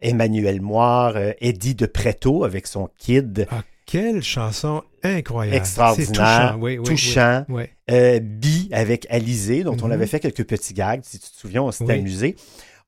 Emmanuel 0.00 0.60
Moire, 0.60 1.14
euh, 1.16 1.32
Eddie 1.40 1.74
de 1.74 1.86
Preto 1.86 2.44
avec 2.44 2.66
son 2.66 2.88
Kid, 2.98 3.46
Ah, 3.50 3.62
quelle 3.86 4.22
chanson 4.22 4.82
incroyable. 5.02 5.56
extraordinaire, 5.56 6.50
touchant, 6.52 6.58
oui, 6.60 6.78
oui, 6.78 6.84
touchant. 6.84 7.44
Oui, 7.48 7.62
oui. 7.62 7.94
Euh, 7.94 8.20
Bi 8.20 8.68
avec 8.72 9.06
Alizé, 9.10 9.62
dont 9.64 9.76
on 9.82 9.86
Mhm. 9.86 9.92
avait 9.92 10.06
fait 10.06 10.20
quelques 10.20 10.44
petits 10.46 10.74
gags, 10.74 11.00
si 11.04 11.18
tu 11.18 11.30
te 11.30 11.36
souviens, 11.36 11.62
on 11.62 11.70
s'était 11.72 11.92
Oui. 11.94 11.98
amusé. 12.00 12.36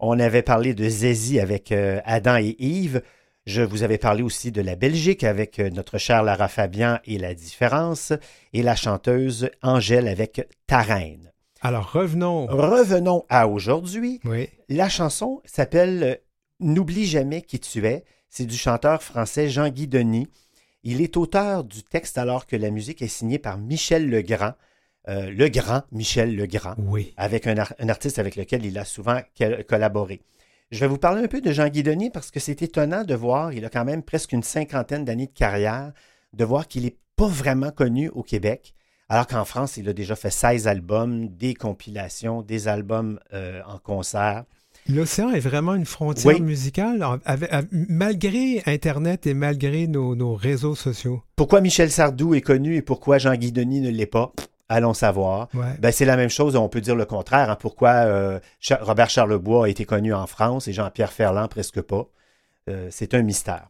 On 0.01 0.19
avait 0.21 0.43
parlé 0.43 0.75
de 0.75 0.89
Zazie 0.89 1.41
avec 1.41 1.73
euh, 1.73 2.01
Adam 2.05 2.37
et 2.37 2.57
Yves. 2.59 3.03
Je 3.47 3.63
vous 3.63 3.83
avais 3.83 3.99
parlé 3.99 4.23
aussi 4.23 4.53
de 4.53 4.61
la 4.61 4.77
Belgique 4.77 5.25
avec 5.25 5.59
notre 5.59 5.97
chère 5.99 6.23
Lara 6.23 6.49
Fabian 6.49 6.99
et 7.07 7.17
La 7.19 7.33
Différence, 7.35 8.13
et 8.53 8.63
la 8.63 8.77
chanteuse 8.77 9.49
Angèle 9.63 10.07
avec 10.07 10.47
Ta 10.67 10.83
Reine. 10.83 11.33
Alors, 11.63 11.91
revenons. 11.93 12.47
Revenons 12.47 13.25
à 13.31 13.49
aujourd'hui. 13.49 14.21
Oui. 14.25 14.49
La 14.69 14.89
chanson 14.89 15.41
s'appelle 15.47 16.19
N'oublie 16.61 17.07
jamais 17.07 17.43
qui 17.43 17.61
tu 17.61 17.87
es. 17.87 18.05
C'est 18.29 18.47
du 18.47 18.57
chanteur 18.57 19.03
français 19.03 19.49
Jean-Guy 19.49 19.87
Denis. 19.89 20.29
Il 20.83 21.01
est 21.01 21.17
auteur 21.17 21.65
du 21.65 21.83
texte 21.83 22.19
alors 22.19 22.47
que 22.47 22.57
la 22.57 22.71
musique 22.71 23.03
est 23.03 23.09
signée 23.09 23.39
par 23.39 23.59
Michel 23.59 24.09
Legrand, 24.09 24.53
euh, 25.09 25.31
le 25.31 25.49
grand 25.49 25.83
Michel 25.93 26.37
Legrand, 26.37 26.75
Oui. 26.79 27.15
avec 27.17 27.47
un, 27.47 27.57
ar- 27.59 27.75
un 27.79 27.89
artiste 27.89 28.19
avec 28.19 28.37
lequel 28.37 28.65
il 28.65 28.79
a 28.79 28.85
souvent 28.85 29.21
collaboré. 29.69 30.21
Je 30.71 30.81
vais 30.81 30.87
vous 30.87 30.99
parler 30.99 31.23
un 31.23 31.29
peu 31.29 31.41
de 31.41 31.51
Jean-Guy 31.53 31.83
Denis 31.83 32.11
parce 32.11 32.31
que 32.31 32.41
c'est 32.41 32.61
étonnant 32.63 33.03
de 33.05 33.15
voir, 33.15 33.53
il 33.53 33.65
a 33.65 33.71
quand 33.71 33.85
même 33.85 34.03
presque 34.03 34.33
une 34.33 34.43
cinquantaine 34.43 35.05
d'années 35.05 35.27
de 35.27 35.33
carrière, 35.33 35.93
de 36.35 36.45
voir 36.45 36.69
qu'il 36.69 36.83
n'est 36.85 36.97
pas 37.17 37.27
vraiment 37.29 37.71
connu 37.71 38.09
au 38.11 38.23
Québec, 38.23 38.75
alors 39.09 39.27
qu'en 39.27 39.47
France, 39.47 39.79
il 39.79 39.89
a 39.89 39.95
déjà 39.95 40.15
fait 40.15 40.31
16 40.31 40.69
albums, 40.69 41.29
des 41.29 41.55
compilations, 41.55 42.43
des 42.43 42.69
albums 42.69 43.19
euh, 43.33 43.63
en 43.67 43.79
concert. 43.79 44.45
L'océan 44.89 45.31
est 45.31 45.41
vraiment 45.41 45.75
une 45.75 45.85
frontière 45.85 46.35
Oui. 46.35 46.41
musicale, 46.41 47.05
avec- 47.27 47.51
malgré 47.73 48.63
Internet 48.67 49.27
et 49.27 49.35
malgré 49.35 49.87
nos, 49.87 50.15
nos 50.17 50.35
réseaux 50.35 50.75
sociaux. 50.75 51.23
Pourquoi 51.37 51.61
Michel 51.61 51.91
Sardou 51.91 52.35
est 52.35 52.41
connu 52.41 52.77
et 52.77 52.83
pourquoi 52.83 53.19
Jean-Guy 53.19 53.53
Denis 53.53 53.81
ne 53.81 53.91
l'est 53.91 54.07
pas? 54.07 54.33
Allons 54.71 54.95
savoir. 54.95 55.49
Ouais. 55.55 55.77
Ben, 55.79 55.93
c'est 55.93 56.05
la 56.05 56.17
même 56.17 56.29
chose, 56.31 56.57
on 56.57 56.69
peut 56.69 56.81
dire 56.81 56.95
le 56.97 57.05
contraire. 57.07 57.51
hein. 57.51 57.57
Pourquoi 57.59 57.91
euh, 57.91 58.39
Robert 58.81 59.09
Charlebois 59.11 59.67
a 59.67 59.69
été 59.69 59.85
connu 59.85 60.13
en 60.15 60.27
France 60.27 60.69
et 60.69 60.73
Jean-Pierre 60.73 61.13
Ferland 61.13 61.49
presque 61.49 61.81
pas? 61.83 62.07
Euh, 62.69 62.89
c'est 62.91 63.15
un 63.15 63.23
mystère. 63.23 63.69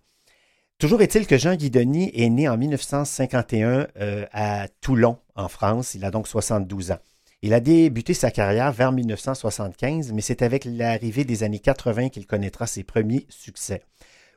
Toujours 0.78 1.02
est-il 1.02 1.26
que 1.26 1.36
Jean-Guy 1.38 1.70
Denis 1.70 2.10
est 2.14 2.28
né 2.28 2.48
en 2.48 2.56
1951 2.56 3.88
euh, 4.00 4.24
à 4.32 4.66
Toulon, 4.80 5.18
en 5.34 5.48
France. 5.48 5.94
Il 5.94 6.04
a 6.04 6.10
donc 6.12 6.28
72 6.28 6.92
ans. 6.92 6.98
Il 7.40 7.54
a 7.54 7.60
débuté 7.60 8.14
sa 8.14 8.32
carrière 8.32 8.72
vers 8.72 8.90
1975, 8.90 10.12
mais 10.12 10.22
c'est 10.22 10.42
avec 10.42 10.64
l'arrivée 10.64 11.24
des 11.24 11.44
années 11.44 11.60
80 11.60 12.08
qu'il 12.08 12.26
connaîtra 12.26 12.66
ses 12.66 12.82
premiers 12.82 13.26
succès. 13.28 13.84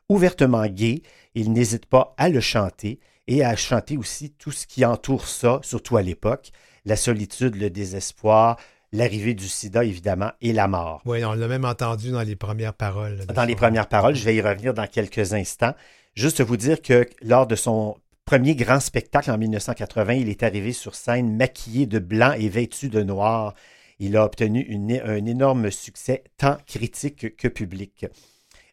Ouvertement 0.08 0.68
gay, 0.68 1.02
il 1.34 1.52
n'hésite 1.52 1.88
pas 1.88 2.14
à 2.18 2.30
le 2.30 2.40
chanter 2.42 3.00
et 3.26 3.44
à 3.44 3.56
chanter 3.56 3.98
aussi 3.98 4.30
tout 4.32 4.52
ce 4.52 4.68
qui 4.68 4.86
entoure 4.86 5.26
ça, 5.26 5.60
surtout 5.64 5.98
à 5.98 6.04
l'époque, 6.04 6.52
la 6.86 6.96
solitude, 6.96 7.56
le 7.56 7.72
désespoir, 7.72 8.58
l'arrivée 8.92 9.34
du 9.34 9.48
sida 9.48 9.84
évidemment 9.84 10.32
et 10.40 10.54
la 10.54 10.68
mort. 10.68 11.02
Oui, 11.06 11.26
on 11.26 11.34
l'a 11.34 11.48
même 11.48 11.66
entendu 11.66 12.12
dans 12.12 12.22
les 12.22 12.36
premières 12.36 12.76
paroles. 12.76 13.18
là, 13.18 13.34
Dans 13.34 13.46
les 13.46 13.56
premières 13.56 13.88
paroles, 13.88 14.14
je 14.14 14.26
vais 14.26 14.36
y 14.36 14.42
revenir 14.42 14.76
dans 14.76 14.86
quelques 14.86 15.34
instants. 15.34 15.74
Juste 16.14 16.42
vous 16.42 16.58
dire 16.58 16.84
que 16.84 17.10
lors 17.24 17.48
de 17.48 17.56
son 17.56 17.98
premier 18.32 18.56
grand 18.56 18.80
spectacle 18.80 19.30
en 19.30 19.38
1980, 19.38 20.14
il 20.14 20.30
est 20.30 20.42
arrivé 20.42 20.72
sur 20.72 20.96
scène 20.96 21.36
maquillé 21.36 21.86
de 21.86 22.00
blanc 22.00 22.32
et 22.32 22.48
vêtu 22.48 22.88
de 22.88 23.04
noir. 23.04 23.56
Il 24.00 24.16
a 24.16 24.24
obtenu 24.24 24.66
un 25.04 25.26
énorme 25.26 25.70
succès 25.70 26.24
tant 26.38 26.56
critique 26.66 27.36
que 27.36 27.50
public. 27.50 28.06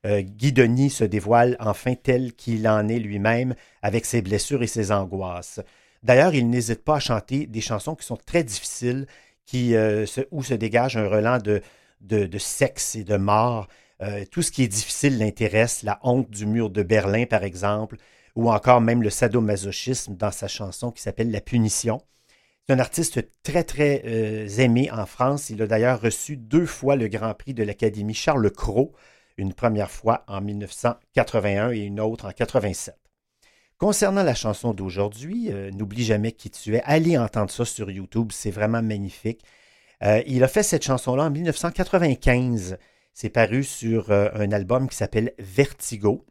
Euh, 0.07 0.21
Guy 0.21 0.53
Denis 0.53 0.91
se 0.91 1.03
dévoile 1.03 1.57
enfin 1.59 1.97
tel 1.97 2.35
qu'il 2.35 2.69
en 2.69 2.87
est 2.87 3.01
lui-même, 3.01 3.57
avec 3.83 4.05
ses 4.05 4.23
blessures 4.23 4.63
et 4.63 4.69
ses 4.69 4.93
angoisses. 4.93 5.59
D'ailleurs, 6.05 6.37
il 6.37 6.49
n'hésite 6.49 6.85
pas 6.85 6.99
à 6.99 7.01
chanter 7.01 7.49
des 7.49 7.61
chansons 7.61 7.97
qui 7.97 8.07
sont 8.07 8.17
très 8.17 8.45
difficiles, 8.45 9.09
euh, 9.57 10.07
où 10.31 10.45
se 10.45 10.55
dégage 10.55 10.97
un 10.97 11.09
relent 11.09 11.39
de 12.01 12.39
sexe 12.39 12.95
et 12.95 13.03
de 13.03 13.17
mort. 13.17 13.67
Euh, 14.03 14.25
tout 14.31 14.43
ce 14.43 14.53
qui 14.53 14.63
est 14.63 14.69
difficile 14.69 15.19
l'intéresse, 15.19 15.83
la 15.83 15.99
honte 16.05 16.31
du 16.31 16.47
mur 16.47 16.71
de 16.71 16.85
Berlin, 16.85 17.27
par 17.27 17.43
exemple, 17.43 17.97
ou 18.39 18.53
encore 18.53 18.81
même 18.81 19.03
le 19.03 19.11
sadomasochisme 19.11 20.15
dans 20.15 20.31
sa 20.31 20.47
chanson 20.47 20.93
qui 20.93 21.03
s'appelle 21.03 21.33
La 21.33 21.41
Punition. 21.41 22.01
C'est 22.65 22.73
un 22.73 22.79
artiste 22.79 23.21
très, 23.43 23.65
très 23.65 24.03
euh, 24.07 24.47
aimé 24.59 24.89
en 24.93 25.07
France. 25.07 25.51
Il 25.51 25.61
a 25.61 25.67
d'ailleurs 25.67 26.01
reçu 26.01 26.37
deux 26.37 26.65
fois 26.65 26.95
le 26.95 27.09
Grand 27.09 27.35
Prix 27.35 27.53
de 27.53 27.65
l'Académie 27.65 28.15
Charles 28.15 28.49
Cros, 28.53 28.93
une 29.39 29.55
première 29.55 29.91
fois 29.91 30.23
en 30.29 30.41
1981 30.41 31.73
et 31.73 31.79
une 31.79 31.99
autre 31.99 32.27
en 32.27 32.31
87. 32.31 32.95
Concernant 33.77 34.23
la 34.23 34.37
chanson 34.37 34.73
d'aujourd'hui, 34.73 35.51
euh, 35.51 35.73
N'oublie 35.73 36.05
jamais 36.05 36.31
qui 36.31 36.49
tu 36.49 36.77
es, 36.77 36.83
allez 36.85 37.19
entendre 37.19 37.51
ça 37.51 37.65
sur 37.65 37.91
YouTube, 37.91 38.31
c'est 38.31 38.53
vraiment 38.53 38.83
magnifique. 38.83 39.43
Euh, 40.05 40.23
il 40.29 40.45
a 40.45 40.49
fait 40.49 40.63
cette 40.63 40.85
chanson-là 40.85 41.25
en 41.25 41.31
1995. 41.31 42.79
C'est 43.15 43.31
paru 43.31 43.65
sur 43.65 44.13
un 44.13 44.53
album 44.53 44.89
qui 44.89 44.95
s'appelle 44.95 45.33
Vertigo. 45.41 46.25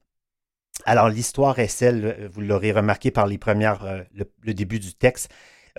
Alors, 0.85 1.09
l'histoire 1.09 1.59
est 1.59 1.67
celle, 1.67 2.29
vous 2.31 2.41
l'aurez 2.41 2.71
remarqué 2.71 3.11
par 3.11 3.27
les 3.27 3.37
premières, 3.37 3.83
euh, 3.83 4.03
le, 4.43 4.53
début 4.53 4.79
du 4.79 4.93
texte, 4.93 5.29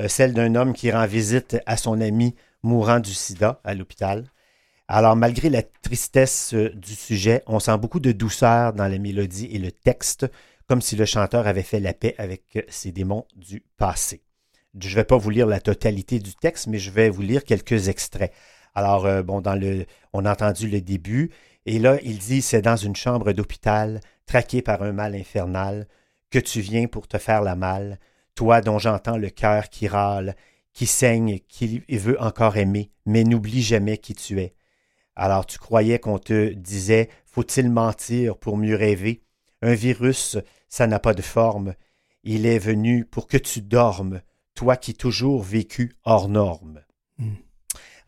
euh, 0.00 0.08
celle 0.08 0.34
d'un 0.34 0.54
homme 0.54 0.72
qui 0.72 0.90
rend 0.90 1.06
visite 1.06 1.58
à 1.66 1.76
son 1.76 2.00
ami 2.00 2.34
mourant 2.62 3.00
du 3.00 3.14
sida 3.14 3.60
à 3.64 3.74
l'hôpital. 3.74 4.24
Alors, 4.86 5.16
malgré 5.16 5.50
la 5.50 5.62
tristesse 5.62 6.52
euh, 6.54 6.70
du 6.74 6.94
sujet, 6.94 7.42
on 7.46 7.60
sent 7.60 7.76
beaucoup 7.78 8.00
de 8.00 8.12
douceur 8.12 8.72
dans 8.72 8.88
la 8.88 8.98
mélodie 8.98 9.48
et 9.52 9.58
le 9.58 9.72
texte, 9.72 10.26
comme 10.66 10.82
si 10.82 10.96
le 10.96 11.06
chanteur 11.06 11.46
avait 11.46 11.62
fait 11.62 11.80
la 11.80 11.94
paix 11.94 12.14
avec 12.18 12.66
ses 12.68 12.92
démons 12.92 13.24
du 13.34 13.62
passé. 13.78 14.22
Je 14.78 14.90
ne 14.90 14.94
vais 14.94 15.04
pas 15.04 15.16
vous 15.16 15.30
lire 15.30 15.46
la 15.46 15.60
totalité 15.60 16.18
du 16.18 16.34
texte, 16.34 16.66
mais 16.66 16.78
je 16.78 16.90
vais 16.90 17.08
vous 17.08 17.22
lire 17.22 17.44
quelques 17.44 17.88
extraits. 17.88 18.32
Alors, 18.74 19.24
bon, 19.24 19.40
dans 19.40 19.54
le, 19.54 19.86
on 20.12 20.26
a 20.26 20.32
entendu 20.32 20.68
le 20.68 20.82
début, 20.82 21.30
et 21.64 21.78
là, 21.78 21.98
il 22.02 22.18
dit 22.18 22.42
C'est 22.42 22.60
dans 22.60 22.76
une 22.76 22.94
chambre 22.94 23.32
d'hôpital, 23.32 24.00
traqué 24.28 24.62
par 24.62 24.82
un 24.82 24.92
mal 24.92 25.16
infernal, 25.16 25.88
que 26.30 26.38
tu 26.38 26.60
viens 26.60 26.86
pour 26.86 27.08
te 27.08 27.18
faire 27.18 27.42
la 27.42 27.56
malle, 27.56 27.98
toi 28.34 28.60
dont 28.60 28.78
j'entends 28.78 29.16
le 29.16 29.30
cœur 29.30 29.70
qui 29.70 29.88
râle, 29.88 30.36
qui 30.72 30.86
saigne, 30.86 31.40
qui 31.48 31.82
veut 31.88 32.20
encore 32.22 32.56
aimer, 32.56 32.92
mais 33.06 33.24
n'oublie 33.24 33.62
jamais 33.62 33.98
qui 33.98 34.14
tu 34.14 34.38
es. 34.40 34.54
Alors 35.16 35.46
tu 35.46 35.58
croyais 35.58 35.98
qu'on 35.98 36.18
te 36.18 36.52
disait 36.52 37.08
Faut-il 37.26 37.70
mentir 37.70 38.36
pour 38.36 38.56
mieux 38.56 38.76
rêver? 38.76 39.24
Un 39.62 39.74
virus, 39.74 40.36
ça 40.68 40.86
n'a 40.86 41.00
pas 41.00 41.14
de 41.14 41.22
forme. 41.22 41.74
Il 42.22 42.46
est 42.46 42.60
venu 42.60 43.04
pour 43.04 43.26
que 43.26 43.38
tu 43.38 43.62
dormes, 43.62 44.20
toi 44.54 44.76
qui 44.76 44.94
toujours 44.94 45.42
vécu 45.42 45.96
hors 46.04 46.28
norme. 46.28 46.82
Hmm. 47.16 47.34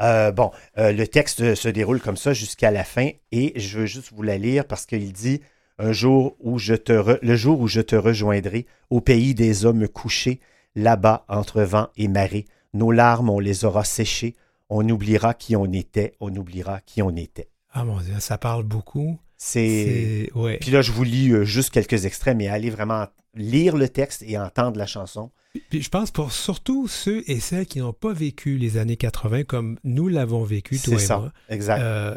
Euh, 0.02 0.30
bon, 0.30 0.50
euh, 0.78 0.92
le 0.92 1.06
texte 1.08 1.54
se 1.54 1.68
déroule 1.68 2.00
comme 2.00 2.16
ça 2.16 2.32
jusqu'à 2.32 2.70
la 2.70 2.84
fin 2.84 3.10
et 3.32 3.58
je 3.58 3.80
veux 3.80 3.86
juste 3.86 4.12
vous 4.12 4.22
la 4.22 4.38
lire 4.38 4.66
parce 4.66 4.86
qu'il 4.86 5.12
dit 5.12 5.40
un 5.80 5.92
jour 5.92 6.36
où 6.40 6.58
je 6.58 6.74
te 6.74 6.92
re- 6.92 7.18
le 7.22 7.36
jour 7.36 7.60
où 7.60 7.66
je 7.68 7.80
te 7.80 7.96
rejoindrai 7.96 8.66
au 8.90 9.00
pays 9.00 9.34
des 9.34 9.64
hommes 9.64 9.88
couchés, 9.88 10.40
là-bas 10.74 11.24
entre 11.28 11.62
vent 11.62 11.88
et 11.96 12.08
marée, 12.08 12.46
nos 12.74 12.92
larmes 12.92 13.30
on 13.30 13.38
les 13.40 13.64
aura 13.64 13.84
séchées, 13.84 14.36
on 14.68 14.88
oubliera 14.88 15.34
qui 15.34 15.56
on 15.56 15.72
était, 15.72 16.14
on 16.20 16.34
oubliera 16.36 16.80
qui 16.86 17.02
on 17.02 17.10
était. 17.16 17.48
Ah 17.72 17.84
mon 17.84 17.98
Dieu, 18.00 18.14
ça 18.20 18.38
parle 18.38 18.62
beaucoup. 18.64 19.18
C'est. 19.36 20.30
Ouais. 20.34 20.58
puis 20.60 20.70
là 20.70 20.82
je 20.82 20.92
vous 20.92 21.02
lis 21.04 21.30
euh, 21.32 21.44
juste 21.44 21.70
quelques 21.70 22.04
extraits, 22.04 22.36
mais 22.36 22.48
allez 22.48 22.70
vraiment 22.70 23.06
lire 23.34 23.76
le 23.76 23.88
texte 23.88 24.22
et 24.26 24.36
entendre 24.38 24.76
la 24.78 24.86
chanson. 24.86 25.30
Puis 25.70 25.82
je 25.82 25.88
pense 25.88 26.10
pour 26.10 26.30
surtout 26.32 26.86
ceux 26.88 27.24
et 27.26 27.40
celles 27.40 27.66
qui 27.66 27.78
n'ont 27.80 27.92
pas 27.92 28.12
vécu 28.12 28.56
les 28.56 28.76
années 28.76 28.96
80 28.96 29.44
comme 29.44 29.78
nous 29.82 30.08
l'avons 30.08 30.44
vécu, 30.44 30.78
toi 30.78 30.94
C'est 30.98 31.02
et 31.04 31.06
ça, 31.06 31.18
moi. 31.18 31.32
exact. 31.48 31.80
Euh, 31.80 32.14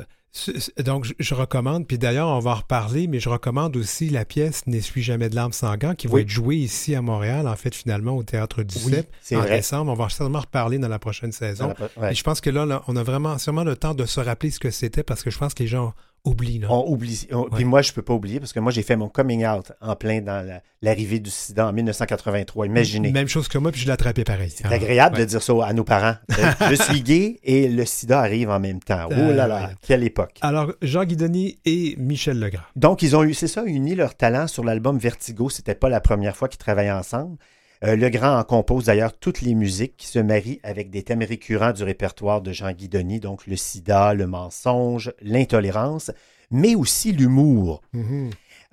donc, 0.83 1.13
je, 1.19 1.35
recommande, 1.35 1.85
puis 1.85 1.99
d'ailleurs, 1.99 2.27
on 2.27 2.39
va 2.39 2.51
en 2.51 2.55
reparler, 2.55 3.07
mais 3.07 3.19
je 3.19 3.29
recommande 3.29 3.77
aussi 3.77 4.09
la 4.09 4.25
pièce 4.25 4.65
N'essuie 4.65 5.03
jamais 5.03 5.29
de 5.29 5.35
larmes 5.35 5.53
sanguin 5.53 5.93
qui 5.93 6.07
va 6.07 6.21
être 6.21 6.29
jouée 6.29 6.55
ici 6.55 6.95
à 6.95 7.01
Montréal, 7.01 7.47
en 7.47 7.55
fait, 7.55 7.75
finalement, 7.75 8.17
au 8.17 8.23
Théâtre 8.23 8.63
du 8.63 8.75
Oui, 8.85 8.95
CEP 9.21 9.37
en 9.37 9.41
vrai. 9.41 9.57
décembre. 9.57 9.91
On 9.91 9.95
va 9.95 10.09
certainement 10.09 10.39
reparler 10.39 10.79
dans 10.79 10.87
la 10.87 10.99
prochaine 10.99 11.31
saison. 11.31 11.73
Ouais. 11.97 12.13
Et 12.13 12.15
je 12.15 12.23
pense 12.23 12.41
que 12.41 12.49
là, 12.49 12.65
là, 12.65 12.83
on 12.87 12.95
a 12.95 13.03
vraiment 13.03 13.37
sûrement 13.37 13.63
le 13.63 13.75
temps 13.75 13.93
de 13.93 14.05
se 14.05 14.19
rappeler 14.19 14.49
ce 14.49 14.59
que 14.59 14.71
c'était 14.71 15.03
parce 15.03 15.21
que 15.21 15.29
je 15.29 15.37
pense 15.37 15.53
que 15.53 15.61
les 15.61 15.69
gens 15.69 15.93
oublient. 16.25 16.59
Là. 16.59 16.67
On 16.71 16.89
oublie. 16.91 17.27
on- 17.31 17.49
Puis 17.49 17.65
moi, 17.65 17.81
je 17.81 17.91
peux 17.91 18.01
pas 18.01 18.13
oublier 18.13 18.39
parce 18.39 18.53
que 18.53 18.59
moi, 18.59 18.71
j'ai 18.71 18.83
fait 18.83 18.95
mon 18.95 19.09
coming 19.09 19.45
out 19.45 19.71
en 19.81 19.95
plein 19.95 20.21
dans 20.21 20.45
la- 20.45 20.61
l'arrivée 20.81 21.19
du 21.19 21.29
sida 21.29 21.67
en 21.67 21.73
1983. 21.73 22.65
Imaginez. 22.65 23.11
Même 23.11 23.27
chose 23.27 23.47
que 23.47 23.57
moi, 23.57 23.71
puis 23.71 23.81
je 23.81 23.85
l'ai 23.85 23.91
attrapé 23.91 24.23
pareil. 24.23 24.49
C'est 24.49 24.65
agréable 24.65 25.17
de 25.17 25.25
dire 25.25 25.41
ça 25.41 25.53
à 25.65 25.73
nos 25.73 25.83
parents. 25.83 26.15
Euh, 26.39 26.69
je 26.71 26.75
suis 26.81 27.01
gay 27.01 27.39
et 27.43 27.67
le 27.69 27.85
sida 27.85 28.19
arrive 28.19 28.49
en 28.49 28.59
même 28.59 28.79
temps. 28.79 29.07
Oh 29.11 29.13
là 29.13 29.47
là, 29.47 29.63
Euh, 29.69 29.73
quelle 29.85 30.03
époque. 30.03 30.37
Alors, 30.41 30.73
Jean 30.81 31.03
Guidoni 31.05 31.57
et 31.65 31.95
Michel 31.97 32.39
Legrand. 32.39 32.63
Donc, 32.75 33.01
ils 33.01 33.15
ont 33.15 33.23
eu, 33.23 33.33
c'est 33.33 33.47
ça, 33.47 33.63
uni 33.65 33.95
leur 33.95 34.15
talent 34.15 34.47
sur 34.47 34.63
l'album 34.63 34.97
Vertigo. 34.97 35.49
C'était 35.49 35.75
pas 35.75 35.89
la 35.89 36.01
première 36.01 36.35
fois 36.35 36.47
qu'ils 36.49 36.57
travaillaient 36.59 36.91
ensemble. 36.91 37.37
Euh, 37.83 37.97
Legrand 37.97 38.39
en 38.39 38.43
compose 38.43 38.85
d'ailleurs 38.85 39.17
toutes 39.17 39.41
les 39.41 39.55
musiques 39.55 39.97
qui 39.97 40.07
se 40.07 40.19
marient 40.19 40.61
avec 40.63 40.89
des 40.89 41.03
thèmes 41.03 41.23
récurrents 41.23 41.73
du 41.73 41.83
répertoire 41.83 42.41
de 42.41 42.53
Jean 42.53 42.71
Guidoni, 42.71 43.19
donc 43.19 43.45
le 43.45 43.57
sida, 43.57 44.13
le 44.13 44.25
mensonge, 44.25 45.11
l'intolérance, 45.21 46.11
mais 46.49 46.75
aussi 46.75 47.11
l'humour. 47.11 47.81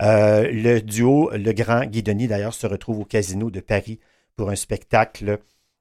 Euh, 0.02 0.48
le 0.52 0.80
duo 0.80 1.30
Le 1.32 1.52
Grand 1.52 1.84
Guidoni, 1.86 2.28
d'ailleurs, 2.28 2.54
se 2.54 2.66
retrouve 2.66 3.00
au 3.00 3.04
Casino 3.04 3.50
de 3.50 3.60
Paris 3.60 3.98
pour 4.36 4.48
un 4.50 4.54
spectacle 4.54 5.38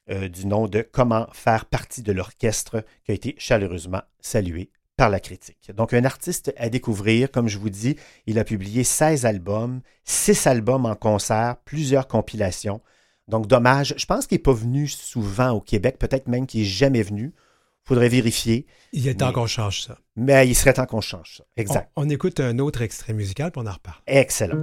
euh, 0.10 0.28
du 0.28 0.48
nom 0.48 0.68
de 0.68 0.82
Comment 0.82 1.28
faire 1.32 1.66
partie 1.66 2.02
de 2.02 2.12
l'orchestre, 2.12 2.84
qui 3.06 3.12
a 3.12 3.16
été 3.16 3.36
chaleureusement 3.38 4.02
salué 4.20 4.72
par 4.98 5.10
la 5.10 5.20
critique. 5.20 5.72
Donc, 5.74 5.94
un 5.94 6.04
artiste 6.04 6.54
à 6.58 6.68
découvrir, 6.68 7.32
comme 7.32 7.48
je 7.48 7.60
vous 7.60 7.70
dis, 7.70 7.96
il 8.26 8.40
a 8.40 8.44
publié 8.44 8.84
16 8.84 9.26
albums, 9.26 9.82
6 10.04 10.48
albums 10.48 10.86
en 10.86 10.96
concert, 10.96 11.58
plusieurs 11.64 12.08
compilations. 12.08 12.82
Donc, 13.30 13.48
dommage. 13.48 13.94
Je 13.98 14.06
pense 14.06 14.28
qu'il 14.28 14.36
n'est 14.36 14.42
pas 14.44 14.54
venu 14.54 14.88
souvent 14.88 15.52
au 15.52 15.62
Québec, 15.62 15.98
peut-être 16.00 16.28
même 16.28 16.46
qu'il 16.48 16.62
n'est 16.62 16.68
jamais 16.68 17.04
venu. 17.04 17.34
faudrait 17.86 18.10
vérifier. 18.10 18.68
Il 18.94 19.08
est 19.08 19.16
temps 19.16 19.28
Mais- 19.28 19.34
qu'on 19.34 19.48
change 19.48 19.82
ça. 19.82 19.98
Mais 20.16 20.48
il 20.48 20.54
serait 20.54 20.74
temps 20.74 20.86
qu'on 20.86 21.02
change 21.02 21.38
ça. 21.38 21.44
On, 21.58 21.62
Exact. 21.62 21.90
on 21.96 22.08
écoute 22.08 22.40
un 22.40 22.60
autre 22.60 22.84
extrait 22.84 23.14
musical, 23.14 23.52
puis 23.52 23.64
on 23.66 23.68
en 23.68 23.72
reparle. 23.74 23.98
Excellent. 24.06 24.58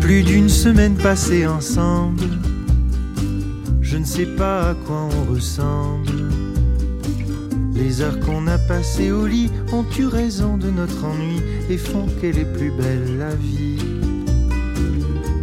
Plus 0.00 0.22
d'une 0.22 0.48
semaine 0.48 0.96
passée 0.96 1.46
ensemble, 1.46 2.24
je 3.80 3.96
ne 3.96 4.04
sais 4.04 4.26
pas 4.26 4.70
à 4.70 4.74
quoi 4.74 5.08
on 5.12 5.32
ressemble. 5.32 6.31
Les 7.74 8.00
heures 8.00 8.20
qu'on 8.20 8.46
a 8.46 8.58
passées 8.58 9.10
au 9.10 9.26
lit 9.26 9.50
ont 9.72 9.84
eu 9.98 10.06
raison 10.06 10.56
de 10.56 10.70
notre 10.70 11.04
ennui 11.04 11.40
et 11.70 11.78
font 11.78 12.06
qu'elle 12.20 12.38
est 12.38 12.52
plus 12.52 12.70
belle 12.70 13.18
la 13.18 13.34
vie. 13.34 13.78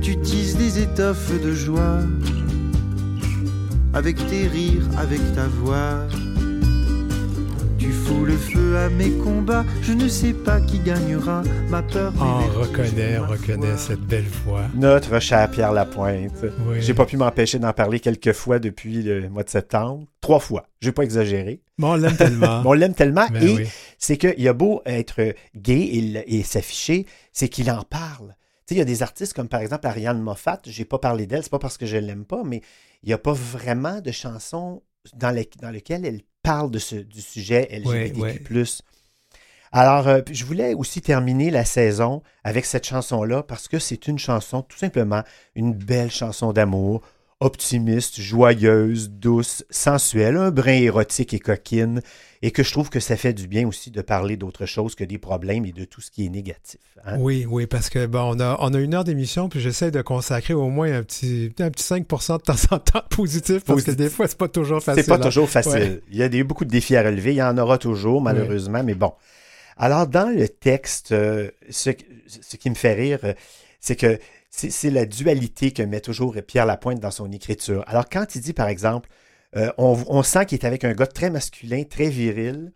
Tu 0.01 0.17
tisses 0.17 0.55
des 0.55 0.79
étoffes 0.79 1.31
de 1.41 1.53
joie, 1.53 1.99
avec 3.93 4.15
tes 4.27 4.47
rires, 4.47 4.87
avec 4.97 5.19
ta 5.35 5.47
voix. 5.47 6.05
Tu 7.79 7.93
fous 7.93 8.25
le 8.25 8.35
feu 8.35 8.77
à 8.77 8.89
mes 8.89 9.11
combats, 9.11 9.63
je 9.81 9.93
ne 9.93 10.09
sais 10.09 10.33
pas 10.33 10.59
qui 10.59 10.79
gagnera, 10.79 11.43
ma 11.69 11.81
peur. 11.81 12.13
On 12.19 12.39
vertus, 12.39 12.57
reconnaît, 12.57 13.19
on 13.19 13.27
reconnaît 13.27 13.67
foi. 13.67 13.77
cette 13.77 14.01
belle 14.01 14.27
voix. 14.27 14.63
Notre 14.75 15.19
cher 15.21 15.49
Pierre 15.49 15.71
Lapointe. 15.71 16.45
Oui. 16.67 16.81
J'ai 16.81 16.93
pas 16.93 17.05
pu 17.05 17.15
m'empêcher 17.15 17.57
d'en 17.57 17.71
parler 17.71 18.01
quelques 18.01 18.33
fois 18.33 18.59
depuis 18.59 19.01
le 19.01 19.29
mois 19.29 19.43
de 19.43 19.49
septembre. 19.49 20.05
Trois 20.19 20.39
fois. 20.39 20.67
Je 20.81 20.89
vais 20.89 20.91
pas 20.91 21.03
exagérer. 21.03 21.61
Mais 21.77 21.85
on 21.85 21.95
l'aime 21.95 22.17
tellement. 22.17 22.61
Mais 22.63 22.67
on 22.67 22.73
l'aime 22.73 22.93
tellement. 22.93 23.27
Et 23.41 23.55
oui. 23.55 23.67
c'est 23.97 24.17
qu'il 24.17 24.47
a 24.47 24.53
beau 24.53 24.81
être 24.85 25.33
gay 25.55 26.23
et, 26.27 26.43
s'afficher, 26.43 27.05
c'est 27.31 27.47
qu'il 27.47 27.71
en 27.71 27.83
parle. 27.83 28.35
Tu 28.67 28.73
sais, 28.73 28.75
il 28.75 28.79
y 28.79 28.81
a 28.81 28.85
des 28.85 29.03
artistes 29.03 29.33
comme 29.33 29.47
par 29.47 29.61
exemple 29.61 29.87
Ariane 29.87 30.21
Moffat. 30.21 30.59
J'ai 30.65 30.85
pas 30.85 30.99
parlé 30.99 31.27
d'elle, 31.27 31.43
c'est 31.43 31.49
pas 31.49 31.59
parce 31.59 31.77
que 31.77 31.85
je 31.85 31.95
l'aime 31.95 32.25
pas, 32.25 32.43
mais 32.43 32.61
il 33.03 33.07
n'y 33.07 33.13
a 33.13 33.17
pas 33.17 33.33
vraiment 33.33 34.01
de 34.01 34.11
chansons 34.11 34.83
dans, 35.15 35.31
les, 35.31 35.49
dans 35.61 35.69
lesquelles 35.69 36.05
elle 36.05 36.21
parle 36.49 36.71
de 36.71 36.79
ce, 36.79 36.95
du 36.95 37.21
sujet 37.21 37.67
LGBTQ+. 37.71 38.53
Ouais, 38.53 38.63
Alors, 39.71 40.07
euh, 40.07 40.21
je 40.31 40.45
voulais 40.45 40.73
aussi 40.73 40.99
terminer 40.99 41.51
la 41.51 41.63
saison 41.63 42.23
avec 42.43 42.65
cette 42.65 42.87
chanson-là 42.87 43.43
parce 43.43 43.67
que 43.67 43.77
c'est 43.77 44.07
une 44.07 44.17
chanson, 44.17 44.63
tout 44.63 44.77
simplement, 44.77 45.21
une 45.53 45.73
belle 45.73 46.09
chanson 46.09 46.51
d'amour, 46.51 47.01
optimiste, 47.41 48.19
joyeuse, 48.19 49.09
douce, 49.11 49.63
sensuelle, 49.69 50.35
un 50.35 50.51
brin 50.51 50.73
érotique 50.73 51.33
et 51.33 51.39
coquine, 51.39 52.01
et 52.41 52.51
que 52.51 52.63
je 52.63 52.71
trouve 52.71 52.89
que 52.89 52.99
ça 52.99 53.15
fait 53.15 53.31
du 53.31 53.47
bien 53.47 53.65
aussi 53.65 53.91
de 53.91 54.01
parler 54.01 54.35
d'autre 54.35 54.65
chose 54.65 54.93
que 54.95 55.05
des 55.05 55.17
problèmes 55.17 55.65
et 55.65 55.71
de 55.71 55.85
tout 55.85 56.01
ce 56.01 56.11
qui 56.11 56.25
est 56.25 56.29
négatif. 56.29 56.81
hein? 57.05 57.17
Oui, 57.19 57.45
oui, 57.49 57.65
parce 57.65 57.89
que 57.89 58.05
bon, 58.07 58.35
on 58.35 58.39
a, 58.41 58.57
on 58.59 58.73
a 58.73 58.79
une 58.79 58.93
heure 58.93 59.05
d'émission, 59.05 59.47
puis 59.47 59.61
j'essaie 59.61 59.89
de 59.89 60.01
consacrer 60.01 60.53
au 60.53 60.67
moins 60.67 60.93
un 60.93 61.03
petit, 61.03 61.53
un 61.59 61.71
petit 61.71 61.83
5% 61.83 62.37
de 62.39 62.43
temps 62.43 62.75
en 62.75 62.79
temps 62.79 63.03
positif, 63.09 63.63
parce 63.63 63.83
que 63.83 63.91
des 63.91 64.09
fois, 64.09 64.27
c'est 64.27 64.37
pas 64.37 64.49
toujours 64.49 64.83
facile. 64.83 65.03
C'est 65.03 65.09
pas 65.09 65.15
hein. 65.15 65.19
toujours 65.19 65.49
facile. 65.49 65.73
Ouais. 65.73 66.01
Il 66.11 66.17
y 66.17 66.23
a 66.23 66.29
des, 66.29 66.43
beaucoup 66.43 66.65
de 66.65 66.71
défis 66.71 66.97
à 66.97 67.03
relever. 67.03 67.31
Il 67.31 67.37
y 67.37 67.43
en 67.43 67.57
aura 67.57 67.77
toujours, 67.77 68.21
malheureusement, 68.21 68.83
mais 68.83 68.95
bon. 68.95 69.13
Alors, 69.77 70.07
dans 70.07 70.29
le 70.29 70.49
texte, 70.49 71.13
euh, 71.13 71.49
ce, 71.69 71.91
ce 72.27 72.57
qui 72.57 72.69
me 72.69 72.75
fait 72.75 72.93
rire, 72.93 73.19
euh, 73.23 73.33
c'est 73.79 73.95
que 73.95 74.19
c'est 74.49 74.89
la 74.89 75.05
dualité 75.05 75.71
que 75.71 75.83
met 75.83 76.01
toujours 76.01 76.35
Pierre 76.47 76.65
Lapointe 76.65 76.99
dans 76.99 77.11
son 77.11 77.31
écriture. 77.31 77.83
Alors, 77.87 78.09
quand 78.09 78.35
il 78.35 78.41
dit, 78.41 78.53
par 78.53 78.67
exemple, 78.67 79.09
euh, 79.55 79.71
on, 79.77 80.03
on 80.07 80.23
sent 80.23 80.45
qu'il 80.45 80.59
est 80.59 80.65
avec 80.65 80.83
un 80.83 80.93
gars 80.93 81.07
très 81.07 81.29
masculin, 81.29 81.83
très 81.83 82.09
viril, 82.09 82.73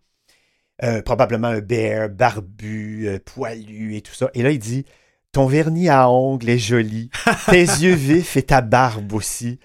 euh, 0.82 1.02
probablement 1.02 1.48
un 1.48 1.60
bear, 1.60 2.08
barbu, 2.08 3.06
euh, 3.06 3.18
poilu 3.24 3.96
et 3.96 4.02
tout 4.02 4.14
ça. 4.14 4.30
Et 4.34 4.42
là, 4.42 4.50
il 4.50 4.58
dit 4.58 4.84
Ton 5.32 5.46
vernis 5.46 5.88
à 5.88 6.08
ongles 6.10 6.48
est 6.48 6.58
joli, 6.58 7.10
tes 7.50 7.62
yeux 7.62 7.94
vifs 7.94 8.36
et 8.36 8.42
ta 8.42 8.60
barbe 8.60 9.12
aussi. 9.12 9.60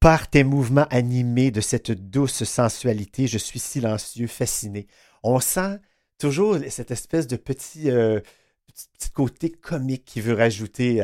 Par 0.00 0.30
tes 0.30 0.44
mouvements 0.44 0.86
animés 0.90 1.50
de 1.50 1.60
cette 1.60 1.90
douce 1.90 2.44
sensualité, 2.44 3.26
je 3.26 3.38
suis 3.38 3.58
silencieux, 3.58 4.28
fasciné. 4.28 4.86
On 5.24 5.40
sent 5.40 5.78
toujours 6.18 6.56
cette 6.68 6.92
espèce 6.92 7.26
de 7.26 7.36
petit, 7.36 7.84
petit, 7.86 8.88
petit 8.96 9.10
côté 9.10 9.50
comique 9.50 10.04
qui 10.04 10.20
veut 10.20 10.34
rajouter. 10.34 11.02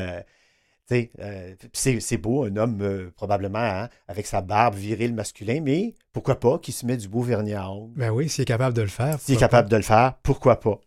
Euh, 0.92 1.54
c'est 1.72 2.00
c'est 2.00 2.18
beau, 2.18 2.44
un 2.44 2.56
homme 2.56 2.80
euh, 2.82 3.10
probablement 3.16 3.58
hein, 3.58 3.88
avec 4.08 4.26
sa 4.26 4.42
barbe 4.42 4.74
viril 4.74 5.14
masculin, 5.14 5.60
mais 5.62 5.94
pourquoi 6.12 6.38
pas 6.38 6.58
qui 6.58 6.72
se 6.72 6.84
met 6.84 6.96
du 6.96 7.08
beau 7.08 7.22
vernis 7.22 7.54
à 7.54 7.70
ongles. 7.70 7.94
Ben 7.96 8.10
oui, 8.10 8.28
s'il 8.28 8.42
est 8.42 8.46
capable 8.46 8.76
de 8.76 8.82
le 8.82 8.88
faire. 8.88 9.18
S'il 9.20 9.34
est 9.34 9.38
capable 9.38 9.70
de 9.70 9.76
le 9.76 9.82
faire, 9.82 10.14
pourquoi 10.22 10.60
pas? 10.60 10.80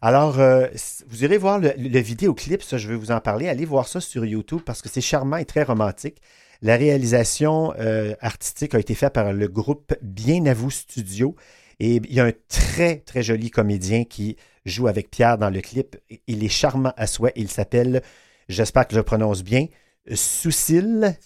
Alors, 0.00 0.40
euh, 0.40 0.66
vous 1.08 1.24
irez 1.24 1.38
voir 1.38 1.58
le, 1.58 1.72
le 1.76 1.98
vidéoclip, 2.00 2.62
ça, 2.62 2.78
je 2.78 2.88
vais 2.88 2.96
vous 2.96 3.12
en 3.12 3.20
parler. 3.20 3.48
Allez 3.48 3.64
voir 3.64 3.86
ça 3.86 4.00
sur 4.00 4.24
YouTube 4.24 4.60
parce 4.64 4.82
que 4.82 4.88
c'est 4.88 5.00
charmant 5.00 5.36
et 5.36 5.44
très 5.44 5.62
romantique. 5.62 6.20
La 6.60 6.76
réalisation 6.76 7.72
artistique 8.20 8.76
a 8.76 8.78
été 8.78 8.94
faite 8.94 9.12
par 9.12 9.32
le 9.32 9.48
groupe 9.48 9.94
Bien 10.00 10.46
à 10.46 10.54
vous 10.54 10.70
Studio. 10.70 11.34
Et 11.80 11.96
il 11.96 12.14
y 12.14 12.20
a 12.20 12.24
un 12.24 12.32
très, 12.48 12.98
très 12.98 13.24
joli 13.24 13.50
comédien 13.50 14.04
qui 14.04 14.36
joue 14.64 14.86
avec 14.86 15.10
Pierre 15.10 15.38
dans 15.38 15.50
le 15.50 15.60
clip. 15.60 15.96
Il 16.28 16.44
est 16.44 16.48
charmant 16.48 16.92
à 16.96 17.08
souhait. 17.08 17.32
Il 17.34 17.48
s'appelle, 17.48 18.02
j'espère 18.48 18.86
que 18.86 18.92
je 18.94 18.98
le 18.98 19.04
prononce 19.04 19.42
bien. 19.42 19.66
Souzil 20.14 21.16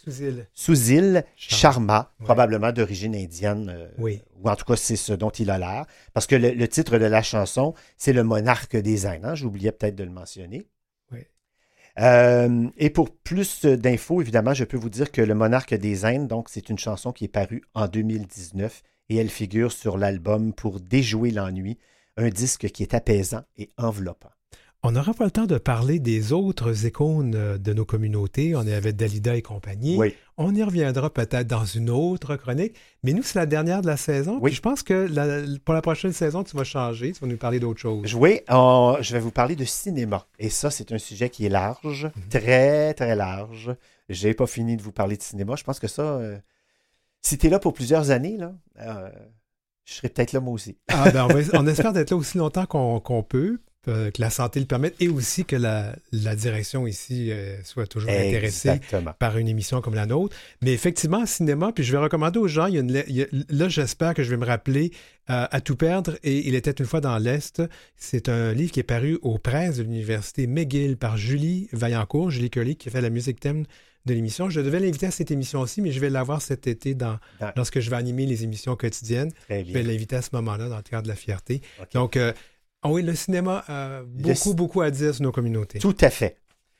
Charma. 0.55 1.25
Sharma, 1.37 2.13
Ouais. 2.21 2.25
probablement 2.25 2.73
d'origine 2.73 3.15
indienne. 3.17 3.71
euh, 3.75 3.89
Oui. 3.99 4.23
Ou 4.43 4.49
en 4.51 4.57
tout 4.57 4.65
cas, 4.67 4.77
c'est 4.77 4.97
ce 4.97 5.13
dont 5.13 5.31
il 5.31 5.51
a 5.51 5.59
l'air. 5.59 5.87
Parce 6.13 6.27
que 6.27 6.37
le, 6.37 6.51
le 6.51 6.69
titre 6.69 6.99
de 6.99 7.05
la 7.07 7.23
chanson, 7.23 7.75
c'est 7.97 8.13
Le 8.13 8.23
monarque 8.23 8.77
des 8.77 9.07
Indes. 9.07 9.25
hein. 9.25 9.35
J'oubliais 9.35 9.73
peut-être 9.73 9.97
de 9.97 10.05
le 10.05 10.11
mentionner. 10.11 10.69
Oui. 11.13 11.21
Euh, 12.01 12.69
et 12.77 12.91
pour 12.91 13.11
plus 13.17 13.65
d'infos, 13.65 14.21
évidemment, 14.21 14.53
je 14.55 14.65
peux 14.65 14.77
vous 14.77 14.91
dire 14.91 15.11
que 15.11 15.23
Le 15.23 15.35
monarque 15.35 15.75
des 15.75 16.05
Indes, 16.05 16.29
donc, 16.29 16.49
c'est 16.51 16.69
une 16.69 16.79
chanson 16.79 17.13
qui 17.13 17.25
est 17.25 17.29
parue 17.29 17.63
en 17.75 17.89
2019 17.89 18.83
et 19.09 19.17
elle 19.17 19.31
figure 19.31 19.73
sur 19.73 19.97
l'album 19.97 20.53
Pour 20.53 20.81
déjouer 20.81 21.31
l'ennui, 21.31 21.79
un 22.19 22.29
disque 22.29 22.69
qui 22.69 22.83
est 22.83 22.93
apaisant 22.95 23.43
et 23.57 23.71
enveloppant. 23.79 24.31
On 24.83 24.93
n'aura 24.93 25.15
pas 25.15 25.25
le 25.25 25.31
temps 25.33 25.47
de 25.47 25.59
parler 25.59 25.99
des 25.99 26.33
autres 26.33 26.87
icônes 26.87 27.35
euh, 27.35 27.59
de 27.59 27.73
nos 27.73 27.85
communautés. 27.85 28.55
On 28.55 28.65
est 28.67 28.75
avec 28.75 28.95
Dalida 28.95 29.35
et 29.35 29.43
compagnie. 29.43 29.97
Oui. 29.97 30.15
On 30.37 30.55
y 30.55 30.63
reviendra 30.63 31.13
peut-être 31.13 31.47
dans 31.49 31.65
une 31.65 31.91
autre 31.91 32.37
chronique. 32.37 32.75
Mais 33.03 33.13
nous, 33.13 33.23
c'est 33.25 33.39
la 33.39 33.47
dernière 33.47 33.83
de 33.83 33.89
la 33.89 33.97
saison. 33.97 34.35
Oui. 34.41 34.51
Puis 34.51 34.57
je 34.57 34.61
pense 34.63 34.83
que 34.85 34.95
la- 35.11 35.43
pour 35.65 35.75
la 35.75 35.83
prochaine 35.83 36.13
saison, 36.13 36.45
tu 36.45 36.57
vas 36.57 36.63
changer. 36.63 37.13
Tu 37.13 37.21
vas 37.21 37.27
nous 37.27 37.37
parler 37.39 37.59
d'autre 37.59 37.81
chose. 37.81 38.15
Oui, 38.15 38.41
on- 38.49 38.99
je 39.01 39.13
vais 39.13 39.19
vous 39.19 39.33
parler 39.33 39.57
de 39.57 39.65
cinéma. 39.65 40.27
Et 40.39 40.51
ça, 40.51 40.71
c'est 40.71 40.93
un 40.93 40.99
sujet 40.99 41.31
qui 41.31 41.47
est 41.47 41.51
large, 41.51 42.09
très, 42.31 42.95
très 42.95 43.17
large. 43.17 43.75
J'ai 44.09 44.35
pas 44.35 44.47
fini 44.47 44.77
de 44.77 44.83
vous 44.83 44.93
parler 44.93 45.17
de 45.17 45.23
cinéma. 45.23 45.57
Je 45.57 45.65
pense 45.65 45.81
que 45.81 45.89
ça, 45.89 46.03
euh, 46.03 46.39
si 47.23 47.39
tu 47.39 47.49
es 47.49 47.51
là 47.51 47.59
pour 47.59 47.73
plusieurs 47.73 48.11
années, 48.13 48.37
là, 48.37 48.53
euh, 48.83 49.09
je 49.85 49.95
serai 49.95 50.11
peut-être 50.11 50.33
là 50.33 50.39
moi 50.41 50.53
aussi. 50.53 50.79
Ah, 50.89 51.11
ben, 51.11 51.25
on, 51.25 51.29
va- 51.35 51.59
on 51.61 51.67
espère 51.67 51.93
d'être 51.93 52.11
là 52.13 52.17
aussi 52.17 52.39
longtemps 52.39 52.67
qu'on 52.67 53.23
peut, 53.25 53.59
que 53.93 54.21
la 54.21 54.31
santé 54.31 54.61
le 54.61 54.67
permette 54.67 54.95
et 55.01 55.09
aussi 55.09 55.45
que 55.45 55.57
la, 55.57 55.95
la 56.13 56.35
direction 56.37 56.87
ici 56.87 57.31
euh, 57.31 57.57
soit 57.65 57.87
toujours 57.87 58.11
intéressée 58.11 58.69
Exactement. 58.71 59.13
par 59.19 59.39
une 59.39 59.49
émission 59.49 59.81
comme 59.81 59.95
la 59.95 60.07
nôtre. 60.07 60.37
Mais 60.63 60.73
effectivement, 60.73 61.25
cinéma, 61.27 61.73
puis 61.73 61.85
je 61.85 61.93
vais 61.93 61.99
recommander 61.99 62.39
aux 62.39 62.49
gens, 62.49 62.67
il 62.67 62.75
y 62.75 62.77
a 62.79 62.81
une, 62.81 62.93
le- 62.93 63.09
il 63.09 63.17
y 63.17 63.23
a- 63.23 63.27
là 63.49 63.69
j'espère 63.69 64.15
que 64.15 64.23
je 64.23 64.31
vais 64.31 64.37
me 64.37 64.47
rappeler 64.47 64.91
euh, 65.31 65.47
À 65.51 65.61
tout 65.61 65.77
perdre 65.77 66.17
et 66.23 66.47
Il 66.49 66.55
était 66.55 66.71
une 66.71 66.87
fois 66.87 67.01
dans 67.01 67.19
l'Est. 67.19 67.63
C'est 67.97 68.29
un 68.29 68.53
livre 68.53 68.71
qui 68.73 68.81
est 68.81 68.85
paru 68.85 69.19
aux 69.23 69.39
presses 69.39 69.77
de 69.79 69.83
l'Université 69.83 70.47
McGill 70.47 70.97
par 70.97 71.17
Julie 71.17 71.69
Vaillancourt, 71.73 72.31
Julie 72.31 72.51
Curly, 72.51 72.77
qui 72.77 72.91
fait 72.91 73.01
la 73.01 73.11
musique 73.11 73.41
thème 73.41 73.65
de 74.07 74.15
l'émission. 74.15 74.49
Je 74.51 74.61
devais 74.61 74.79
l'inviter 74.79 75.07
à 75.07 75.11
cette 75.11 75.33
émission 75.33 75.61
aussi, 75.61 75.81
mais 75.83 75.91
je 75.91 75.99
vais 75.99 76.11
l'avoir 76.11 76.41
cet 76.43 76.69
été 76.69 76.95
dans, 76.95 77.19
Dans- 77.41 77.51
lorsque 77.57 77.81
je 77.81 77.91
vais 77.91 77.97
animer 77.97 78.25
les 78.25 78.45
émissions 78.45 78.77
quotidiennes. 78.77 79.33
Je 79.51 79.73
vais 79.73 79.83
l'inviter 79.83 80.15
à 80.15 80.23
ce 80.23 80.29
moment-là 80.35 80.69
dans 80.69 80.77
le 80.77 80.83
cadre 80.83 81.03
de 81.03 81.09
la 81.09 81.17
fierté. 81.17 81.61
Donc, 81.93 82.17
euh, 82.17 82.33
ah 82.87 82.93
oui, 82.93 83.03
le 83.03 83.15
cinéma 83.15 83.65
a 83.69 84.03
beaucoup, 84.03 84.49
Le- 84.51 84.55
beaucoup 84.55 84.81
à 84.81 84.91
dire 84.91 85.15
sur 85.15 85.23
nos 85.25 85.33
communautés. 85.33 85.79
Tout 85.79 85.97
à 86.01 86.11
fait. 86.11 86.37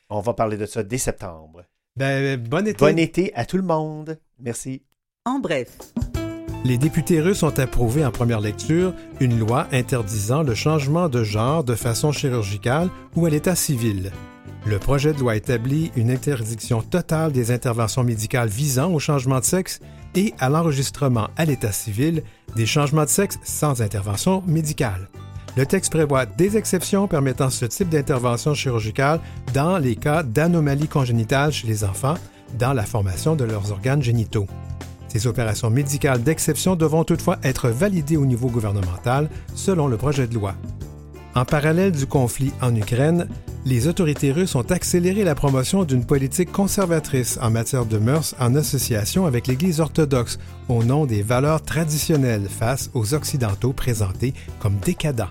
On 0.09 0.21
va 0.21 0.33
parler 0.33 0.57
de 0.57 0.65
ça 0.65 0.83
dès 0.83 0.97
septembre. 0.97 1.63
Ben, 1.95 2.37
bon 2.37 2.65
été. 2.67 2.77
Bon 2.85 2.97
été 2.97 3.33
à 3.35 3.45
tout 3.45 3.57
le 3.57 3.63
monde. 3.63 4.17
Merci. 4.39 4.83
En 5.25 5.39
bref, 5.39 5.69
Les 6.63 6.77
députés 6.77 7.21
russes 7.21 7.43
ont 7.43 7.57
approuvé 7.59 8.05
en 8.05 8.11
première 8.11 8.39
lecture 8.41 8.93
une 9.19 9.37
loi 9.39 9.67
interdisant 9.71 10.43
le 10.43 10.53
changement 10.55 11.07
de 11.09 11.23
genre 11.23 11.63
de 11.63 11.75
façon 11.75 12.11
chirurgicale 12.11 12.89
ou 13.15 13.25
à 13.25 13.29
l'état 13.29 13.55
civil. 13.55 14.11
Le 14.65 14.79
projet 14.79 15.13
de 15.13 15.19
loi 15.19 15.35
établit 15.35 15.91
une 15.95 16.11
interdiction 16.11 16.81
totale 16.81 17.31
des 17.31 17.51
interventions 17.51 18.03
médicales 18.03 18.49
visant 18.49 18.91
au 18.93 18.99
changement 18.99 19.39
de 19.39 19.45
sexe 19.45 19.79
et 20.15 20.33
à 20.39 20.49
l'enregistrement 20.49 21.29
à 21.37 21.45
l'état 21.45 21.71
civil 21.71 22.23
des 22.55 22.65
changements 22.65 23.05
de 23.05 23.09
sexe 23.09 23.37
sans 23.43 23.81
intervention 23.81 24.41
médicale. 24.45 25.07
Le 25.57 25.65
texte 25.65 25.91
prévoit 25.91 26.27
des 26.27 26.55
exceptions 26.55 27.07
permettant 27.07 27.49
ce 27.49 27.65
type 27.65 27.89
d'intervention 27.89 28.53
chirurgicale 28.53 29.19
dans 29.55 29.79
les 29.79 29.95
cas 29.95 30.21
d'anomalies 30.21 30.87
congénitales 30.87 31.51
chez 31.51 31.65
les 31.65 31.83
enfants 31.83 32.13
dans 32.59 32.73
la 32.73 32.83
formation 32.83 33.35
de 33.35 33.43
leurs 33.43 33.71
organes 33.71 34.03
génitaux. 34.03 34.45
Ces 35.07 35.25
opérations 35.25 35.71
médicales 35.71 36.21
d'exception 36.21 36.75
devront 36.75 37.03
toutefois 37.03 37.39
être 37.41 37.69
validées 37.69 38.17
au 38.17 38.27
niveau 38.27 38.49
gouvernemental 38.49 39.31
selon 39.55 39.87
le 39.87 39.97
projet 39.97 40.27
de 40.27 40.35
loi. 40.35 40.53
En 41.33 41.43
parallèle 41.43 41.91
du 41.91 42.05
conflit 42.05 42.51
en 42.61 42.75
Ukraine, 42.75 43.27
les 43.65 43.87
autorités 43.87 44.31
russes 44.31 44.53
ont 44.53 44.71
accéléré 44.71 45.23
la 45.23 45.33
promotion 45.33 45.85
d'une 45.85 46.05
politique 46.05 46.51
conservatrice 46.51 47.39
en 47.41 47.49
matière 47.49 47.87
de 47.87 47.97
mœurs 47.97 48.35
en 48.39 48.53
association 48.53 49.25
avec 49.25 49.47
l'Église 49.47 49.79
orthodoxe 49.79 50.37
au 50.69 50.83
nom 50.83 51.07
des 51.07 51.23
valeurs 51.23 51.63
traditionnelles 51.63 52.47
face 52.47 52.91
aux 52.93 53.15
Occidentaux 53.15 53.73
présentés 53.73 54.35
comme 54.59 54.75
décadents. 54.85 55.29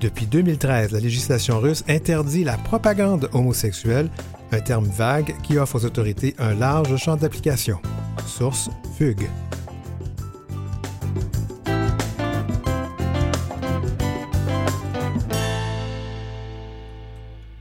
Depuis 0.00 0.26
2013, 0.26 0.92
la 0.92 0.98
législation 0.98 1.60
russe 1.60 1.84
interdit 1.86 2.42
la 2.42 2.56
propagande 2.56 3.28
homosexuelle, 3.34 4.08
un 4.50 4.60
terme 4.60 4.86
vague 4.86 5.34
qui 5.42 5.58
offre 5.58 5.76
aux 5.76 5.84
autorités 5.84 6.34
un 6.38 6.54
large 6.54 6.96
champ 6.96 7.16
d'application. 7.16 7.78
Source 8.26 8.70
Fugue. 8.96 9.28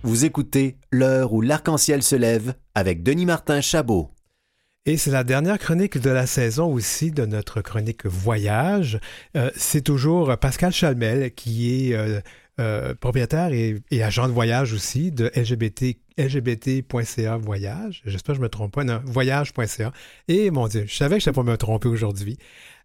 Vous 0.04 0.24
écoutez 0.24 0.78
L'heure 0.92 1.34
où 1.34 1.42
l'arc-en-ciel 1.42 2.02
se 2.02 2.16
lève 2.16 2.54
avec 2.74 3.04
Denis 3.04 3.26
Martin 3.26 3.60
Chabot. 3.60 4.12
Et 4.86 4.98
c'est 4.98 5.12
la 5.12 5.24
dernière 5.24 5.60
chronique 5.60 5.98
de 5.98 6.10
la 6.10 6.26
saison 6.26 6.72
aussi 6.72 7.12
de 7.12 7.26
notre 7.26 7.62
chronique 7.62 8.06
Voyage. 8.06 9.00
Euh, 9.36 9.52
c'est 9.56 9.82
toujours 9.82 10.38
Pascal 10.38 10.72
Chalmel 10.72 11.34
qui 11.34 11.90
est 11.90 11.96
euh, 11.96 12.22
euh, 12.60 12.96
propriétaire 12.96 13.52
et, 13.52 13.82
agent 14.02 14.28
de 14.28 14.34
voyage 14.34 14.74
aussi 14.74 15.12
de 15.12 15.32
LGBT, 15.36 15.98
lgbt.ca 16.18 17.38
Voyage. 17.38 18.02
J'espère 18.06 18.34
que 18.34 18.38
je 18.38 18.42
ne 18.42 18.46
me 18.46 18.50
trompe 18.50 18.74
pas. 18.74 18.86
Non, 18.86 19.02
voyage.ca. 19.04 19.92
Et 20.30 20.50
mon 20.50 20.68
Dieu, 20.68 20.86
je 20.88 20.96
savais 20.96 21.18
que 21.18 21.24
je 21.24 21.30
n'allais 21.30 21.36
pas 21.36 21.52
me 21.52 21.58
tromper 21.58 21.90
aujourd'hui. 21.90 22.38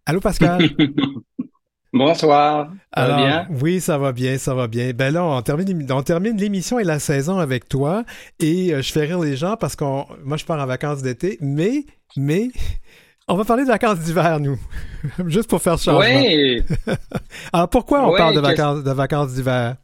Allô 0.05 0.21
Pascal? 0.21 0.69
Bonsoir. 1.95 2.73
Ça 2.93 3.07
va 3.07 3.17
bien? 3.17 3.47
Oui, 3.63 3.81
ça 3.81 3.99
va 3.99 4.11
bien, 4.11 4.37
ça 4.37 4.53
va 4.53 4.67
bien. 4.67 4.91
Ben 4.93 5.15
là, 5.15 5.25
on 5.25 5.41
termine, 5.43 5.87
on 5.93 6.03
termine 6.03 6.37
l'émission 6.37 6.81
et 6.81 6.85
la 6.85 6.99
saison 6.99 7.39
avec 7.39 7.69
toi. 7.69 8.03
Et 8.41 8.75
euh, 8.75 8.83
je 8.83 8.93
fais 8.93 9.03
rire 9.03 9.21
les 9.21 9.37
gens 9.37 9.57
parce 9.57 9.77
que 9.77 9.85
moi, 10.25 10.37
je 10.37 10.45
pars 10.45 10.61
en 10.61 10.67
vacances 10.67 11.03
d'été, 11.03 11.39
mais, 11.41 11.87
mais, 12.17 12.49
on 13.29 13.37
va 13.37 13.45
parler 13.45 13.63
de 13.63 13.69
vacances 13.69 14.01
d'hiver, 14.01 14.41
nous. 14.41 14.59
Juste 15.29 15.49
pour 15.49 15.63
faire 15.63 15.79
changement. 15.79 16.01
Oui. 16.01 16.65
Alors, 17.53 17.69
pourquoi 17.69 18.05
on 18.09 18.17
parle 18.17 18.35
de 18.35 18.41
vacances, 18.41 18.83
de 18.83 18.91
vacances 18.91 19.33
d'hiver? 19.35 19.77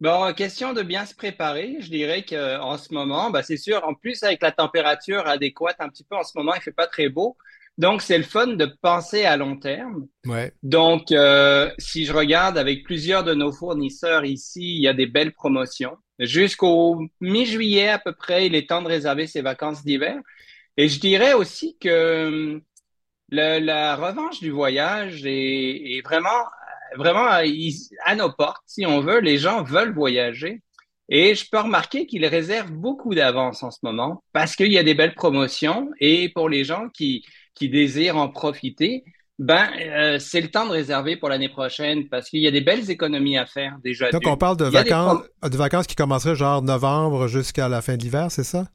Bon, 0.00 0.32
question 0.34 0.72
de 0.72 0.82
bien 0.82 1.06
se 1.06 1.14
préparer. 1.14 1.76
Je 1.78 1.88
dirais 1.88 2.24
qu'en 2.28 2.76
ce 2.78 2.92
moment, 2.92 3.30
bah, 3.30 3.44
c'est 3.44 3.56
sûr, 3.56 3.80
en 3.86 3.94
plus 3.94 4.24
avec 4.24 4.42
la 4.42 4.50
température 4.50 5.24
adéquate 5.28 5.76
un 5.78 5.88
petit 5.88 6.02
peu 6.02 6.16
en 6.16 6.24
ce 6.24 6.36
moment, 6.36 6.52
il 6.56 6.60
fait 6.60 6.72
pas 6.72 6.88
très 6.88 7.08
beau. 7.08 7.36
Donc, 7.76 8.02
c'est 8.02 8.18
le 8.18 8.24
fun 8.24 8.48
de 8.48 8.66
penser 8.82 9.24
à 9.24 9.36
long 9.36 9.56
terme. 9.58 10.06
Ouais. 10.26 10.52
Donc, 10.62 11.10
euh, 11.10 11.70
si 11.78 12.04
je 12.04 12.12
regarde 12.12 12.56
avec 12.56 12.84
plusieurs 12.84 13.24
de 13.24 13.34
nos 13.34 13.52
fournisseurs 13.52 14.24
ici, 14.24 14.76
il 14.76 14.82
y 14.82 14.88
a 14.88 14.94
des 14.94 15.06
belles 15.06 15.32
promotions. 15.32 15.96
Jusqu'au 16.20 17.00
mi-juillet 17.20 17.88
à 17.88 17.98
peu 17.98 18.12
près, 18.12 18.46
il 18.46 18.54
est 18.54 18.68
temps 18.68 18.82
de 18.82 18.86
réserver 18.88 19.26
ses 19.26 19.42
vacances 19.42 19.84
d'hiver. 19.84 20.16
Et 20.76 20.88
je 20.88 21.00
dirais 21.00 21.32
aussi 21.32 21.76
que 21.80 22.60
le- 23.30 23.58
la 23.58 23.96
revanche 23.96 24.40
du 24.40 24.50
voyage 24.50 25.24
est, 25.26 25.96
est 25.96 26.02
vraiment, 26.04 26.28
vraiment 26.96 27.26
à, 27.26 27.42
à 28.04 28.14
nos 28.14 28.30
portes, 28.32 28.62
si 28.66 28.86
on 28.86 29.00
veut. 29.00 29.20
Les 29.20 29.38
gens 29.38 29.64
veulent 29.64 29.94
voyager. 29.94 30.62
Et 31.08 31.34
je 31.34 31.44
peux 31.50 31.58
remarquer 31.58 32.06
qu'ils 32.06 32.24
réservent 32.26 32.72
beaucoup 32.72 33.14
d'avance 33.14 33.62
en 33.62 33.70
ce 33.70 33.78
moment 33.82 34.24
parce 34.32 34.56
qu'il 34.56 34.72
y 34.72 34.78
a 34.78 34.82
des 34.82 34.94
belles 34.94 35.14
promotions. 35.14 35.90
Et 36.00 36.30
pour 36.30 36.48
les 36.48 36.64
gens 36.64 36.88
qui, 36.88 37.26
qui 37.54 37.68
désirent 37.68 38.16
en 38.16 38.28
profiter, 38.28 39.04
ben, 39.38 39.68
euh, 39.80 40.18
c'est 40.18 40.40
le 40.40 40.48
temps 40.48 40.66
de 40.66 40.70
réserver 40.72 41.16
pour 41.16 41.28
l'année 41.28 41.48
prochaine 41.48 42.08
parce 42.08 42.28
qu'il 42.30 42.40
y 42.40 42.46
a 42.46 42.50
des 42.50 42.60
belles 42.60 42.90
économies 42.90 43.36
à 43.36 43.46
faire 43.46 43.78
déjà. 43.82 44.10
Donc, 44.10 44.22
on 44.26 44.36
parle 44.36 44.56
de 44.56 44.64
des 44.66 44.70
vacances, 44.70 45.22
de 45.42 45.56
vacances 45.56 45.86
qui 45.86 45.96
commenceraient 45.96 46.36
genre 46.36 46.62
novembre 46.62 47.26
jusqu'à 47.26 47.68
la 47.68 47.82
fin 47.82 47.96
de 47.96 48.02
l'hiver, 48.02 48.30
c'est 48.30 48.44
ça? 48.44 48.66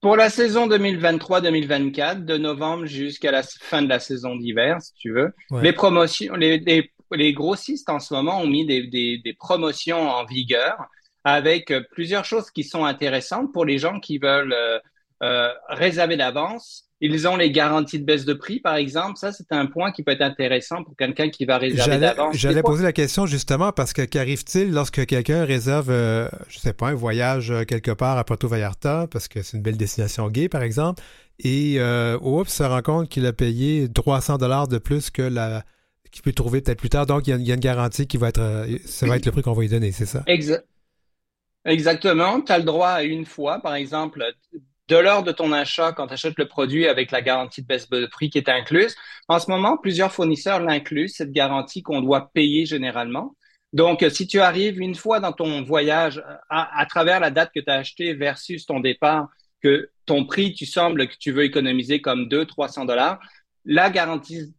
Pour 0.00 0.16
la 0.16 0.30
saison 0.30 0.66
2023-2024, 0.66 2.24
de 2.24 2.36
novembre 2.36 2.86
jusqu'à 2.86 3.30
la 3.30 3.42
fin 3.44 3.82
de 3.82 3.88
la 3.88 4.00
saison 4.00 4.34
d'hiver, 4.34 4.82
si 4.82 4.92
tu 4.94 5.12
veux, 5.12 5.32
Ouais. 5.50 5.62
les 5.62 5.72
promotions, 5.72 6.34
les, 6.34 6.58
les 6.58 6.90
les 7.14 7.34
grossistes 7.34 7.90
en 7.90 8.00
ce 8.00 8.14
moment 8.14 8.40
ont 8.40 8.46
mis 8.46 8.64
des, 8.64 8.86
des, 8.86 9.18
des 9.18 9.34
promotions 9.34 10.08
en 10.10 10.24
vigueur 10.24 10.86
avec 11.24 11.70
euh, 11.70 11.82
plusieurs 11.92 12.24
choses 12.24 12.50
qui 12.50 12.64
sont 12.64 12.84
intéressantes 12.86 13.52
pour 13.52 13.64
les 13.66 13.78
gens 13.78 14.00
qui 14.00 14.16
veulent 14.18 14.54
euh, 14.54 14.78
euh, 15.22 15.52
réserver 15.68 16.16
d'avance. 16.16 16.88
Ils 17.04 17.26
ont 17.26 17.36
les 17.36 17.50
garanties 17.50 17.98
de 17.98 18.04
baisse 18.04 18.24
de 18.24 18.32
prix, 18.32 18.60
par 18.60 18.76
exemple. 18.76 19.18
Ça, 19.18 19.32
c'est 19.32 19.50
un 19.50 19.66
point 19.66 19.90
qui 19.90 20.04
peut 20.04 20.12
être 20.12 20.22
intéressant 20.22 20.84
pour 20.84 20.96
quelqu'un 20.96 21.30
qui 21.30 21.44
va 21.44 21.58
réserver 21.58 21.98
d'avance. 21.98 22.36
J'allais 22.36 22.62
poser 22.62 22.84
la 22.84 22.92
question 22.92 23.26
justement 23.26 23.72
parce 23.72 23.92
que 23.92 24.02
qu'arrive-t-il 24.02 24.70
lorsque 24.70 25.04
quelqu'un 25.04 25.44
réserve, 25.44 25.90
euh, 25.90 26.28
je 26.48 26.60
sais 26.60 26.72
pas, 26.72 26.88
un 26.88 26.94
voyage 26.94 27.52
quelque 27.66 27.90
part 27.90 28.18
à 28.18 28.24
Puerto 28.24 28.46
Vallarta, 28.46 29.08
parce 29.10 29.26
que 29.26 29.42
c'est 29.42 29.56
une 29.56 29.64
belle 29.64 29.76
destination 29.76 30.28
gay, 30.28 30.48
par 30.48 30.62
exemple, 30.62 31.02
et 31.40 31.74
euh, 31.78 32.16
oups, 32.20 32.48
se 32.48 32.62
rend 32.62 32.82
compte 32.82 33.08
qu'il 33.08 33.26
a 33.26 33.32
payé 33.32 33.88
300 33.92 34.38
dollars 34.38 34.68
de 34.68 34.78
plus 34.78 35.10
que 35.10 35.22
la 35.22 35.64
qu'il 36.12 36.22
peut 36.22 36.32
trouver 36.32 36.60
peut-être 36.60 36.78
plus 36.78 36.90
tard. 36.90 37.06
Donc, 37.06 37.26
il 37.26 37.30
y, 37.30 37.32
a, 37.32 37.36
il 37.36 37.46
y, 37.46 37.50
a, 37.50 37.54
une 37.54 37.60
garantie 37.60 38.06
qui 38.06 38.18
va 38.18 38.28
être, 38.28 38.66
ça 38.84 39.06
va 39.06 39.16
être 39.16 39.24
le 39.24 39.32
prix 39.32 39.40
qu'on 39.40 39.54
va 39.54 39.62
lui 39.62 39.70
donner, 39.70 39.92
c'est 39.92 40.06
ça? 40.06 40.22
Exact. 40.26 40.66
Exactement. 41.64 42.40
Tu 42.42 42.52
as 42.52 42.58
le 42.58 42.64
droit 42.64 42.88
à 42.88 43.02
une 43.02 43.24
fois, 43.24 43.60
par 43.60 43.74
exemple, 43.74 44.22
de 44.88 44.96
l'heure 44.96 45.22
de 45.22 45.32
ton 45.32 45.52
achat, 45.52 45.92
quand 45.92 46.08
tu 46.08 46.14
achètes 46.14 46.38
le 46.38 46.46
produit 46.46 46.86
avec 46.86 47.10
la 47.10 47.22
garantie 47.22 47.62
de 47.62 47.66
baisse 47.66 47.88
de 47.88 48.06
prix 48.06 48.30
qui 48.30 48.38
est 48.38 48.48
incluse. 48.48 48.94
En 49.28 49.38
ce 49.38 49.50
moment, 49.50 49.76
plusieurs 49.76 50.12
fournisseurs 50.12 50.60
l'incluent, 50.60 51.08
cette 51.08 51.32
garantie 51.32 51.82
qu'on 51.82 52.00
doit 52.00 52.30
payer 52.32 52.66
généralement. 52.66 53.36
Donc, 53.72 54.04
si 54.10 54.26
tu 54.26 54.40
arrives 54.40 54.80
une 54.80 54.94
fois 54.94 55.20
dans 55.20 55.32
ton 55.32 55.62
voyage 55.62 56.22
à, 56.50 56.78
à 56.78 56.86
travers 56.86 57.20
la 57.20 57.30
date 57.30 57.52
que 57.54 57.60
tu 57.60 57.70
as 57.70 57.74
acheté 57.74 58.12
versus 58.12 58.66
ton 58.66 58.80
départ, 58.80 59.28
que 59.62 59.88
ton 60.04 60.26
prix, 60.26 60.52
tu 60.52 60.66
sembles 60.66 61.08
que 61.08 61.16
tu 61.18 61.32
veux 61.32 61.44
économiser 61.44 62.00
comme 62.00 62.28
200, 62.28 62.46
300 62.46 62.84
dollars, 62.84 63.20
la 63.64 63.90
garantie, 63.90 64.52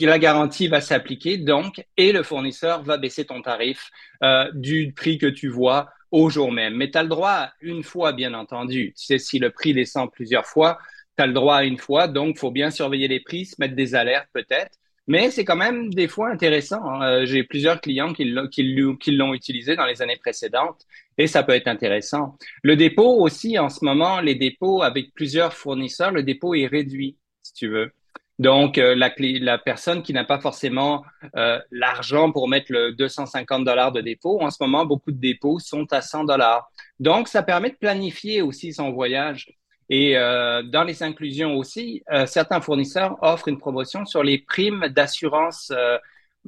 la 0.00 0.18
garantie 0.18 0.68
va 0.68 0.80
s'appliquer 0.80 1.36
donc 1.36 1.84
et 1.96 2.12
le 2.12 2.22
fournisseur 2.22 2.82
va 2.84 2.96
baisser 2.96 3.24
ton 3.24 3.42
tarif 3.42 3.90
euh, 4.22 4.50
du 4.54 4.92
prix 4.94 5.18
que 5.18 5.26
tu 5.26 5.48
vois 5.48 5.88
au 6.10 6.30
jour 6.30 6.52
même. 6.52 6.74
Mais 6.76 6.90
tu 6.90 6.98
as 6.98 7.02
le 7.02 7.08
droit 7.08 7.50
une 7.60 7.82
fois, 7.82 8.12
bien 8.12 8.34
entendu. 8.34 8.94
Tu 8.96 9.04
sais, 9.06 9.18
si 9.18 9.38
le 9.38 9.50
prix 9.50 9.74
descend 9.74 10.10
plusieurs 10.10 10.46
fois, 10.46 10.78
tu 11.16 11.22
as 11.22 11.26
le 11.26 11.32
droit 11.32 11.64
une 11.64 11.78
fois. 11.78 12.08
Donc, 12.08 12.38
faut 12.38 12.50
bien 12.50 12.70
surveiller 12.70 13.08
les 13.08 13.20
prix, 13.20 13.46
se 13.46 13.56
mettre 13.58 13.74
des 13.74 13.94
alertes 13.94 14.28
peut-être. 14.32 14.78
Mais 15.08 15.30
c'est 15.30 15.44
quand 15.44 15.56
même 15.56 15.94
des 15.94 16.08
fois 16.08 16.30
intéressant. 16.30 16.84
Hein. 16.84 17.02
Euh, 17.02 17.26
j'ai 17.26 17.44
plusieurs 17.44 17.80
clients 17.80 18.12
qui 18.12 18.24
l'ont 18.24 19.34
utilisé 19.34 19.76
dans 19.76 19.86
les 19.86 20.02
années 20.02 20.16
précédentes 20.16 20.84
et 21.16 21.26
ça 21.28 21.42
peut 21.44 21.52
être 21.52 21.68
intéressant. 21.68 22.36
Le 22.62 22.76
dépôt 22.76 23.20
aussi, 23.20 23.58
en 23.58 23.68
ce 23.68 23.84
moment, 23.84 24.20
les 24.20 24.34
dépôts 24.34 24.82
avec 24.82 25.14
plusieurs 25.14 25.52
fournisseurs, 25.52 26.10
le 26.10 26.24
dépôt 26.24 26.54
est 26.54 26.66
réduit, 26.66 27.16
si 27.42 27.52
tu 27.52 27.68
veux. 27.68 27.92
Donc, 28.38 28.76
euh, 28.76 28.94
la, 28.94 29.58
personne 29.58 30.02
qui 30.02 30.12
n'a 30.12 30.24
pas 30.24 30.38
forcément 30.38 31.04
euh, 31.36 31.58
l'argent 31.70 32.30
pour 32.32 32.48
mettre 32.48 32.70
le 32.70 32.92
250 32.92 33.64
dollars 33.64 33.92
de 33.92 34.02
dépôt, 34.02 34.42
en 34.42 34.50
ce 34.50 34.58
moment, 34.60 34.84
beaucoup 34.84 35.10
de 35.10 35.18
dépôts 35.18 35.58
sont 35.58 35.90
à 35.92 36.02
100 36.02 36.24
dollars. 36.24 36.70
Donc, 37.00 37.28
ça 37.28 37.42
permet 37.42 37.70
de 37.70 37.76
planifier 37.76 38.42
aussi 38.42 38.74
son 38.74 38.92
voyage. 38.92 39.52
Et 39.88 40.18
euh, 40.18 40.62
dans 40.62 40.84
les 40.84 41.02
inclusions 41.02 41.54
aussi, 41.56 42.02
certains 42.26 42.60
fournisseurs 42.60 43.16
offrent 43.22 43.48
une 43.48 43.58
promotion 43.58 44.04
sur 44.04 44.22
les 44.22 44.38
primes 44.38 44.88
d'assurance 44.88 45.72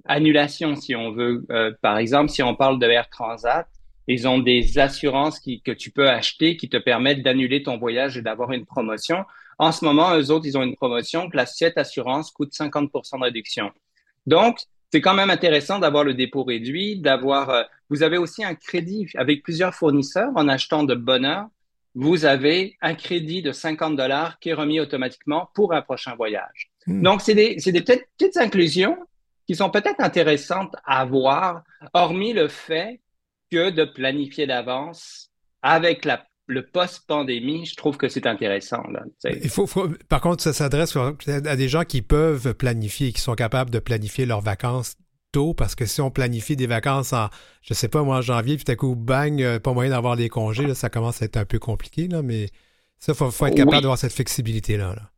annulation, 0.05 0.75
si 0.77 0.95
on 0.95 1.13
veut. 1.13 1.47
par 1.81 1.99
exemple, 1.99 2.31
si 2.31 2.43
on 2.43 2.55
parle 2.57 2.79
de 2.81 2.87
Air 2.87 3.09
Transat, 3.09 3.67
ils 4.09 4.27
ont 4.27 4.39
des 4.39 4.79
assurances 4.79 5.39
que 5.39 5.71
tu 5.71 5.91
peux 5.91 6.09
acheter 6.09 6.57
qui 6.57 6.69
te 6.69 6.79
permettent 6.79 7.23
d'annuler 7.23 7.63
ton 7.63 7.79
voyage 7.79 8.17
et 8.17 8.23
d'avoir 8.23 8.53
une 8.53 8.67
promotion. 8.67 9.25
En 9.59 9.73
ce 9.73 9.85
moment, 9.85 10.17
eux 10.17 10.31
autres, 10.31 10.47
ils 10.47 10.57
ont 10.57 10.63
une 10.63 10.77
promotion 10.77 11.29
que 11.29 11.37
l'assiette 11.37 11.77
assurance 11.79 12.31
coûte 12.31 12.53
50% 12.53 13.19
de 13.19 13.25
réduction. 13.25 13.73
Donc, 14.27 14.59
c'est 14.93 15.01
quand 15.01 15.15
même 15.15 15.31
intéressant 15.31 15.79
d'avoir 15.79 16.05
le 16.05 16.15
dépôt 16.15 16.45
réduit, 16.45 16.99
d'avoir. 16.99 17.51
Euh, 17.51 17.63
vous 17.91 18.03
avez 18.03 18.19
aussi 18.19 18.45
un 18.45 18.55
crédit 18.55 19.09
avec 19.17 19.43
plusieurs 19.43 19.75
fournisseurs 19.75 20.31
en 20.37 20.49
achetant 20.49 20.85
de 20.85 20.95
bonheur. 20.95 21.47
Vous 21.95 22.25
avez 22.25 22.77
un 22.81 22.95
crédit 22.95 23.43
de 23.43 23.51
50 23.51 23.97
dollars 23.97 24.39
qui 24.39 24.51
est 24.51 24.55
remis 24.55 24.79
automatiquement 24.79 25.51
pour 25.55 25.75
un 25.75 25.83
prochain 25.83 26.15
voyage. 26.15 26.71
Hmm. 26.87 27.03
Donc, 27.03 27.21
c'est 27.23 27.35
des, 27.35 27.57
des 27.57 27.81
petites, 27.81 28.07
petites 28.17 28.37
inclusions 28.37 28.97
qui 29.47 29.57
sont 29.57 29.71
peut-être 29.71 30.01
intéressantes 30.01 30.77
à 30.85 31.05
voir, 31.05 31.63
hormis 31.95 32.33
le 32.33 32.49
fait 32.49 33.01
que 33.51 33.71
de 33.71 33.85
planifier 33.85 34.47
d'avance 34.47 35.31
avec 35.63 36.05
la 36.05 36.25
le 36.49 36.67
post-pandémie, 36.67 37.67
je 37.67 37.77
trouve 37.77 37.99
que 37.99 38.09
c'est 38.09 38.27
intéressant. 38.27 38.83
Là, 38.91 39.05
Il 39.25 39.51
faut, 39.51 39.67
faut, 39.67 39.89
par 40.09 40.23
contre, 40.23 40.43
ça 40.43 40.53
s'adresse 40.53 40.97
à 40.97 41.57
des 41.57 41.69
gens 41.69 41.85
qui 41.85 42.03
peuvent 42.03 42.55
planifier, 42.55 43.13
qui 43.13 43.21
sont 43.21 43.35
capables 43.35 43.71
de 43.71 43.79
planifier 43.79 44.25
leurs 44.25 44.41
vacances 44.41 44.97
tôt, 45.31 45.53
parce 45.53 45.75
que 45.75 45.85
si 45.85 46.01
on 46.01 46.11
planifie 46.11 46.57
des 46.57 46.67
vacances 46.67 47.13
en, 47.13 47.29
je 47.61 47.75
sais 47.75 47.89
pas, 47.89 48.03
moi, 48.03 48.17
en 48.17 48.23
janvier, 48.23 48.57
puis 48.57 48.65
tout 48.65 48.73
à 48.73 48.77
coup, 48.77 48.97
bang, 48.97 49.41
euh, 49.43 49.61
pas 49.61 49.75
moyen 49.75 49.91
d'avoir 49.91 50.17
des 50.17 50.31
congés, 50.31 50.67
là, 50.67 50.75
ça 50.75 50.89
commence 50.89 51.21
à 51.21 51.27
être 51.27 51.37
un 51.37 51.45
peu 51.45 51.59
compliqué, 51.59 52.09
là, 52.09 52.23
mais 52.23 52.47
ça, 52.99 53.13
il 53.13 53.15
faut, 53.15 53.31
faut, 53.31 53.47
être 53.47 53.55
capable 53.55 53.77
oui. 53.77 53.83
d'avoir 53.83 53.99
cette 53.99 54.15
flexibilité-là. 54.15 54.95
Là. 54.95 55.11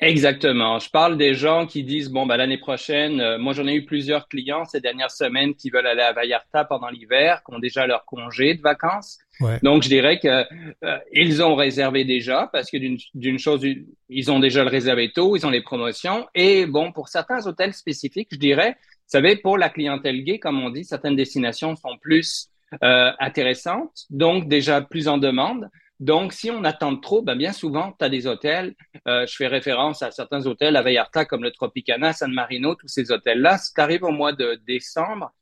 Exactement. 0.00 0.78
Je 0.78 0.90
parle 0.90 1.16
des 1.16 1.32
gens 1.32 1.66
qui 1.66 1.82
disent 1.82 2.10
bon 2.10 2.26
ben 2.26 2.36
l'année 2.36 2.58
prochaine, 2.58 3.18
euh, 3.20 3.38
moi 3.38 3.54
j'en 3.54 3.66
ai 3.66 3.74
eu 3.74 3.86
plusieurs 3.86 4.28
clients 4.28 4.66
ces 4.66 4.80
dernières 4.80 5.10
semaines 5.10 5.54
qui 5.54 5.70
veulent 5.70 5.86
aller 5.86 6.02
à 6.02 6.12
Vallarta 6.12 6.66
pendant 6.66 6.88
l'hiver, 6.88 7.42
qui 7.46 7.54
ont 7.54 7.58
déjà 7.58 7.86
leur 7.86 8.04
congé 8.04 8.54
de 8.54 8.60
vacances. 8.60 9.18
Ouais. 9.40 9.58
Donc 9.62 9.82
je 9.82 9.88
dirais 9.88 10.18
que 10.18 10.44
euh, 10.84 10.98
ils 11.12 11.42
ont 11.42 11.54
réservé 11.54 12.04
déjà 12.04 12.50
parce 12.52 12.70
que 12.70 12.76
d'une 13.14 13.38
chose 13.38 13.66
ils 14.10 14.30
ont 14.30 14.38
déjà 14.38 14.64
le 14.64 14.70
réservé 14.70 15.12
tôt, 15.12 15.34
ils 15.34 15.46
ont 15.46 15.50
les 15.50 15.62
promotions 15.62 16.26
et 16.34 16.66
bon 16.66 16.92
pour 16.92 17.08
certains 17.08 17.46
hôtels 17.46 17.72
spécifiques, 17.72 18.28
je 18.32 18.38
dirais, 18.38 18.72
vous 18.72 19.12
savez 19.12 19.36
pour 19.36 19.56
la 19.56 19.70
clientèle 19.70 20.24
gay 20.24 20.38
comme 20.38 20.62
on 20.62 20.68
dit, 20.68 20.84
certaines 20.84 21.16
destinations 21.16 21.74
sont 21.74 21.96
plus 22.02 22.50
euh, 22.82 23.12
intéressantes, 23.18 24.04
donc 24.10 24.48
déjà 24.48 24.82
plus 24.82 25.08
en 25.08 25.16
demande. 25.16 25.70
Donc, 25.98 26.32
si 26.34 26.50
on 26.50 26.62
attend 26.64 26.96
trop, 26.96 27.22
ben 27.22 27.36
bien 27.36 27.52
souvent, 27.52 27.94
tu 27.98 28.04
as 28.04 28.08
des 28.08 28.26
hôtels, 28.26 28.74
euh, 29.08 29.26
je 29.26 29.34
fais 29.34 29.46
référence 29.46 30.02
à 30.02 30.10
certains 30.10 30.46
hôtels 30.46 30.76
à 30.76 30.82
Vallarta 30.82 31.24
comme 31.24 31.42
le 31.42 31.50
Tropicana, 31.50 32.12
San 32.12 32.32
Marino, 32.32 32.74
tous 32.74 32.88
ces 32.88 33.10
hôtels-là. 33.10 33.56
Si 33.58 33.72
tu 33.72 33.80
arrives 33.80 34.04
au 34.04 34.10
mois 34.10 34.32
de 34.32 34.60
décembre, 34.66 35.32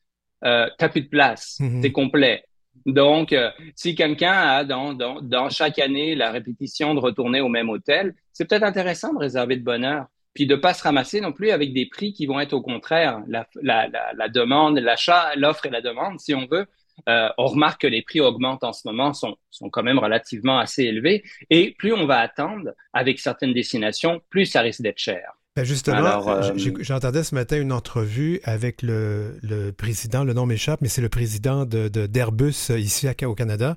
euh, 0.45 0.69
tu 0.79 0.89
plus 0.89 1.03
de 1.03 1.09
place, 1.09 1.57
mm 1.59 1.67
-hmm. 1.67 1.83
c'est 1.83 1.93
complet. 1.93 2.45
Donc, 2.87 3.33
euh, 3.33 3.51
si 3.75 3.95
quelqu'un 3.95 4.33
a 4.33 4.65
dans, 4.65 4.93
dans, 4.93 5.21
dans, 5.21 5.49
chaque 5.49 5.79
année 5.79 6.15
la 6.15 6.31
répétition 6.31 6.95
de 6.95 7.01
retourner 7.01 7.41
au 7.41 7.49
même 7.49 7.71
hôtel, 7.71 8.15
c'est 8.33 8.47
peut-être 8.49 8.65
intéressant 8.65 9.13
de 9.15 9.19
réserver 9.19 9.57
de 9.57 9.65
bonne 9.65 9.85
heure, 9.85 10.07
puis 10.35 10.47
de 10.47 10.57
pas 10.57 10.75
se 10.75 10.83
ramasser 10.83 11.21
non 11.21 11.33
plus 11.33 11.51
avec 11.51 11.73
des 11.73 11.87
prix 11.87 12.13
qui 12.13 12.27
vont 12.27 12.41
être 12.41 12.53
au 12.53 12.63
contraire 12.63 13.23
la, 13.27 13.47
la, 13.63 13.89
la, 13.89 14.13
la 14.21 14.29
demande, 14.29 14.79
l'achat, 14.79 15.35
l'offre 15.37 15.67
et 15.67 15.71
la 15.71 15.81
demande, 15.81 16.21
si 16.21 16.35
on 16.35 16.47
veut, 16.47 16.67
euh, 17.09 17.29
on 17.39 17.47
remarque 17.47 17.83
que 17.83 17.87
les 17.87 18.03
prix 18.03 18.21
augmentent 18.21 18.65
en 18.65 18.73
ce 18.73 18.83
moment, 18.87 19.13
sont, 19.13 19.37
sont 19.51 19.71
quand 19.71 19.83
même 19.83 19.99
relativement 19.99 20.59
assez 20.59 20.85
élevés. 20.85 21.23
Et 21.51 21.75
plus 21.79 21.93
on 21.93 22.07
va 22.07 22.19
attendre 22.19 22.71
avec 22.93 23.19
certaines 23.19 23.53
destinations, 23.53 24.21
plus 24.31 24.47
ça 24.47 24.61
risque 24.61 24.83
d'être 24.83 24.99
cher. 24.99 25.33
Ben 25.57 25.65
justement, 25.65 26.29
euh... 26.29 26.53
j'entendais 26.81 27.23
ce 27.23 27.33
matin 27.33 27.61
une 27.61 27.71
entrevue 27.71 28.41
avec 28.43 28.83
le, 28.83 29.39
le 29.43 29.71
président, 29.71 30.25
le 30.25 30.33
nom 30.33 30.47
m'échappe, 30.47 30.81
mais 30.81 30.89
c'est 30.89 31.03
le 31.03 31.09
président 31.09 31.65
de, 31.65 31.87
de, 31.87 32.07
d'Airbus 32.07 32.71
ici 32.71 33.07
à, 33.07 33.29
au 33.29 33.37
Canada, 33.37 33.77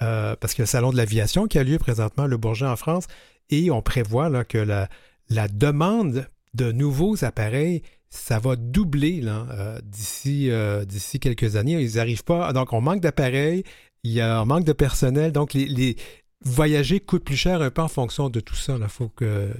euh, 0.00 0.36
parce 0.36 0.54
qu'il 0.54 0.62
y 0.62 0.62
a 0.62 0.66
le 0.66 0.68
salon 0.68 0.92
de 0.92 0.96
l'aviation 0.96 1.48
qui 1.48 1.58
a 1.58 1.64
lieu 1.64 1.78
présentement, 1.78 2.26
le 2.26 2.36
Bourget 2.36 2.66
en 2.66 2.76
France, 2.76 3.08
et 3.50 3.72
on 3.72 3.82
prévoit 3.82 4.28
là, 4.28 4.44
que 4.44 4.58
la, 4.58 4.88
la 5.28 5.48
demande 5.48 6.28
de 6.54 6.70
nouveaux 6.70 7.24
appareils 7.24 7.82
ça 8.10 8.38
va 8.38 8.56
doubler 8.56 9.20
euh, 9.24 9.78
d'ici, 9.84 10.50
euh, 10.50 10.84
d'ici 10.84 11.20
quelques 11.20 11.56
années. 11.56 11.80
Ils 11.80 11.96
n'arrivent 11.96 12.24
pas. 12.24 12.52
Donc, 12.52 12.72
on 12.72 12.80
manque 12.80 13.00
d'appareils, 13.00 13.64
il 14.04 14.12
y 14.12 14.20
a 14.20 14.38
un 14.38 14.44
manque 14.44 14.64
de 14.64 14.72
personnel. 14.72 15.32
Donc, 15.32 15.54
les, 15.54 15.66
les, 15.66 15.96
voyager 16.44 17.00
coûte 17.00 17.24
plus 17.24 17.36
cher 17.36 17.62
un 17.62 17.70
peu 17.70 17.82
en 17.82 17.88
fonction 17.88 18.30
de 18.30 18.40
tout 18.40 18.54
ça. 18.54 18.76
Il 18.80 18.88
faut 18.88 19.08
que 19.08 19.50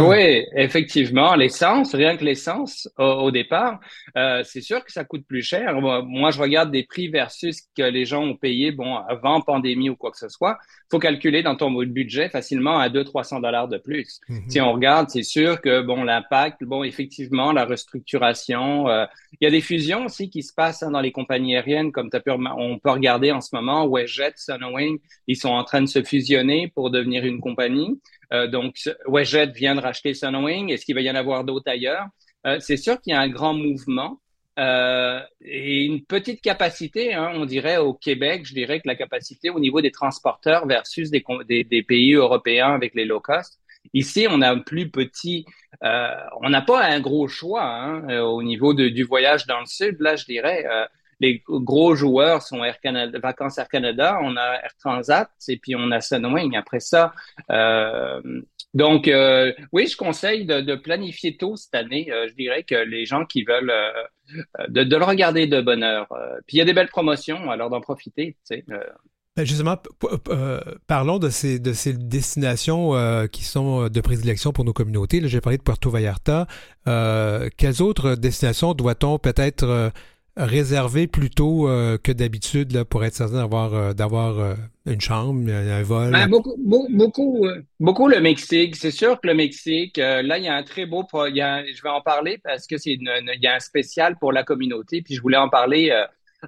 oui, 0.00 0.44
effectivement, 0.56 1.34
l'essence, 1.34 1.94
rien 1.94 2.16
que 2.16 2.24
l'essence 2.24 2.88
au, 2.98 3.04
au, 3.04 3.30
départ, 3.30 3.80
euh, 4.16 4.42
c'est 4.44 4.60
sûr 4.60 4.84
que 4.84 4.92
ça 4.92 5.04
coûte 5.04 5.26
plus 5.26 5.42
cher. 5.42 5.80
Moi, 5.80 6.30
je 6.30 6.40
regarde 6.40 6.70
des 6.70 6.84
prix 6.84 7.08
versus 7.08 7.62
que 7.76 7.82
les 7.82 8.04
gens 8.04 8.22
ont 8.22 8.36
payé, 8.36 8.72
bon, 8.72 8.96
avant 8.96 9.40
pandémie 9.40 9.90
ou 9.90 9.96
quoi 9.96 10.10
que 10.10 10.18
ce 10.18 10.28
soit. 10.28 10.58
faut 10.90 10.98
calculer 10.98 11.42
dans 11.42 11.56
ton 11.56 11.70
budget 11.70 12.28
facilement 12.28 12.78
à 12.78 12.88
200-300 12.88 13.40
dollars 13.40 13.68
de 13.68 13.78
plus. 13.78 14.20
Mm 14.28 14.36
-hmm. 14.36 14.50
Si 14.50 14.60
on 14.60 14.72
regarde, 14.72 15.08
c'est 15.10 15.28
sûr 15.36 15.60
que, 15.60 15.82
bon, 15.82 16.04
l'impact, 16.04 16.64
bon, 16.64 16.84
effectivement, 16.84 17.52
la 17.52 17.64
restructuration, 17.64 18.88
euh, 18.88 19.06
il 19.40 19.44
y 19.44 19.48
a 19.48 19.50
des 19.50 19.60
fusions 19.60 20.06
aussi 20.06 20.30
qui 20.30 20.42
se 20.42 20.52
passent 20.54 20.82
hein, 20.82 20.90
dans 20.90 21.00
les 21.00 21.12
compagnies 21.12 21.56
aériennes, 21.56 21.90
comme 21.92 22.10
pu, 22.10 22.30
on 22.30 22.78
peut 22.78 22.90
regarder 22.90 23.32
en 23.32 23.40
ce 23.40 23.50
moment, 23.56 23.86
WestJet, 23.86 24.34
Sunwing, 24.36 24.98
ils 25.26 25.36
sont 25.36 25.54
en 25.60 25.64
train 25.64 25.82
de 25.82 25.88
se 25.96 26.02
fusionner 26.02 26.70
pour 26.74 26.90
devenir 26.90 27.24
une 27.24 27.40
compagnie. 27.40 28.00
Euh, 28.32 28.46
donc, 28.46 28.76
WestJet 29.06 29.52
vient 29.52 29.74
de 29.74 29.80
racheter 29.80 30.14
Sunwing. 30.14 30.70
Est-ce 30.70 30.84
qu'il 30.84 30.94
va 30.94 31.00
y 31.00 31.10
en 31.10 31.14
avoir 31.14 31.44
d'autres 31.44 31.70
ailleurs? 31.70 32.06
Euh, 32.46 32.58
c'est 32.60 32.76
sûr 32.76 33.00
qu'il 33.00 33.12
y 33.12 33.16
a 33.16 33.20
un 33.20 33.28
grand 33.28 33.54
mouvement 33.54 34.20
euh, 34.58 35.20
et 35.40 35.84
une 35.84 36.04
petite 36.04 36.40
capacité, 36.40 37.14
hein, 37.14 37.32
on 37.34 37.44
dirait 37.44 37.78
au 37.78 37.94
Québec, 37.94 38.42
je 38.44 38.54
dirais 38.54 38.78
que 38.80 38.86
la 38.86 38.94
capacité 38.94 39.50
au 39.50 39.58
niveau 39.58 39.80
des 39.80 39.90
transporteurs 39.90 40.66
versus 40.66 41.10
des, 41.10 41.24
pays 41.82 42.14
européens 42.14 42.72
avec 42.74 42.94
les 42.94 43.04
low 43.04 43.20
cost, 43.20 43.58
Ici, 43.92 44.26
on 44.30 44.40
a 44.40 44.50
un 44.50 44.60
plus 44.60 44.90
petit, 44.90 45.44
on 45.82 46.48
n'a 46.48 46.62
pas 46.62 46.84
un 46.86 47.00
gros 47.00 47.28
choix 47.28 47.64
hein, 47.64 48.22
au 48.22 48.42
niveau 48.42 48.72
du 48.72 49.04
voyage 49.04 49.46
dans 49.46 49.60
le 49.60 49.66
sud. 49.66 50.00
Là, 50.00 50.16
je 50.16 50.24
dirais, 50.24 50.64
les 51.24 51.42
gros 51.48 51.94
joueurs 51.94 52.42
sont 52.42 52.62
Air 52.62 52.80
Canada, 52.80 53.18
Vacances 53.18 53.58
Air 53.58 53.68
Canada, 53.68 54.18
on 54.22 54.36
a 54.36 54.60
Air 54.62 54.74
Transat 54.78 55.30
et 55.48 55.56
puis 55.56 55.74
on 55.74 55.90
a 55.90 56.00
Sunwing. 56.00 56.56
Après 56.56 56.80
ça, 56.80 57.12
euh, 57.50 58.20
donc 58.74 59.08
euh, 59.08 59.52
oui, 59.72 59.86
je 59.86 59.96
conseille 59.96 60.44
de, 60.44 60.74
planifier 60.76 61.36
tôt 61.36 61.56
cette 61.56 61.74
année. 61.74 62.10
Euh, 62.10 62.26
je 62.28 62.34
dirais 62.34 62.62
que 62.62 62.74
les 62.74 63.06
gens 63.06 63.24
qui 63.24 63.44
veulent 63.44 63.72
de, 64.68 64.96
le 64.96 65.04
regarder 65.04 65.46
de 65.46 65.60
bonne 65.60 65.82
heure. 65.82 66.08
puis 66.46 66.56
il 66.56 66.58
y 66.58 66.62
a 66.62 66.64
des 66.64 66.74
belles 66.74 66.88
promotions, 66.88 67.50
alors 67.50 67.70
d'en 67.70 67.80
profiter. 67.80 68.36
Ben, 69.36 69.44
Justement, 69.44 69.76
parlons 70.86 71.18
de 71.18 71.28
ces, 71.28 71.58
de 71.58 71.72
ces 71.72 71.92
destinations 71.94 72.92
qui 73.32 73.44
sont 73.44 73.88
de 73.88 74.00
prédilection 74.00 74.52
pour 74.52 74.64
nos 74.64 74.72
communautés. 74.72 75.20
J'ai 75.24 75.40
parlé 75.40 75.58
de 75.58 75.62
Puerto 75.62 75.90
Vallarta. 75.90 76.46
Quelles 76.84 77.82
autres 77.82 78.14
destinations 78.14 78.74
doit-on 78.74 79.18
peut-être 79.18 79.92
réserver 80.36 81.06
plus 81.06 81.30
tôt 81.30 81.68
que 82.02 82.12
d'habitude 82.12 82.84
pour 82.84 83.04
être 83.04 83.14
certain 83.14 83.36
d'avoir 83.36 83.94
d'avoir 83.94 84.56
une 84.86 85.00
chambre, 85.00 85.48
un 85.50 85.82
vol? 85.82 86.10
Ben, 86.12 86.28
beaucoup, 86.28 86.56
beaucoup, 86.58 87.46
beaucoup, 87.78 88.08
le 88.08 88.20
Mexique. 88.20 88.76
C'est 88.76 88.90
sûr 88.90 89.20
que 89.20 89.28
le 89.28 89.34
Mexique, 89.34 89.96
là, 89.96 90.38
il 90.38 90.44
y 90.44 90.48
a 90.48 90.54
un 90.54 90.62
très 90.62 90.86
beau... 90.86 91.04
Il 91.28 91.36
y 91.36 91.40
a, 91.40 91.64
je 91.64 91.82
vais 91.82 91.88
en 91.88 92.00
parler 92.00 92.38
parce 92.42 92.66
que 92.66 92.78
c'est 92.78 92.94
il 92.94 93.38
y 93.40 93.46
a 93.46 93.54
un 93.54 93.60
spécial 93.60 94.16
pour 94.18 94.32
la 94.32 94.42
communauté. 94.42 95.02
Puis 95.02 95.14
je 95.14 95.22
voulais 95.22 95.36
en 95.36 95.48
parler 95.48 95.92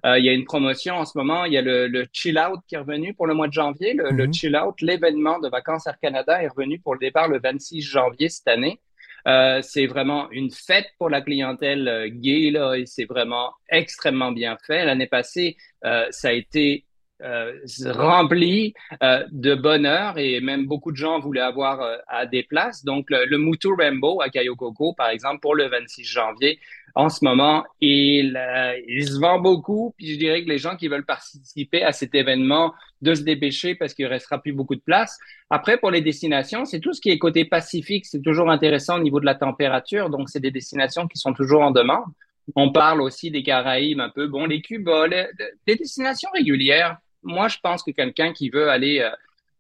euh, 0.05 0.19
il 0.19 0.25
y 0.25 0.29
a 0.29 0.33
une 0.33 0.45
promotion 0.45 0.97
en 0.97 1.05
ce 1.05 1.17
moment. 1.17 1.45
Il 1.45 1.53
y 1.53 1.59
a 1.59 1.63
le, 1.63 2.07
Chill 2.13 2.39
Out 2.39 2.61
qui 2.67 2.75
est 2.75 2.79
revenu 2.79 3.15
pour 3.15 3.27
le 3.27 3.35
mois 3.35 3.49
de 3.49 3.53
janvier. 3.53 3.95
Le, 3.95 4.11
mhm. 4.13 4.35
Chill 4.35 4.57
Out, 4.57 4.81
l'événement 4.81 5.39
de 5.39 5.49
vacances 5.49 5.87
Air 5.87 5.99
Canada, 6.01 6.43
est 6.43 6.49
revenu 6.49 6.79
pour 6.79 6.95
le 6.95 7.01
départ 7.01 7.29
le 7.29 7.39
26 7.39 7.83
janvier 7.83 8.29
cette 8.29 8.49
année. 8.49 8.81
Euh, 9.27 9.61
c'est 9.63 9.87
vraiment 9.87 10.31
une 10.31 10.51
fête 10.51 10.87
pour 10.99 11.11
la 11.11 11.21
clientèle 11.21 11.89
euh, 11.89 12.09
gay 12.09 12.51
là, 12.51 12.75
et 12.75 12.87
c'est 12.87 13.07
vraiment 13.07 13.53
extrêmement 13.69 14.31
bien 14.31 14.57
fait. 14.65 14.85
L'année 14.85 15.09
passée, 15.09 15.57
euh, 15.85 16.07
ça 16.11 16.29
a 16.29 16.33
été 16.33 16.85
euh, 17.23 17.53
rempli 17.87 18.75
euh, 19.03 19.25
de 19.33 19.55
bonheur 19.55 20.19
et 20.19 20.41
même 20.41 20.67
beaucoup 20.67 20.93
de 20.93 20.97
gens 20.97 21.19
voulaient 21.19 21.41
avoir 21.41 21.81
euh, 21.81 21.97
à 22.09 22.27
des 22.27 22.43
places. 22.43 22.85
Donc, 22.85 23.07
le, 23.09 23.25
le 23.25 23.39
Mutu 23.39 23.69
Rainbow 23.73 24.21
à 24.21 24.29
Kayokoko, 24.29 24.93
par 24.93 25.09
exemple, 25.09 25.41
pour 25.41 25.55
le 25.55 25.67
26 25.69 26.05
janvier, 26.05 26.61
en 26.95 27.09
ce 27.09 27.25
moment, 27.25 27.65
il, 27.81 28.39
il 28.89 29.07
se 29.07 29.19
vend 29.19 29.39
beaucoup. 29.39 29.95
Puis 29.97 30.15
je 30.15 30.19
dirais 30.19 30.43
que 30.43 30.49
les 30.49 30.59
gens 30.59 30.77
qui 30.77 30.89
veulent 30.89 31.05
participer 31.05 31.83
à 31.83 31.93
cet 31.93 32.15
événement, 32.15 32.73
de 33.03 33.15
se 33.15 33.23
dépêcher 33.23 33.75
parce 33.75 33.95
qu'il 33.95 34.07
restera 34.07 34.41
plus 34.41 34.53
beaucoup 34.53 34.75
de 34.75 34.81
place. 34.81 35.19
Après, 35.51 35.77
pour 35.77 35.91
les 35.91 36.01
destinations, 36.01 36.65
c'est 36.65 36.81
tout 36.81 36.93
ce 36.93 37.01
qui 37.01 37.11
est 37.11 37.19
côté 37.19 37.45
Pacifique. 37.45 38.07
C'est 38.07 38.23
toujours 38.23 38.51
intéressant 38.51 38.97
au 38.97 39.03
niveau 39.03 39.21
de 39.21 39.27
la 39.27 39.35
température. 39.35 40.11
Donc, 40.11 40.29
c'est 40.29 40.41
des 40.41 40.51
destinations 40.51 41.07
qui 41.07 41.19
sont 41.19 41.33
toujours 41.33 41.63
en 41.63 41.71
demande. 41.71 42.05
On 42.55 42.73
parle 42.73 43.03
aussi 43.03 43.31
des 43.31 43.43
Caraïbes 43.43 44.01
un 44.01 44.11
peu. 44.11 44.29
Bon, 44.29 44.47
les 44.47 44.61
Cuba, 44.61 45.07
les, 45.07 45.27
les 45.67 45.77
destinations 45.77 46.31
régulières 46.33 46.99
moi, 47.27 47.49
je 47.49 47.59
pense 47.63 47.83
que 47.83 47.91
quelqu'un 47.91 48.33
qui 48.33 48.51
veut 48.51 48.71
aller 48.71 49.01
euh, 49.01 49.11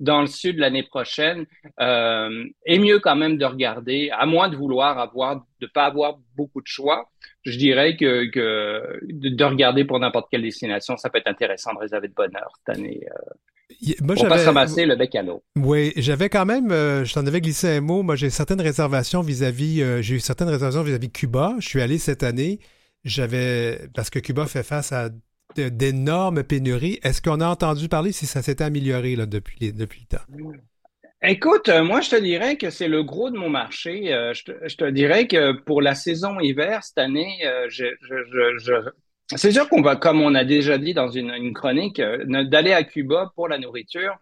dans 0.00 0.20
le 0.20 0.26
sud 0.26 0.58
l'année 0.58 0.82
prochaine 0.82 1.46
euh, 1.80 2.44
est 2.64 2.78
mieux 2.78 2.98
quand 2.98 3.16
même 3.16 3.38
de 3.38 3.44
regarder, 3.44 4.10
à 4.10 4.26
moins 4.26 4.48
de 4.48 4.56
vouloir 4.56 4.98
avoir, 4.98 5.44
de 5.60 5.66
pas 5.66 5.84
avoir 5.84 6.18
beaucoup 6.36 6.60
de 6.60 6.66
choix. 6.66 7.08
Je 7.44 7.56
dirais 7.56 7.96
que, 7.96 8.30
que 8.30 8.98
de, 9.02 9.44
regarder 9.44 9.84
pour 9.84 9.98
n'importe 9.98 10.28
quelle 10.30 10.42
destination, 10.42 10.96
ça 10.96 11.10
peut 11.10 11.18
être 11.18 11.28
intéressant 11.28 11.72
de 11.74 11.78
réserver 11.78 12.08
de 12.08 12.14
bonne 12.14 12.34
heure 12.36 12.52
cette 12.58 12.76
année. 12.76 13.06
Euh, 13.06 13.92
moi, 14.00 14.14
va 14.14 14.38
se 14.38 14.46
ramasser 14.46 14.86
le 14.86 14.96
bec 14.96 15.14
à 15.14 15.22
l'eau. 15.22 15.42
Oui, 15.56 15.92
j'avais 15.96 16.28
quand 16.28 16.46
même, 16.46 16.70
euh, 16.70 17.04
je 17.04 17.14
t'en 17.14 17.26
avais 17.26 17.40
glissé 17.40 17.76
un 17.76 17.80
mot. 17.80 18.02
Moi, 18.02 18.16
j'ai 18.16 18.30
certaines 18.30 18.60
réservations 18.60 19.22
vis-à-vis, 19.22 19.82
euh, 19.82 20.02
j'ai 20.02 20.16
eu 20.16 20.20
certaines 20.20 20.48
réservations 20.48 20.82
vis-à-vis 20.82 21.08
-vis 21.08 21.12
Cuba. 21.12 21.54
Je 21.58 21.68
suis 21.68 21.82
allé 21.82 21.98
cette 21.98 22.22
année. 22.22 22.60
J'avais, 23.04 23.88
parce 23.94 24.10
que 24.10 24.18
Cuba 24.18 24.46
fait 24.46 24.64
face 24.64 24.92
à 24.92 25.10
d'énormes 25.60 26.42
pénuries. 26.42 26.98
Est-ce 27.02 27.22
qu'on 27.22 27.40
a 27.40 27.48
entendu 27.48 27.88
parler 27.88 28.12
si 28.12 28.26
ça 28.26 28.42
s'était 28.42 28.64
amélioré 28.64 29.16
depuis, 29.16 29.72
le 29.72 29.86
temps? 30.08 30.24
Écoute, 31.22 31.68
euh, 31.68 31.82
moi, 31.82 32.00
je 32.00 32.10
te 32.10 32.16
dirais 32.16 32.56
que 32.56 32.70
c'est 32.70 32.88
le 32.88 33.02
gros 33.02 33.30
de 33.30 33.36
mon 33.36 33.48
marché. 33.48 34.12
Euh, 34.12 34.32
je, 34.34 34.76
te, 34.76 34.90
dirais 34.90 35.26
que 35.26 35.52
pour 35.52 35.80
la 35.82 35.94
saison 35.94 36.38
hiver, 36.38 36.84
cette 36.84 36.98
année, 36.98 37.38
euh, 37.44 37.68
c'est 39.34 39.50
sûr 39.50 39.68
qu'on 39.68 39.82
va, 39.82 39.96
comme 39.96 40.20
on 40.20 40.34
a 40.34 40.44
déjà 40.44 40.78
dit 40.78 40.94
dans 40.94 41.08
une 41.08 41.52
chronique, 41.52 42.00
d'aller 42.00 42.72
à 42.72 42.84
Cuba 42.84 43.32
pour 43.34 43.48
la 43.48 43.58
nourriture. 43.58 44.14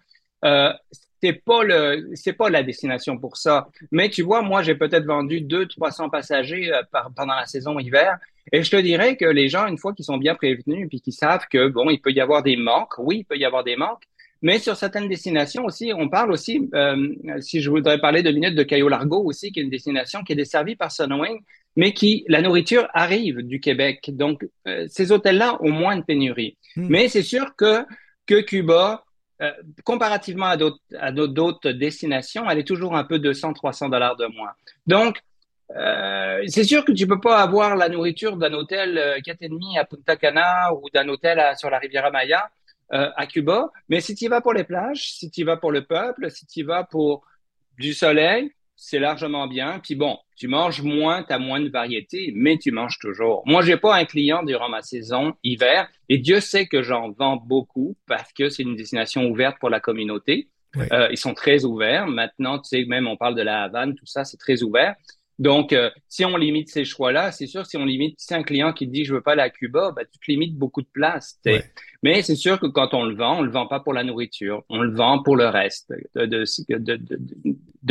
Euh, 1.24 1.32
c'est 1.32 1.44
pas 1.44 1.62
le, 1.62 2.10
c'est 2.14 2.32
pas 2.32 2.50
la 2.50 2.62
destination 2.62 3.18
pour 3.18 3.36
ça. 3.36 3.68
Mais 3.90 4.10
tu 4.10 4.22
vois, 4.22 4.42
moi, 4.42 4.62
j'ai 4.62 4.74
peut-être 4.74 5.06
vendu 5.06 5.40
200, 5.40 5.68
300 5.76 6.10
passagers 6.10 6.70
par, 6.92 7.10
pendant 7.14 7.34
la 7.34 7.46
saison 7.46 7.78
hiver. 7.78 8.18
Et 8.52 8.62
je 8.62 8.70
te 8.70 8.76
dirais 8.76 9.16
que 9.16 9.24
les 9.24 9.48
gens, 9.48 9.66
une 9.66 9.78
fois 9.78 9.94
qu'ils 9.94 10.04
sont 10.04 10.18
bien 10.18 10.34
prévenus 10.34 10.88
puis 10.88 11.00
qu'ils 11.00 11.14
savent 11.14 11.46
que 11.50 11.68
bon, 11.68 11.90
il 11.90 12.00
peut 12.00 12.12
y 12.12 12.20
avoir 12.20 12.42
des 12.42 12.56
manques, 12.56 12.98
oui, 12.98 13.18
il 13.20 13.24
peut 13.24 13.36
y 13.36 13.44
avoir 13.44 13.64
des 13.64 13.76
manques, 13.76 14.04
mais 14.42 14.58
sur 14.58 14.76
certaines 14.76 15.08
destinations 15.08 15.64
aussi, 15.64 15.92
on 15.96 16.10
parle 16.10 16.30
aussi, 16.30 16.68
euh, 16.74 17.14
si 17.40 17.62
je 17.62 17.70
voudrais 17.70 17.98
parler 17.98 18.22
de 18.22 18.30
minutes 18.30 18.54
de 18.54 18.62
Cayo 18.62 18.90
Largo 18.90 19.24
aussi, 19.24 19.50
qui 19.50 19.60
est 19.60 19.62
une 19.62 19.70
destination 19.70 20.22
qui 20.22 20.34
est 20.34 20.36
desservie 20.36 20.76
par 20.76 20.92
Sunwing, 20.92 21.40
mais 21.76 21.94
qui 21.94 22.26
la 22.28 22.42
nourriture 22.42 22.86
arrive 22.92 23.38
du 23.38 23.58
Québec. 23.58 24.10
Donc 24.12 24.46
euh, 24.68 24.84
ces 24.88 25.12
hôtels-là 25.12 25.56
ont 25.62 25.72
moins 25.72 25.96
de 25.96 26.02
pénurie. 26.02 26.58
Hmm. 26.76 26.88
Mais 26.90 27.08
c'est 27.08 27.22
sûr 27.22 27.56
que 27.56 27.86
que 28.26 28.40
Cuba, 28.40 29.03
euh, 29.42 29.50
comparativement 29.84 30.46
à 30.46 31.12
d'autres 31.12 31.70
destinations, 31.70 32.48
elle 32.48 32.58
est 32.58 32.66
toujours 32.66 32.96
un 32.96 33.04
peu 33.04 33.18
200-300 33.18 33.90
dollars 33.90 34.16
de 34.16 34.26
moins. 34.26 34.52
Donc 34.86 35.20
euh, 35.70 36.42
c'est 36.46 36.64
sûr 36.64 36.84
que 36.84 36.92
tu 36.92 37.06
peux 37.06 37.20
pas 37.20 37.40
avoir 37.40 37.74
la 37.74 37.88
nourriture 37.88 38.36
d'un 38.36 38.52
hôtel 38.52 38.98
euh, 38.98 39.18
demi 39.40 39.78
à 39.78 39.84
Punta 39.84 40.16
Cana 40.16 40.72
ou 40.74 40.88
d'un 40.92 41.08
hôtel 41.08 41.40
sur 41.56 41.70
la 41.70 41.78
Riviera 41.78 42.10
Maya 42.10 42.50
euh, 42.92 43.10
à 43.16 43.26
Cuba, 43.26 43.70
mais 43.88 44.00
si 44.00 44.14
tu 44.14 44.28
vas 44.28 44.40
pour 44.40 44.52
les 44.52 44.64
plages, 44.64 45.12
si 45.12 45.30
tu 45.30 45.42
vas 45.42 45.56
pour 45.56 45.72
le 45.72 45.84
peuple, 45.84 46.30
si 46.30 46.46
tu 46.46 46.62
vas 46.64 46.84
pour 46.84 47.24
du 47.78 47.94
soleil, 47.94 48.52
c'est 48.76 48.98
largement 48.98 49.46
bien. 49.46 49.80
Puis 49.82 49.94
bon, 49.94 50.18
tu 50.36 50.48
manges 50.48 50.82
moins, 50.82 51.22
tu 51.22 51.32
as 51.32 51.38
moins 51.38 51.60
de 51.60 51.68
variété, 51.68 52.32
mais 52.34 52.58
tu 52.58 52.70
manges 52.70 52.98
toujours. 52.98 53.42
Moi, 53.46 53.62
j'ai 53.62 53.76
pas 53.76 53.96
un 53.96 54.04
client 54.04 54.42
durant 54.42 54.68
ma 54.68 54.82
saison 54.82 55.34
hiver, 55.42 55.88
et 56.08 56.18
Dieu 56.18 56.40
sait 56.40 56.66
que 56.66 56.82
j'en 56.82 57.10
vends 57.12 57.36
beaucoup 57.36 57.96
parce 58.06 58.32
que 58.32 58.48
c'est 58.48 58.62
une 58.62 58.76
destination 58.76 59.26
ouverte 59.26 59.58
pour 59.60 59.70
la 59.70 59.80
communauté. 59.80 60.48
Euh, 60.92 61.08
ils 61.10 61.16
sont 61.16 61.34
très 61.34 61.64
ouverts. 61.64 62.08
Maintenant, 62.08 62.58
tu 62.58 62.68
sais, 62.68 62.84
même 62.84 63.06
on 63.06 63.16
parle 63.16 63.36
de 63.36 63.42
la 63.42 63.62
Havane, 63.62 63.94
tout 63.94 64.06
ça, 64.06 64.24
c'est 64.24 64.38
très 64.38 64.62
ouvert. 64.64 64.94
Donc, 65.38 65.72
euh, 65.72 65.90
si 66.08 66.24
on 66.24 66.36
limite 66.36 66.68
ces 66.68 66.84
choix-là, 66.84 67.32
c'est 67.32 67.46
sûr, 67.46 67.66
si 67.66 67.76
on 67.76 67.84
limite, 67.84 68.14
si 68.18 68.34
un 68.34 68.44
client 68.44 68.72
qui 68.72 68.86
dit 68.86 69.04
je 69.04 69.14
veux 69.14 69.20
pas 69.20 69.32
aller 69.32 69.42
à 69.42 69.50
Cuba, 69.50 69.92
ben, 69.94 70.04
tu 70.10 70.18
te 70.18 70.30
limites 70.30 70.56
beaucoup 70.56 70.82
de 70.82 70.88
place. 70.92 71.40
Mais 72.02 72.22
c'est 72.22 72.36
sûr 72.36 72.60
que 72.60 72.66
quand 72.66 72.94
on 72.94 73.04
le 73.04 73.16
vend, 73.16 73.38
on 73.38 73.42
le 73.42 73.50
vend 73.50 73.66
pas 73.66 73.80
pour 73.80 73.94
la 73.94 74.04
nourriture, 74.04 74.64
on 74.68 74.80
le 74.80 74.94
vend 74.94 75.22
pour 75.22 75.36
le 75.36 75.46
reste 75.46 75.92
de, 76.14 76.26
de, 76.26 76.44
de, 76.68 76.96
de 76.96 77.18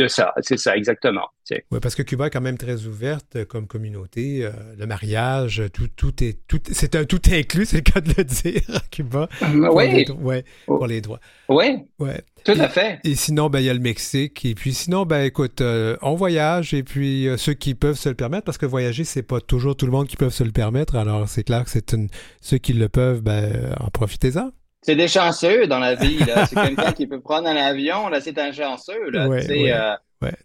ça. 0.08 0.32
C'est 0.42 0.58
ça, 0.58 0.76
exactement. 0.76 1.28
Oui, 1.70 1.78
parce 1.80 1.94
que 1.94 2.02
Cuba 2.02 2.26
est 2.26 2.30
quand 2.30 2.40
même 2.40 2.58
très 2.58 2.86
ouverte 2.86 3.44
comme 3.44 3.66
communauté. 3.66 4.44
Euh, 4.44 4.50
le 4.78 4.86
mariage, 4.86 5.62
tout, 5.72 5.88
tout 5.88 6.24
est 6.24 6.38
tout, 6.48 6.60
c'est 6.72 6.94
un 6.94 7.04
tout 7.04 7.20
inclus, 7.30 7.66
c'est 7.66 7.76
le 7.76 7.82
cas 7.82 8.00
de 8.00 8.12
le 8.16 8.24
dire 8.24 8.62
à 8.74 8.80
Cuba. 8.90 9.28
Oui. 9.42 10.04
ouais, 10.20 10.44
pour 10.66 10.86
les 10.86 11.00
droits. 11.00 11.20
Oui. 11.48 11.84
Ouais. 11.98 12.22
Tout 12.44 12.52
à 12.52 12.68
fait. 12.68 12.98
Et 13.04 13.14
sinon, 13.14 13.48
ben, 13.48 13.60
il 13.60 13.66
y 13.66 13.70
a 13.70 13.74
le 13.74 13.80
Mexique. 13.80 14.44
Et 14.44 14.54
puis 14.54 14.74
sinon, 14.74 15.04
ben, 15.04 15.22
écoute, 15.22 15.60
euh, 15.60 15.96
on 16.02 16.14
voyage 16.14 16.74
et 16.74 16.82
puis 16.82 17.28
euh, 17.28 17.36
ceux 17.36 17.54
qui 17.54 17.74
peuvent 17.74 17.98
se 17.98 18.08
le 18.08 18.14
permettre, 18.14 18.44
parce 18.44 18.58
que 18.58 18.66
voyager, 18.66 19.04
c'est 19.04 19.22
pas 19.22 19.40
toujours 19.40 19.76
tout 19.76 19.86
le 19.86 19.92
monde 19.92 20.06
qui 20.06 20.16
peut 20.16 20.30
se 20.30 20.44
le 20.44 20.52
permettre. 20.52 20.96
Alors, 20.96 21.28
c'est 21.28 21.44
clair 21.44 21.64
que 21.64 21.70
c'est 21.70 21.92
une, 21.92 22.08
ceux 22.40 22.58
qui 22.58 22.72
le 22.72 22.88
peuvent, 22.88 23.22
ben, 23.22 23.74
en 23.80 23.88
profitez-en. 23.88 24.50
C'est 24.84 24.96
des 24.96 25.08
chanceux 25.08 25.66
dans 25.66 25.78
la 25.78 25.94
vie. 25.94 26.18
Là. 26.18 26.44
C'est 26.44 26.56
quelqu'un 26.62 26.92
qui 26.92 27.06
peut 27.06 27.20
prendre 27.20 27.48
un 27.48 27.56
avion, 27.56 28.08
là, 28.08 28.20
c'est 28.20 28.38
un 28.38 28.52
chanceux. 28.52 29.10
Là. 29.10 29.28
Ouais, 29.28 29.72
euh, 29.72 29.96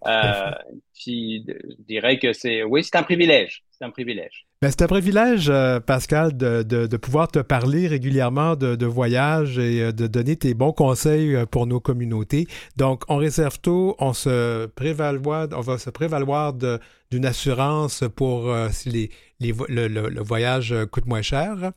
euh, 0.07 0.51
puis, 0.93 1.45
je 1.45 1.83
dirais 1.85 2.19
que 2.19 2.31
c'est, 2.31 2.63
oui, 2.63 2.81
c'est 2.83 2.95
un 2.95 3.03
privilège. 3.03 3.63
C'est 3.69 3.83
un 3.83 3.89
privilège. 3.89 4.45
Ben, 4.61 4.69
c'est 4.69 4.81
un 4.81 4.87
privilège, 4.87 5.49
euh, 5.49 5.81
Pascal, 5.81 6.37
de, 6.37 6.63
de, 6.63 6.87
de, 6.87 6.97
pouvoir 6.97 7.27
te 7.29 7.39
parler 7.39 7.87
régulièrement 7.87 8.55
de, 8.55 8.75
de, 8.75 8.85
voyage 8.85 9.57
et 9.57 9.91
de 9.91 10.07
donner 10.07 10.37
tes 10.37 10.53
bons 10.53 10.73
conseils 10.73 11.37
pour 11.51 11.67
nos 11.67 11.81
communautés. 11.81 12.47
Donc, 12.77 13.03
on 13.09 13.17
réserve 13.17 13.59
tout, 13.59 13.95
on 13.99 14.13
se 14.13 14.67
prévaloir, 14.67 15.49
on 15.53 15.61
va 15.61 15.77
se 15.77 15.89
prévaloir 15.89 16.53
d'une 16.53 17.25
assurance 17.25 18.05
pour 18.15 18.53
si 18.71 18.89
les, 18.89 19.09
les, 19.41 19.53
le, 19.67 19.87
le, 19.87 20.21
voyage 20.21 20.73
coûte 20.91 21.07
moins 21.07 21.21
cher. 21.21 21.71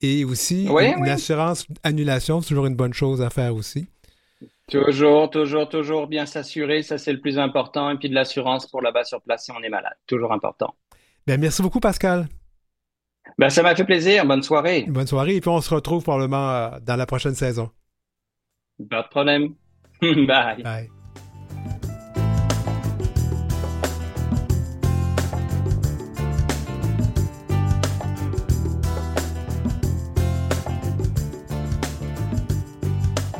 Et 0.00 0.24
aussi, 0.24 0.66
une 0.66 1.08
assurance 1.08 1.66
annulation, 1.82 2.40
c'est 2.40 2.48
toujours 2.48 2.66
une 2.66 2.76
bonne 2.76 2.94
chose 2.94 3.20
à 3.20 3.30
faire 3.30 3.54
aussi. 3.54 3.88
Toujours, 4.70 5.30
toujours, 5.30 5.68
toujours 5.68 6.06
bien 6.06 6.26
s'assurer, 6.26 6.82
ça 6.82 6.98
c'est 6.98 7.12
le 7.12 7.20
plus 7.20 7.38
important. 7.38 7.90
Et 7.90 7.96
puis 7.96 8.08
de 8.08 8.14
l'assurance 8.14 8.66
pour 8.66 8.82
là-bas 8.82 9.04
sur 9.04 9.20
place 9.22 9.44
si 9.44 9.50
on 9.50 9.62
est 9.62 9.70
malade, 9.70 9.94
toujours 10.06 10.32
important. 10.32 10.74
Ben, 11.26 11.40
merci 11.40 11.62
beaucoup, 11.62 11.80
Pascal. 11.80 12.28
Ben, 13.38 13.50
ça 13.50 13.62
m'a 13.62 13.74
fait 13.74 13.84
plaisir. 13.84 14.24
Bonne 14.26 14.42
soirée. 14.42 14.84
Bonne 14.88 15.06
soirée. 15.06 15.36
Et 15.36 15.40
puis 15.40 15.50
on 15.50 15.60
se 15.60 15.74
retrouve 15.74 16.02
probablement 16.02 16.50
euh, 16.50 16.70
dans 16.82 16.96
la 16.96 17.06
prochaine 17.06 17.34
saison. 17.34 17.70
Pas 18.90 19.02
de 19.02 19.08
problème. 19.08 19.54
Bye. 20.00 20.62
Bye. 20.62 20.88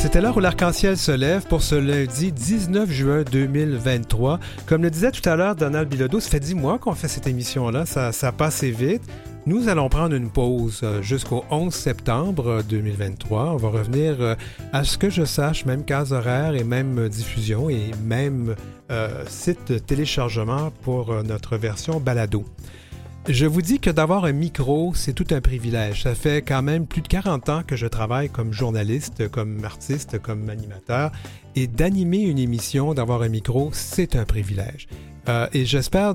C'était 0.00 0.22
l'heure 0.22 0.38
où 0.38 0.40
l'arc-en-ciel 0.40 0.96
se 0.96 1.12
lève 1.12 1.46
pour 1.46 1.62
ce 1.62 1.74
lundi 1.74 2.32
19 2.32 2.90
juin 2.90 3.22
2023. 3.30 4.40
Comme 4.64 4.82
le 4.82 4.90
disait 4.90 5.10
tout 5.10 5.28
à 5.28 5.36
l'heure 5.36 5.54
Donald 5.54 5.90
Bilodeau, 5.90 6.20
ça 6.20 6.30
fait 6.30 6.40
dix 6.40 6.54
mois 6.54 6.78
qu'on 6.78 6.94
fait 6.94 7.06
cette 7.06 7.26
émission-là, 7.26 7.84
ça, 7.84 8.10
ça 8.10 8.32
passe 8.32 8.64
vite. 8.64 9.02
Nous 9.44 9.68
allons 9.68 9.90
prendre 9.90 10.14
une 10.14 10.30
pause 10.30 10.80
euh, 10.84 11.02
jusqu'au 11.02 11.44
11 11.50 11.72
septembre 11.72 12.62
2023. 12.66 13.52
On 13.52 13.56
va 13.56 13.68
revenir 13.68 14.16
euh, 14.20 14.34
à 14.72 14.84
ce 14.84 14.96
que 14.96 15.10
je 15.10 15.26
sache, 15.26 15.66
même 15.66 15.84
case 15.84 16.14
horaire 16.14 16.54
et 16.54 16.64
même 16.64 17.10
diffusion 17.10 17.68
et 17.68 17.90
même 18.02 18.56
euh, 18.90 19.24
site 19.28 19.70
de 19.70 19.78
téléchargement 19.78 20.72
pour 20.82 21.22
notre 21.24 21.58
version 21.58 22.00
balado. 22.00 22.46
Je 23.28 23.44
vous 23.44 23.60
dis 23.60 23.78
que 23.78 23.90
d'avoir 23.90 24.24
un 24.24 24.32
micro, 24.32 24.92
c'est 24.94 25.12
tout 25.12 25.26
un 25.30 25.42
privilège. 25.42 26.04
Ça 26.04 26.14
fait 26.14 26.40
quand 26.40 26.62
même 26.62 26.86
plus 26.86 27.02
de 27.02 27.08
40 27.08 27.48
ans 27.50 27.62
que 27.64 27.76
je 27.76 27.86
travaille 27.86 28.30
comme 28.30 28.52
journaliste, 28.52 29.28
comme 29.28 29.62
artiste, 29.62 30.18
comme 30.18 30.48
animateur, 30.48 31.12
et 31.54 31.66
d'animer 31.66 32.22
une 32.22 32.38
émission, 32.38 32.94
d'avoir 32.94 33.20
un 33.22 33.28
micro, 33.28 33.70
c'est 33.72 34.16
un 34.16 34.24
privilège. 34.24 34.88
Euh, 35.30 35.46
et 35.52 35.64
j'espère 35.64 36.14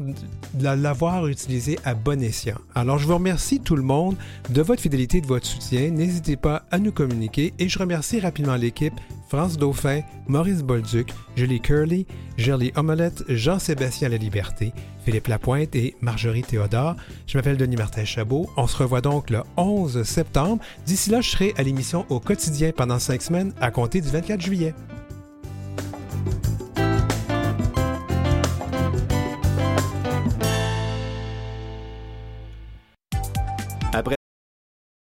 l'avoir 0.59 1.27
utilisé 1.27 1.79
à 1.85 1.93
bon 1.93 2.21
escient. 2.21 2.57
Alors, 2.73 2.97
je 2.97 3.07
vous 3.07 3.15
remercie 3.15 3.61
tout 3.61 3.77
le 3.77 3.81
monde 3.81 4.17
de 4.49 4.61
votre 4.61 4.81
fidélité, 4.81 5.21
de 5.21 5.27
votre 5.27 5.45
soutien. 5.45 5.89
N'hésitez 5.89 6.35
pas 6.35 6.63
à 6.69 6.79
nous 6.79 6.91
communiquer 6.91 7.53
et 7.57 7.69
je 7.69 7.79
remercie 7.79 8.19
rapidement 8.19 8.55
l'équipe 8.55 8.93
France 9.29 9.57
Dauphin, 9.57 10.01
Maurice 10.27 10.63
Bolduc, 10.63 11.13
Julie 11.35 11.61
Curley, 11.61 12.05
Gerly 12.37 12.73
Omelette, 12.75 13.23
Jean-Sébastien 13.29 14.09
La 14.09 14.17
Liberté, 14.17 14.73
Philippe 15.05 15.27
Lapointe 15.27 15.75
et 15.75 15.95
Marjorie 16.01 16.43
Théodore. 16.43 16.95
Je 17.25 17.37
m'appelle 17.37 17.57
Denis 17.57 17.77
Martin 17.77 18.05
Chabot. 18.05 18.49
On 18.57 18.67
se 18.67 18.77
revoit 18.77 19.01
donc 19.01 19.29
le 19.29 19.43
11 19.55 20.03
septembre. 20.03 20.61
D'ici 20.85 21.09
là, 21.09 21.21
je 21.21 21.29
serai 21.29 21.53
à 21.57 21.63
l'émission 21.63 22.05
au 22.09 22.19
quotidien 22.19 22.71
pendant 22.75 22.99
cinq 22.99 23.21
semaines 23.21 23.53
à 23.61 23.71
compter 23.71 24.01
du 24.01 24.09
24 24.09 24.41
juillet. 24.41 24.73